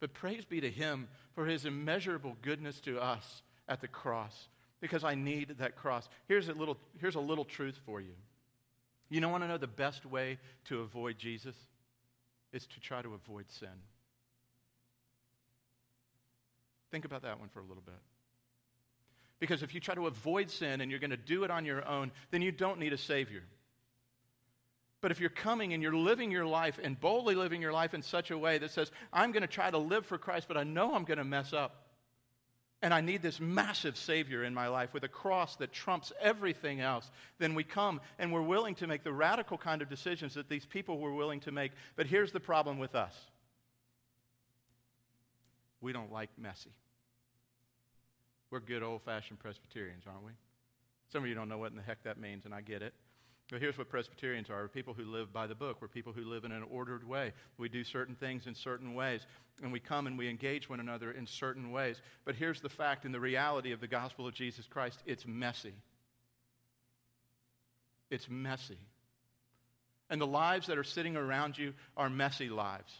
But 0.00 0.14
praise 0.14 0.44
be 0.44 0.60
to 0.60 0.70
Him 0.70 1.08
for 1.34 1.46
His 1.46 1.64
immeasurable 1.64 2.36
goodness 2.42 2.80
to 2.80 3.00
us 3.00 3.42
at 3.68 3.80
the 3.80 3.88
cross, 3.88 4.48
because 4.80 5.04
I 5.04 5.14
need 5.14 5.56
that 5.58 5.76
cross. 5.76 6.08
Here's 6.26 6.48
a 6.48 6.52
little, 6.52 6.76
here's 7.00 7.16
a 7.16 7.20
little 7.20 7.44
truth 7.44 7.78
for 7.84 8.00
you. 8.00 8.14
You 9.10 9.20
don't 9.20 9.32
want 9.32 9.44
to 9.44 9.48
know 9.48 9.58
the 9.58 9.66
best 9.66 10.06
way 10.06 10.38
to 10.66 10.80
avoid 10.80 11.18
Jesus? 11.18 11.54
Is 12.52 12.66
to 12.66 12.80
try 12.80 13.02
to 13.02 13.14
avoid 13.14 13.50
sin. 13.50 13.68
Think 16.90 17.04
about 17.04 17.22
that 17.22 17.38
one 17.38 17.48
for 17.48 17.60
a 17.60 17.64
little 17.64 17.82
bit. 17.84 18.00
Because 19.40 19.62
if 19.62 19.74
you 19.74 19.80
try 19.80 19.94
to 19.94 20.06
avoid 20.06 20.50
sin 20.50 20.80
and 20.80 20.90
you're 20.90 21.00
going 21.00 21.10
to 21.10 21.16
do 21.16 21.44
it 21.44 21.50
on 21.50 21.64
your 21.64 21.86
own, 21.86 22.10
then 22.30 22.42
you 22.42 22.50
don't 22.50 22.78
need 22.78 22.92
a 22.92 22.98
Savior. 22.98 23.42
But 25.00 25.12
if 25.12 25.20
you're 25.20 25.30
coming 25.30 25.74
and 25.74 25.82
you're 25.82 25.94
living 25.94 26.30
your 26.32 26.46
life 26.46 26.80
and 26.82 26.98
boldly 26.98 27.36
living 27.36 27.62
your 27.62 27.72
life 27.72 27.94
in 27.94 28.02
such 28.02 28.30
a 28.32 28.38
way 28.38 28.58
that 28.58 28.72
says, 28.72 28.90
I'm 29.12 29.30
going 29.30 29.42
to 29.42 29.46
try 29.46 29.70
to 29.70 29.78
live 29.78 30.06
for 30.06 30.18
Christ, 30.18 30.48
but 30.48 30.56
I 30.56 30.64
know 30.64 30.94
I'm 30.94 31.04
going 31.04 31.18
to 31.18 31.24
mess 31.24 31.52
up, 31.52 31.87
and 32.80 32.94
I 32.94 33.00
need 33.00 33.22
this 33.22 33.40
massive 33.40 33.96
Savior 33.96 34.44
in 34.44 34.54
my 34.54 34.68
life 34.68 34.94
with 34.94 35.02
a 35.02 35.08
cross 35.08 35.56
that 35.56 35.72
trumps 35.72 36.12
everything 36.20 36.80
else, 36.80 37.10
then 37.38 37.54
we 37.54 37.64
come 37.64 38.00
and 38.18 38.32
we're 38.32 38.42
willing 38.42 38.76
to 38.76 38.86
make 38.86 39.02
the 39.02 39.12
radical 39.12 39.58
kind 39.58 39.82
of 39.82 39.88
decisions 39.88 40.34
that 40.34 40.48
these 40.48 40.64
people 40.64 40.98
were 40.98 41.12
willing 41.12 41.40
to 41.40 41.52
make. 41.52 41.72
But 41.96 42.06
here's 42.06 42.30
the 42.30 42.40
problem 42.40 42.78
with 42.78 42.94
us 42.94 43.14
we 45.80 45.92
don't 45.92 46.12
like 46.12 46.30
messy. 46.38 46.72
We're 48.50 48.60
good 48.60 48.82
old 48.82 49.02
fashioned 49.02 49.38
Presbyterians, 49.38 50.04
aren't 50.06 50.24
we? 50.24 50.32
Some 51.12 51.22
of 51.22 51.28
you 51.28 51.34
don't 51.34 51.48
know 51.48 51.58
what 51.58 51.70
in 51.70 51.76
the 51.76 51.82
heck 51.82 52.02
that 52.04 52.18
means, 52.18 52.44
and 52.44 52.54
I 52.54 52.60
get 52.60 52.82
it. 52.82 52.94
But 53.50 53.62
here's 53.62 53.78
what 53.78 53.88
Presbyterians 53.88 54.50
are. 54.50 54.60
We're 54.60 54.68
people 54.68 54.92
who 54.92 55.04
live 55.04 55.32
by 55.32 55.46
the 55.46 55.54
book. 55.54 55.78
We're 55.80 55.88
people 55.88 56.12
who 56.12 56.24
live 56.24 56.44
in 56.44 56.52
an 56.52 56.64
ordered 56.70 57.08
way. 57.08 57.32
We 57.56 57.70
do 57.70 57.82
certain 57.82 58.14
things 58.14 58.46
in 58.46 58.54
certain 58.54 58.94
ways. 58.94 59.26
And 59.62 59.72
we 59.72 59.80
come 59.80 60.06
and 60.06 60.18
we 60.18 60.28
engage 60.28 60.68
one 60.68 60.80
another 60.80 61.12
in 61.12 61.26
certain 61.26 61.72
ways. 61.72 62.00
But 62.26 62.34
here's 62.34 62.60
the 62.60 62.68
fact 62.68 63.06
and 63.06 63.14
the 63.14 63.20
reality 63.20 63.72
of 63.72 63.80
the 63.80 63.86
gospel 63.86 64.26
of 64.26 64.34
Jesus 64.34 64.66
Christ 64.66 65.02
it's 65.06 65.26
messy. 65.26 65.74
It's 68.10 68.28
messy. 68.28 68.78
And 70.10 70.20
the 70.20 70.26
lives 70.26 70.66
that 70.66 70.78
are 70.78 70.84
sitting 70.84 71.16
around 71.16 71.56
you 71.56 71.72
are 71.96 72.10
messy 72.10 72.48
lives. 72.48 72.92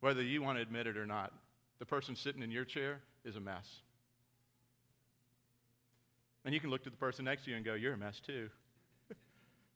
Whether 0.00 0.22
you 0.22 0.42
want 0.42 0.58
to 0.58 0.62
admit 0.62 0.86
it 0.86 0.96
or 0.96 1.06
not, 1.06 1.32
the 1.78 1.86
person 1.86 2.16
sitting 2.16 2.42
in 2.42 2.50
your 2.50 2.64
chair 2.64 3.00
is 3.24 3.36
a 3.36 3.40
mess. 3.40 3.66
And 6.44 6.54
you 6.54 6.60
can 6.60 6.70
look 6.70 6.84
to 6.84 6.90
the 6.90 6.96
person 6.96 7.24
next 7.26 7.44
to 7.44 7.50
you 7.50 7.56
and 7.56 7.64
go, 7.64 7.74
You're 7.74 7.94
a 7.94 7.98
mess 7.98 8.20
too. 8.20 8.50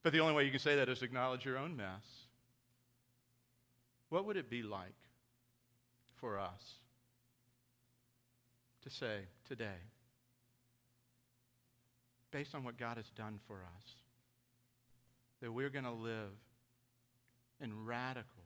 But 0.04 0.12
the 0.12 0.20
only 0.20 0.34
way 0.34 0.44
you 0.44 0.50
can 0.50 0.60
say 0.60 0.76
that 0.76 0.88
is 0.90 1.02
acknowledge 1.02 1.46
your 1.46 1.56
own 1.56 1.76
mess. 1.76 2.04
What 4.10 4.26
would 4.26 4.36
it 4.36 4.50
be 4.50 4.62
like 4.62 4.94
for 6.20 6.38
us 6.38 6.74
to 8.82 8.90
say 8.90 9.20
today, 9.48 9.80
based 12.30 12.54
on 12.54 12.64
what 12.64 12.78
God 12.78 12.98
has 12.98 13.08
done 13.16 13.40
for 13.48 13.56
us, 13.56 13.94
that 15.40 15.50
we're 15.50 15.70
going 15.70 15.86
to 15.86 15.90
live 15.90 16.36
in 17.62 17.86
radical 17.86 18.44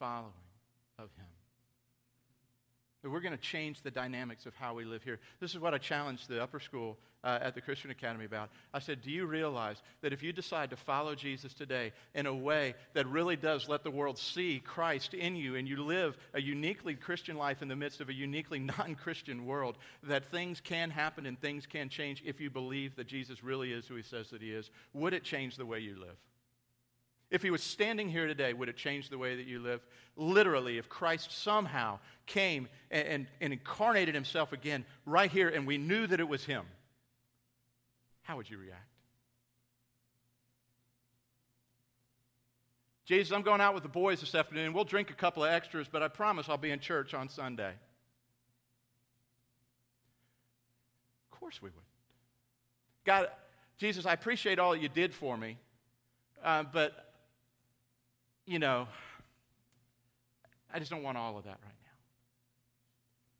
following 0.00 0.32
of 0.98 1.08
Him? 1.16 1.37
That 3.02 3.10
we're 3.10 3.20
going 3.20 3.36
to 3.36 3.38
change 3.38 3.82
the 3.82 3.90
dynamics 3.90 4.44
of 4.44 4.54
how 4.56 4.74
we 4.74 4.84
live 4.84 5.04
here. 5.04 5.20
This 5.40 5.54
is 5.54 5.60
what 5.60 5.72
I 5.72 5.78
challenged 5.78 6.28
the 6.28 6.42
upper 6.42 6.58
school 6.58 6.98
uh, 7.22 7.38
at 7.40 7.54
the 7.54 7.60
Christian 7.60 7.90
Academy 7.90 8.24
about. 8.24 8.50
I 8.74 8.80
said, 8.80 9.02
Do 9.02 9.10
you 9.10 9.26
realize 9.26 9.82
that 10.02 10.12
if 10.12 10.22
you 10.22 10.32
decide 10.32 10.70
to 10.70 10.76
follow 10.76 11.14
Jesus 11.14 11.54
today 11.54 11.92
in 12.14 12.26
a 12.26 12.34
way 12.34 12.74
that 12.94 13.06
really 13.06 13.36
does 13.36 13.68
let 13.68 13.84
the 13.84 13.90
world 13.90 14.18
see 14.18 14.60
Christ 14.64 15.14
in 15.14 15.36
you 15.36 15.54
and 15.54 15.68
you 15.68 15.82
live 15.84 16.18
a 16.34 16.40
uniquely 16.40 16.94
Christian 16.94 17.36
life 17.36 17.62
in 17.62 17.68
the 17.68 17.76
midst 17.76 18.00
of 18.00 18.08
a 18.08 18.14
uniquely 18.14 18.58
non 18.78 18.96
Christian 18.96 19.46
world, 19.46 19.78
that 20.02 20.26
things 20.26 20.60
can 20.60 20.90
happen 20.90 21.26
and 21.26 21.40
things 21.40 21.66
can 21.66 21.88
change 21.88 22.22
if 22.24 22.40
you 22.40 22.50
believe 22.50 22.96
that 22.96 23.06
Jesus 23.06 23.44
really 23.44 23.72
is 23.72 23.86
who 23.86 23.94
he 23.94 24.02
says 24.02 24.30
that 24.30 24.42
he 24.42 24.52
is? 24.52 24.70
Would 24.92 25.14
it 25.14 25.22
change 25.22 25.56
the 25.56 25.66
way 25.66 25.78
you 25.78 25.98
live? 25.98 26.16
If 27.30 27.42
he 27.42 27.50
was 27.50 27.62
standing 27.62 28.08
here 28.08 28.26
today, 28.26 28.54
would 28.54 28.68
it 28.68 28.76
change 28.76 29.10
the 29.10 29.18
way 29.18 29.36
that 29.36 29.46
you 29.46 29.58
live? 29.60 29.80
Literally, 30.16 30.78
if 30.78 30.88
Christ 30.88 31.30
somehow 31.42 31.98
came 32.26 32.68
and, 32.90 33.06
and, 33.06 33.26
and, 33.40 33.52
incarnated 33.52 34.14
himself 34.14 34.52
again 34.52 34.84
right 35.04 35.30
here 35.30 35.48
and 35.48 35.66
we 35.66 35.76
knew 35.76 36.06
that 36.06 36.20
it 36.20 36.28
was 36.28 36.44
him, 36.44 36.64
how 38.22 38.36
would 38.36 38.48
you 38.48 38.58
react? 38.58 38.82
Jesus, 43.04 43.32
I'm 43.32 43.42
going 43.42 43.60
out 43.60 43.72
with 43.72 43.82
the 43.82 43.88
boys 43.88 44.20
this 44.20 44.34
afternoon. 44.34 44.74
We'll 44.74 44.84
drink 44.84 45.10
a 45.10 45.14
couple 45.14 45.42
of 45.42 45.50
extras, 45.50 45.86
but 45.90 46.02
I 46.02 46.08
promise 46.08 46.48
I'll 46.48 46.58
be 46.58 46.70
in 46.70 46.78
church 46.78 47.14
on 47.14 47.28
Sunday. 47.28 47.72
Of 51.30 51.40
course 51.40 51.62
we 51.62 51.70
would. 51.70 51.84
God, 53.04 53.28
Jesus, 53.78 54.04
I 54.04 54.12
appreciate 54.12 54.58
all 54.58 54.76
you 54.76 54.90
did 54.90 55.14
for 55.14 55.38
me, 55.38 55.56
uh, 56.44 56.64
but 56.70 57.07
you 58.48 58.58
know, 58.58 58.88
I 60.72 60.78
just 60.78 60.90
don't 60.90 61.02
want 61.02 61.18
all 61.18 61.36
of 61.36 61.44
that 61.44 61.58
right 61.62 61.80
now. 61.82 61.88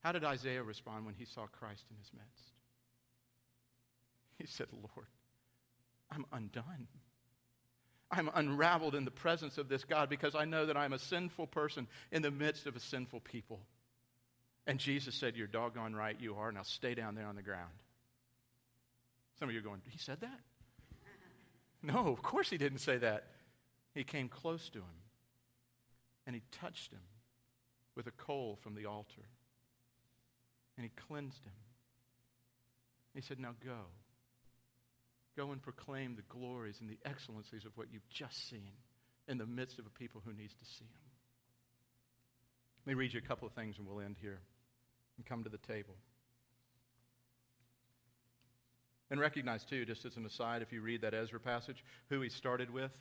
How 0.01 0.13
did 0.13 0.23
Isaiah 0.23 0.63
respond 0.63 1.07
when 1.07 1.15
he 1.15 1.25
saw 1.25 1.47
Christ 1.47 1.85
in 1.91 1.97
his 1.97 2.11
midst? 2.13 2.53
He 4.37 4.47
said, 4.47 4.67
Lord, 4.73 5.07
I'm 6.13 6.27
undone. 6.31 6.89
I'm 8.11 8.31
unraveled 8.35 8.95
in 8.95 9.07
the 9.07 9.11
presence 9.11 9.57
of 9.57 9.69
this 9.69 9.85
God 9.85 10.11
because 10.11 10.35
I 10.35 10.45
know 10.45 10.67
that 10.67 10.77
I'm 10.77 10.93
a 10.93 10.99
sinful 10.99 11.47
person 11.49 11.87
in 12.13 12.21
the 12.21 12.31
midst 12.31 12.67
of 12.67 12.77
a 12.77 12.81
sinful 12.81 13.21
people. 13.21 13.61
And 14.67 14.79
Jesus 14.79 15.15
said, 15.15 15.37
You're 15.37 15.47
doggone 15.47 15.95
right, 15.95 16.17
you 16.21 16.35
are. 16.35 16.53
Now 16.53 16.63
stay 16.63 16.95
down 16.95 17.15
there 17.15 17.27
on 17.27 17.37
the 17.37 17.43
ground. 17.43 17.73
Some 19.39 19.49
of 19.49 19.55
you 19.55 19.61
are 19.61 19.65
going, 19.65 19.81
He 19.89 19.99
said 19.99 20.21
that? 20.21 20.39
No, 21.81 22.09
of 22.09 22.23
course 22.23 22.51
he 22.51 22.59
didn't 22.59 22.81
say 22.81 22.99
that. 22.99 23.25
He 23.99 24.05
came 24.05 24.29
close 24.29 24.69
to 24.69 24.79
him 24.79 25.03
and 26.25 26.33
he 26.33 26.43
touched 26.53 26.93
him 26.93 27.01
with 27.97 28.07
a 28.07 28.13
coal 28.13 28.57
from 28.63 28.77
the 28.77 28.87
altar. 28.87 29.27
And 30.77 30.85
he 30.85 30.93
cleansed 31.09 31.45
him. 31.45 31.53
He 33.13 33.23
said, 33.23 33.41
Now 33.41 33.57
go. 33.65 33.81
Go 35.37 35.51
and 35.51 35.61
proclaim 35.61 36.15
the 36.15 36.23
glories 36.29 36.77
and 36.81 36.89
the 36.89 36.99
excellencies 37.05 37.65
of 37.65 37.77
what 37.77 37.89
you've 37.93 38.09
just 38.09 38.49
seen 38.49 38.71
in 39.27 39.37
the 39.37 39.47
midst 39.47 39.81
of 39.81 39.87
a 39.87 39.91
people 39.91 40.23
who 40.25 40.33
needs 40.33 40.55
to 40.55 40.65
see 40.65 40.85
him. 40.85 41.11
Let 42.87 42.93
me 42.93 43.01
read 43.01 43.13
you 43.13 43.19
a 43.19 43.29
couple 43.29 43.49
of 43.49 43.55
things 43.55 43.79
and 43.79 43.87
we'll 43.89 43.99
end 43.99 44.15
here 44.21 44.39
and 45.17 45.27
come 45.27 45.43
to 45.43 45.51
the 45.51 45.59
table. 45.59 45.97
And 49.11 49.19
recognize, 49.19 49.65
too, 49.65 49.85
just 49.85 50.05
as 50.05 50.17
an 50.17 50.25
aside, 50.25 50.63
if 50.63 50.73
you 50.73 50.83
read 50.83 51.01
that 51.01 51.15
Ezra 51.15 51.41
passage, 51.41 51.83
who 52.11 52.21
he 52.21 52.29
started 52.29 52.71
with. 52.73 52.93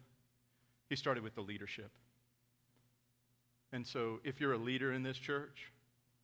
He 0.89 0.95
started 0.95 1.23
with 1.23 1.35
the 1.35 1.41
leadership. 1.41 1.91
And 3.73 3.85
so, 3.85 4.19
if 4.23 4.39
you're 4.39 4.53
a 4.53 4.57
leader 4.57 4.93
in 4.93 5.03
this 5.03 5.17
church, 5.17 5.71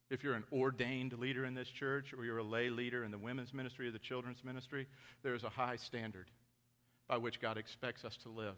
if 0.10 0.24
you're 0.24 0.36
an 0.36 0.46
ordained 0.54 1.18
leader 1.20 1.46
in 1.46 1.56
this 1.56 1.68
church, 1.68 2.14
or 2.18 2.24
you're 2.24 2.38
a 2.38 2.44
lay 2.44 2.70
leader 2.70 3.04
in 3.04 3.12
the 3.12 3.18
women's 3.18 3.54
ministry 3.54 3.88
or 3.88 3.92
the 3.92 4.00
children's 4.00 4.44
ministry, 4.44 4.88
there 5.24 5.36
is 5.36 5.44
a 5.44 5.50
high 5.50 5.76
standard 5.76 6.28
by 7.08 7.18
which 7.18 7.42
God 7.42 7.58
expects 7.58 8.06
us 8.06 8.16
to 8.24 8.30
live. 8.30 8.56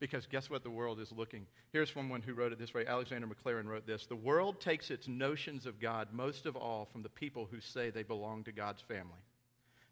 Because 0.00 0.26
guess 0.26 0.48
what 0.48 0.62
the 0.62 0.70
world 0.70 0.98
is 0.98 1.12
looking? 1.12 1.46
Here's 1.72 1.92
someone 1.92 2.22
who 2.22 2.32
wrote 2.32 2.52
it 2.52 2.58
this 2.58 2.72
way 2.72 2.86
Alexander 2.86 3.26
Maclaren 3.26 3.66
wrote 3.66 3.86
this 3.86 4.06
The 4.06 4.16
world 4.16 4.60
takes 4.60 4.90
its 4.90 5.06
notions 5.06 5.66
of 5.66 5.78
God 5.78 6.08
most 6.12 6.46
of 6.46 6.56
all 6.56 6.86
from 6.90 7.02
the 7.02 7.10
people 7.10 7.46
who 7.50 7.60
say 7.60 7.90
they 7.90 8.02
belong 8.02 8.44
to 8.44 8.52
God's 8.52 8.82
family. 8.82 9.20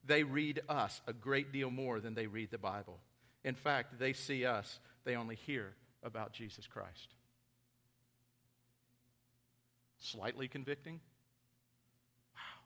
They 0.05 0.23
read 0.23 0.63
us 0.69 1.01
a 1.07 1.13
great 1.13 1.53
deal 1.53 1.71
more 1.71 2.01
than 2.01 2.15
they 2.15 2.27
read 2.27 2.51
the 2.51 2.59
Bible. 2.59 2.99
In 3.45 3.55
fact, 3.55 3.99
they 3.99 4.13
see 4.13 4.45
us, 4.45 4.81
they 5.05 5.17
only 5.17 5.37
hear 5.37 5.75
about 6.03 6.33
Jesus 6.33 6.67
Christ. 6.67 7.15
Slightly 9.99 10.49
convicting? 10.49 11.01
Wow. 12.35 12.65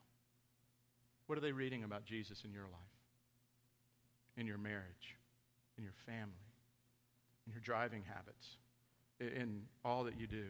What 1.27 1.39
are 1.39 1.41
they 1.41 1.53
reading 1.53 1.85
about 1.85 2.05
Jesus 2.05 2.43
in 2.45 2.53
your 2.53 2.65
life, 2.65 2.73
in 4.37 4.47
your 4.47 4.59
marriage, 4.59 5.17
in 5.79 5.85
your 5.85 5.95
family, 6.07 6.33
in 7.47 7.53
your 7.53 7.61
driving 7.61 8.03
habits, 8.07 8.57
in 9.21 9.63
all 9.85 10.05
that 10.05 10.19
you 10.19 10.27
do? 10.27 10.49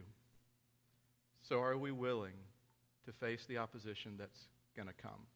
So, 1.42 1.60
are 1.60 1.76
we 1.76 1.90
willing 1.90 2.34
to 3.06 3.12
face 3.12 3.44
the 3.48 3.58
opposition 3.58 4.14
that's 4.18 4.48
going 4.76 4.88
to 4.88 4.94
come? 4.94 5.26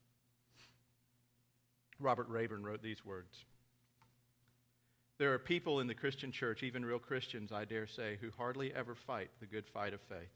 Robert 1.99 2.29
Rayburn 2.29 2.63
wrote 2.63 2.83
these 2.83 3.05
words 3.05 3.45
There 5.19 5.33
are 5.33 5.39
people 5.39 5.81
in 5.81 5.87
the 5.87 5.95
Christian 5.95 6.31
church, 6.31 6.63
even 6.63 6.85
real 6.85 6.99
Christians, 6.99 7.51
I 7.51 7.65
dare 7.65 7.87
say, 7.87 8.19
who 8.21 8.31
hardly 8.37 8.73
ever 8.75 8.95
fight 8.95 9.31
the 9.41 9.47
good 9.47 9.67
fight 9.67 9.95
of 9.95 10.01
faith. 10.03 10.33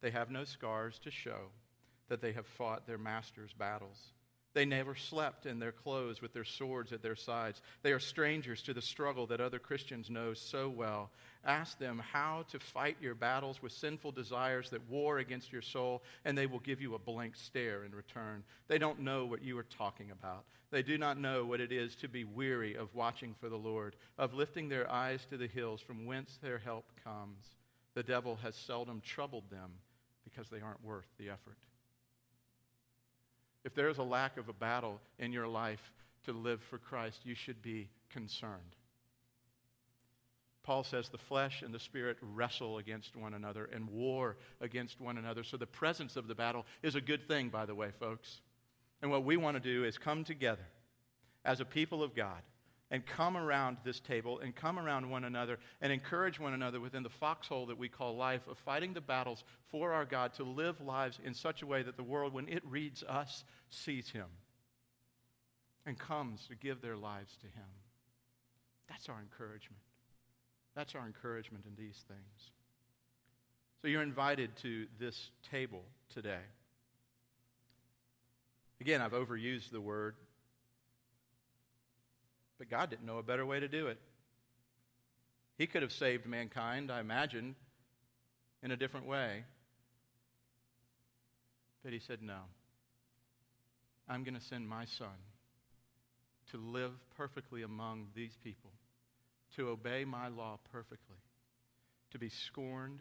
They 0.00 0.10
have 0.10 0.30
no 0.30 0.44
scars 0.44 0.98
to 1.04 1.10
show 1.10 1.50
that 2.08 2.20
they 2.20 2.32
have 2.32 2.46
fought 2.46 2.86
their 2.86 2.98
master's 2.98 3.52
battles. 3.52 4.12
They 4.52 4.64
never 4.64 4.96
slept 4.96 5.46
in 5.46 5.60
their 5.60 5.72
clothes 5.72 6.20
with 6.20 6.32
their 6.32 6.44
swords 6.44 6.92
at 6.92 7.02
their 7.02 7.14
sides. 7.14 7.62
They 7.82 7.92
are 7.92 8.00
strangers 8.00 8.62
to 8.62 8.74
the 8.74 8.82
struggle 8.82 9.26
that 9.28 9.40
other 9.40 9.60
Christians 9.60 10.10
know 10.10 10.34
so 10.34 10.68
well. 10.68 11.10
Ask 11.44 11.78
them 11.78 12.02
how 12.12 12.44
to 12.50 12.58
fight 12.58 12.96
your 13.00 13.14
battles 13.14 13.62
with 13.62 13.72
sinful 13.72 14.12
desires 14.12 14.70
that 14.70 14.88
war 14.90 15.18
against 15.18 15.52
your 15.52 15.62
soul, 15.62 16.02
and 16.24 16.36
they 16.36 16.46
will 16.46 16.58
give 16.58 16.80
you 16.80 16.94
a 16.94 16.98
blank 16.98 17.36
stare 17.36 17.84
in 17.84 17.94
return. 17.94 18.42
They 18.66 18.78
don't 18.78 19.00
know 19.00 19.24
what 19.24 19.42
you 19.42 19.56
are 19.56 19.66
talking 19.78 20.10
about. 20.10 20.44
They 20.72 20.82
do 20.82 20.98
not 20.98 21.18
know 21.18 21.44
what 21.44 21.60
it 21.60 21.70
is 21.70 21.94
to 21.96 22.08
be 22.08 22.24
weary 22.24 22.74
of 22.74 22.94
watching 22.94 23.34
for 23.40 23.48
the 23.48 23.56
Lord, 23.56 23.94
of 24.18 24.34
lifting 24.34 24.68
their 24.68 24.90
eyes 24.90 25.24
to 25.30 25.36
the 25.36 25.46
hills 25.46 25.80
from 25.80 26.06
whence 26.06 26.38
their 26.42 26.58
help 26.58 26.86
comes. 27.04 27.44
The 27.94 28.02
devil 28.02 28.36
has 28.42 28.56
seldom 28.56 29.00
troubled 29.00 29.48
them 29.50 29.70
because 30.24 30.48
they 30.48 30.60
aren't 30.60 30.84
worth 30.84 31.06
the 31.18 31.30
effort. 31.30 31.56
If 33.64 33.74
there 33.74 33.88
is 33.88 33.98
a 33.98 34.02
lack 34.02 34.36
of 34.36 34.48
a 34.48 34.52
battle 34.52 35.00
in 35.18 35.32
your 35.32 35.48
life 35.48 35.92
to 36.24 36.32
live 36.32 36.60
for 36.68 36.78
Christ, 36.78 37.20
you 37.24 37.34
should 37.34 37.62
be 37.62 37.88
concerned. 38.10 38.76
Paul 40.62 40.84
says 40.84 41.08
the 41.08 41.18
flesh 41.18 41.62
and 41.62 41.72
the 41.72 41.80
spirit 41.80 42.18
wrestle 42.20 42.78
against 42.78 43.16
one 43.16 43.34
another 43.34 43.68
and 43.72 43.88
war 43.88 44.36
against 44.60 45.00
one 45.00 45.18
another. 45.18 45.42
So 45.42 45.56
the 45.56 45.66
presence 45.66 46.16
of 46.16 46.28
the 46.28 46.34
battle 46.34 46.66
is 46.82 46.94
a 46.94 47.00
good 47.00 47.26
thing, 47.26 47.48
by 47.48 47.66
the 47.66 47.74
way, 47.74 47.90
folks. 47.98 48.40
And 49.02 49.10
what 49.10 49.24
we 49.24 49.36
want 49.36 49.56
to 49.56 49.60
do 49.60 49.84
is 49.84 49.96
come 49.96 50.24
together 50.24 50.66
as 51.44 51.60
a 51.60 51.64
people 51.64 52.02
of 52.02 52.14
God 52.14 52.42
and 52.90 53.06
come 53.06 53.36
around 53.36 53.76
this 53.84 54.00
table 54.00 54.40
and 54.40 54.54
come 54.54 54.78
around 54.78 55.08
one 55.08 55.24
another 55.24 55.58
and 55.80 55.92
encourage 55.92 56.40
one 56.40 56.52
another 56.52 56.80
within 56.80 57.02
the 57.02 57.08
foxhole 57.08 57.66
that 57.66 57.78
we 57.78 57.88
call 57.88 58.16
life 58.16 58.46
of 58.48 58.58
fighting 58.58 58.92
the 58.92 59.00
battles 59.00 59.44
for 59.70 59.92
our 59.92 60.04
God 60.04 60.34
to 60.34 60.42
live 60.42 60.80
lives 60.80 61.18
in 61.24 61.32
such 61.32 61.62
a 61.62 61.66
way 61.66 61.82
that 61.82 61.96
the 61.96 62.02
world, 62.02 62.32
when 62.32 62.48
it 62.48 62.62
reads 62.66 63.02
us, 63.04 63.44
sees 63.68 64.10
Him 64.10 64.26
and 65.86 65.98
comes 65.98 66.46
to 66.48 66.56
give 66.56 66.82
their 66.82 66.96
lives 66.96 67.36
to 67.40 67.46
Him. 67.46 67.68
That's 68.88 69.08
our 69.08 69.20
encouragement. 69.20 69.82
That's 70.74 70.94
our 70.94 71.06
encouragement 71.06 71.64
in 71.66 71.82
these 71.82 72.04
things. 72.08 72.50
So 73.80 73.88
you're 73.88 74.02
invited 74.02 74.56
to 74.62 74.86
this 74.98 75.30
table 75.50 75.82
today. 76.12 76.42
Again, 78.80 79.00
I've 79.00 79.12
overused 79.12 79.70
the 79.70 79.80
word 79.80 80.16
but 82.60 82.68
God 82.68 82.90
didn't 82.90 83.06
know 83.06 83.16
a 83.16 83.22
better 83.22 83.46
way 83.46 83.58
to 83.58 83.68
do 83.68 83.86
it. 83.86 83.98
He 85.56 85.66
could 85.66 85.80
have 85.80 85.92
saved 85.92 86.26
mankind, 86.26 86.92
I 86.92 87.00
imagine, 87.00 87.56
in 88.62 88.70
a 88.70 88.76
different 88.76 89.06
way. 89.06 89.44
But 91.82 91.94
he 91.94 92.00
said, 92.00 92.18
No. 92.22 92.40
I'm 94.06 94.24
going 94.24 94.34
to 94.34 94.44
send 94.44 94.68
my 94.68 94.84
son 94.98 95.08
to 96.50 96.58
live 96.58 96.92
perfectly 97.16 97.62
among 97.62 98.08
these 98.14 98.36
people, 98.44 98.72
to 99.56 99.70
obey 99.70 100.04
my 100.04 100.28
law 100.28 100.58
perfectly, 100.70 101.16
to 102.10 102.18
be 102.18 102.28
scorned, 102.28 103.00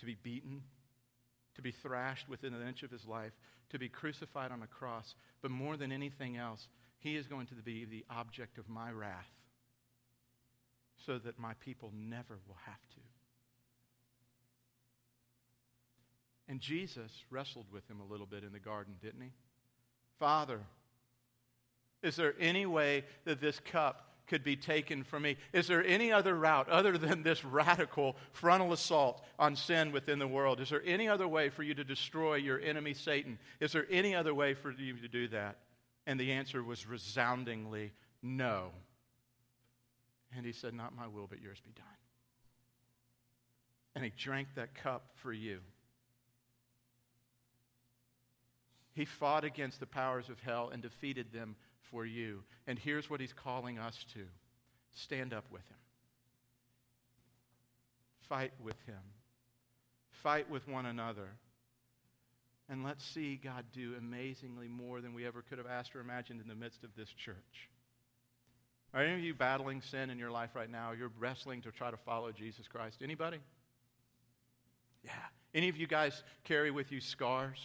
to 0.00 0.04
be 0.04 0.18
beaten, 0.22 0.60
to 1.54 1.62
be 1.62 1.72
thrashed 1.72 2.28
within 2.28 2.52
an 2.52 2.68
inch 2.68 2.82
of 2.82 2.90
his 2.90 3.06
life, 3.06 3.32
to 3.70 3.78
be 3.78 3.88
crucified 3.88 4.50
on 4.50 4.62
a 4.62 4.66
cross, 4.66 5.14
but 5.40 5.50
more 5.50 5.78
than 5.78 5.92
anything 5.92 6.36
else, 6.36 6.66
he 7.02 7.16
is 7.16 7.26
going 7.26 7.46
to 7.46 7.54
be 7.54 7.84
the 7.84 8.04
object 8.08 8.58
of 8.58 8.68
my 8.68 8.90
wrath 8.90 9.28
so 11.04 11.18
that 11.18 11.38
my 11.38 11.54
people 11.54 11.92
never 11.94 12.38
will 12.46 12.58
have 12.64 12.80
to. 12.94 13.00
And 16.48 16.60
Jesus 16.60 17.10
wrestled 17.30 17.66
with 17.72 17.88
him 17.88 18.00
a 18.00 18.10
little 18.10 18.26
bit 18.26 18.44
in 18.44 18.52
the 18.52 18.60
garden, 18.60 18.94
didn't 19.02 19.20
he? 19.20 19.32
Father, 20.18 20.60
is 22.02 22.14
there 22.14 22.34
any 22.38 22.66
way 22.66 23.04
that 23.24 23.40
this 23.40 23.58
cup 23.58 24.08
could 24.28 24.44
be 24.44 24.54
taken 24.54 25.02
from 25.02 25.24
me? 25.24 25.36
Is 25.52 25.66
there 25.66 25.84
any 25.84 26.12
other 26.12 26.34
route 26.34 26.68
other 26.68 26.96
than 26.96 27.22
this 27.22 27.44
radical 27.44 28.16
frontal 28.32 28.72
assault 28.72 29.24
on 29.38 29.56
sin 29.56 29.90
within 29.90 30.18
the 30.18 30.28
world? 30.28 30.60
Is 30.60 30.70
there 30.70 30.82
any 30.86 31.08
other 31.08 31.26
way 31.26 31.48
for 31.48 31.62
you 31.64 31.74
to 31.74 31.84
destroy 31.84 32.36
your 32.36 32.60
enemy, 32.60 32.94
Satan? 32.94 33.38
Is 33.58 33.72
there 33.72 33.86
any 33.90 34.14
other 34.14 34.34
way 34.34 34.54
for 34.54 34.70
you 34.70 34.96
to 34.98 35.08
do 35.08 35.28
that? 35.28 35.56
And 36.06 36.18
the 36.18 36.32
answer 36.32 36.62
was 36.62 36.86
resoundingly 36.86 37.92
no. 38.22 38.70
And 40.36 40.44
he 40.44 40.52
said, 40.52 40.74
Not 40.74 40.96
my 40.96 41.06
will, 41.06 41.26
but 41.26 41.40
yours 41.40 41.60
be 41.64 41.72
done. 41.72 41.86
And 43.94 44.04
he 44.04 44.12
drank 44.16 44.48
that 44.56 44.74
cup 44.74 45.10
for 45.16 45.32
you. 45.32 45.60
He 48.94 49.04
fought 49.04 49.44
against 49.44 49.80
the 49.80 49.86
powers 49.86 50.28
of 50.28 50.40
hell 50.40 50.70
and 50.72 50.82
defeated 50.82 51.32
them 51.32 51.56
for 51.90 52.04
you. 52.04 52.42
And 52.66 52.78
here's 52.78 53.08
what 53.08 53.20
he's 53.20 53.32
calling 53.32 53.78
us 53.78 54.04
to 54.14 54.20
stand 54.94 55.32
up 55.32 55.44
with 55.50 55.62
him, 55.68 55.78
fight 58.28 58.52
with 58.62 58.80
him, 58.86 59.00
fight 60.10 60.50
with 60.50 60.68
one 60.68 60.86
another. 60.86 61.28
And 62.68 62.84
let's 62.84 63.04
see 63.04 63.38
God 63.42 63.64
do 63.72 63.94
amazingly 63.98 64.68
more 64.68 65.00
than 65.00 65.14
we 65.14 65.26
ever 65.26 65.42
could 65.42 65.58
have 65.58 65.66
asked 65.66 65.94
or 65.94 66.00
imagined 66.00 66.40
in 66.40 66.48
the 66.48 66.54
midst 66.54 66.84
of 66.84 66.90
this 66.96 67.10
church. 67.10 67.68
Are 68.94 69.02
any 69.02 69.14
of 69.14 69.20
you 69.20 69.34
battling 69.34 69.80
sin 69.80 70.10
in 70.10 70.18
your 70.18 70.30
life 70.30 70.50
right 70.54 70.70
now? 70.70 70.92
You're 70.92 71.12
wrestling 71.18 71.62
to 71.62 71.70
try 71.70 71.90
to 71.90 71.96
follow 71.96 72.30
Jesus 72.30 72.68
Christ. 72.68 72.98
Anybody? 73.02 73.38
Yeah. 75.02 75.12
Any 75.54 75.68
of 75.68 75.76
you 75.76 75.86
guys 75.86 76.22
carry 76.44 76.70
with 76.70 76.92
you 76.92 77.00
scars? 77.00 77.58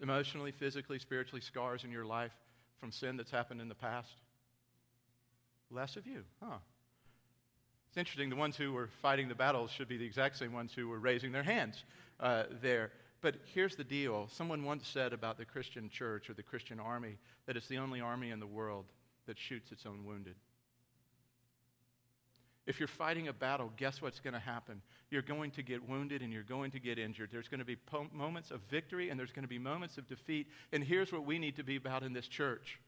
Emotionally, 0.00 0.50
physically, 0.50 0.98
spiritually, 0.98 1.40
scars 1.40 1.84
in 1.84 1.92
your 1.92 2.04
life 2.04 2.32
from 2.80 2.90
sin 2.90 3.16
that's 3.16 3.30
happened 3.30 3.60
in 3.60 3.68
the 3.68 3.74
past? 3.74 4.12
Less 5.70 5.96
of 5.96 6.06
you, 6.06 6.24
huh? 6.42 6.58
It's 7.88 7.96
interesting. 7.96 8.28
The 8.28 8.36
ones 8.36 8.56
who 8.56 8.72
were 8.72 8.88
fighting 9.00 9.28
the 9.28 9.34
battles 9.34 9.70
should 9.70 9.88
be 9.88 9.96
the 9.96 10.04
exact 10.04 10.36
same 10.38 10.52
ones 10.52 10.72
who 10.74 10.88
were 10.88 10.98
raising 10.98 11.30
their 11.30 11.42
hands 11.42 11.84
uh, 12.18 12.44
there. 12.60 12.90
But 13.22 13.36
here's 13.54 13.76
the 13.76 13.84
deal 13.84 14.28
someone 14.30 14.64
once 14.64 14.86
said 14.86 15.12
about 15.12 15.38
the 15.38 15.44
Christian 15.44 15.88
church 15.88 16.28
or 16.28 16.34
the 16.34 16.42
Christian 16.42 16.78
army 16.78 17.16
that 17.46 17.56
it's 17.56 17.68
the 17.68 17.78
only 17.78 18.00
army 18.00 18.30
in 18.30 18.40
the 18.40 18.46
world 18.46 18.84
that 19.26 19.38
shoots 19.38 19.70
its 19.70 19.86
own 19.86 20.04
wounded. 20.04 20.34
If 22.66 22.78
you're 22.78 22.88
fighting 22.88 23.28
a 23.28 23.32
battle, 23.32 23.72
guess 23.76 24.02
what's 24.02 24.20
going 24.20 24.34
to 24.34 24.40
happen? 24.40 24.82
You're 25.10 25.22
going 25.22 25.50
to 25.52 25.62
get 25.62 25.88
wounded 25.88 26.22
and 26.22 26.32
you're 26.32 26.42
going 26.42 26.70
to 26.72 26.80
get 26.80 26.98
injured. 26.98 27.30
There's 27.32 27.48
going 27.48 27.60
to 27.60 27.66
be 27.66 27.76
po- 27.76 28.06
moments 28.12 28.50
of 28.50 28.60
victory 28.68 29.10
and 29.10 29.18
there's 29.18 29.32
going 29.32 29.44
to 29.44 29.48
be 29.48 29.58
moments 29.58 29.98
of 29.98 30.08
defeat. 30.08 30.48
And 30.72 30.82
here's 30.82 31.12
what 31.12 31.24
we 31.24 31.38
need 31.38 31.56
to 31.56 31.64
be 31.64 31.76
about 31.76 32.02
in 32.02 32.12
this 32.12 32.26
church 32.28 32.78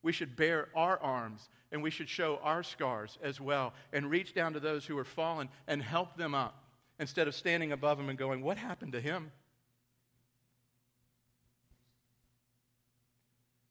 we 0.00 0.12
should 0.12 0.36
bear 0.36 0.68
our 0.76 1.00
arms 1.00 1.48
and 1.72 1.82
we 1.82 1.90
should 1.90 2.08
show 2.08 2.38
our 2.42 2.62
scars 2.62 3.18
as 3.20 3.40
well 3.40 3.74
and 3.92 4.08
reach 4.08 4.32
down 4.32 4.52
to 4.52 4.60
those 4.60 4.86
who 4.86 4.96
are 4.96 5.04
fallen 5.04 5.48
and 5.66 5.82
help 5.82 6.16
them 6.16 6.36
up 6.36 6.62
instead 7.00 7.26
of 7.26 7.34
standing 7.34 7.72
above 7.72 7.98
them 7.98 8.08
and 8.08 8.18
going, 8.18 8.42
What 8.42 8.58
happened 8.58 8.92
to 8.92 9.00
him? 9.00 9.32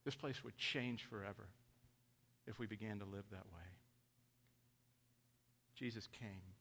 This 0.08 0.16
place 0.16 0.42
would 0.46 0.56
change 0.56 1.04
forever 1.10 1.50
if 2.48 2.60
we 2.60 2.66
began 2.66 2.98
to 3.00 3.04
live 3.04 3.26
that 3.30 3.44
way. 3.54 3.68
Jesus 5.76 6.08
came 6.18 6.56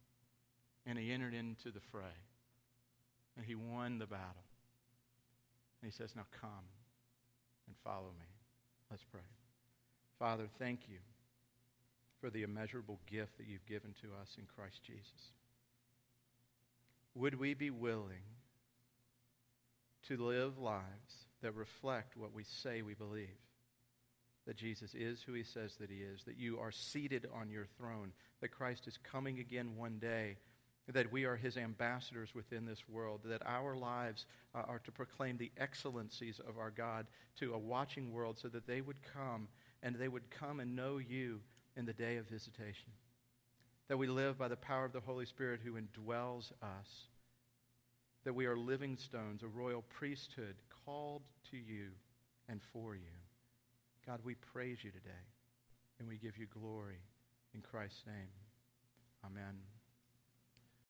and 0.84 0.98
he 0.98 1.12
entered 1.12 1.32
into 1.32 1.70
the 1.70 1.78
fray 1.92 2.16
and 3.36 3.46
he 3.46 3.54
won 3.54 4.00
the 4.00 4.06
battle. 4.06 4.42
And 5.80 5.88
he 5.88 5.96
says, 5.96 6.16
Now 6.16 6.26
come 6.40 6.66
and 7.68 7.76
follow 7.84 8.10
me. 8.18 8.26
Let's 8.90 9.04
pray. 9.12 9.20
Father, 10.18 10.48
thank 10.58 10.80
you 10.88 10.98
for 12.20 12.30
the 12.30 12.42
immeasurable 12.42 12.98
gift 13.08 13.38
that 13.38 13.46
you've 13.46 13.66
given 13.66 13.94
to 14.02 14.08
us 14.20 14.34
in 14.38 14.46
Christ 14.56 14.80
Jesus. 14.82 15.30
Would 17.14 17.38
we 17.38 17.54
be 17.54 17.70
willing 17.70 18.26
to 20.08 20.16
live 20.16 20.58
lives 20.58 21.25
that 21.42 21.54
reflect 21.54 22.16
what 22.16 22.32
we 22.32 22.44
say 22.44 22.82
we 22.82 22.94
believe? 22.94 23.28
That 24.46 24.56
Jesus 24.56 24.94
is 24.94 25.22
who 25.22 25.32
he 25.32 25.42
says 25.42 25.74
that 25.80 25.90
he 25.90 25.96
is, 25.96 26.22
that 26.24 26.38
you 26.38 26.58
are 26.58 26.70
seated 26.70 27.26
on 27.34 27.50
your 27.50 27.66
throne, 27.76 28.12
that 28.40 28.52
Christ 28.52 28.86
is 28.86 28.98
coming 28.98 29.40
again 29.40 29.76
one 29.76 29.98
day, 29.98 30.36
that 30.92 31.10
we 31.10 31.24
are 31.24 31.36
his 31.36 31.56
ambassadors 31.56 32.34
within 32.34 32.64
this 32.64 32.88
world, 32.88 33.20
that 33.24 33.42
our 33.44 33.74
lives 33.74 34.26
uh, 34.54 34.62
are 34.68 34.78
to 34.80 34.92
proclaim 34.92 35.36
the 35.36 35.50
excellencies 35.58 36.40
of 36.48 36.58
our 36.58 36.70
God 36.70 37.06
to 37.40 37.54
a 37.54 37.58
watching 37.58 38.12
world 38.12 38.38
so 38.38 38.48
that 38.48 38.68
they 38.68 38.80
would 38.80 39.02
come 39.12 39.48
and 39.82 39.96
they 39.96 40.08
would 40.08 40.30
come 40.30 40.60
and 40.60 40.76
know 40.76 40.98
you 40.98 41.40
in 41.76 41.86
the 41.86 41.92
day 41.92 42.16
of 42.16 42.28
visitation. 42.28 42.90
That 43.88 43.98
we 43.98 44.06
live 44.06 44.38
by 44.38 44.48
the 44.48 44.56
power 44.56 44.84
of 44.84 44.92
the 44.92 45.00
Holy 45.00 45.26
Spirit 45.26 45.60
who 45.64 45.74
indwells 45.74 46.52
us. 46.62 47.08
That 48.24 48.34
we 48.34 48.46
are 48.46 48.56
living 48.56 48.96
stones, 48.96 49.42
a 49.42 49.48
royal 49.48 49.82
priesthood 49.82 50.56
called 50.86 51.22
to 51.50 51.56
you 51.56 51.88
and 52.48 52.60
for 52.72 52.94
you. 52.94 53.16
God, 54.06 54.20
we 54.24 54.34
praise 54.36 54.78
you 54.82 54.90
today 54.90 55.26
and 55.98 56.08
we 56.08 56.16
give 56.16 56.38
you 56.38 56.46
glory 56.46 57.00
in 57.54 57.60
Christ's 57.60 58.04
name. 58.06 58.30
Amen. 59.24 59.75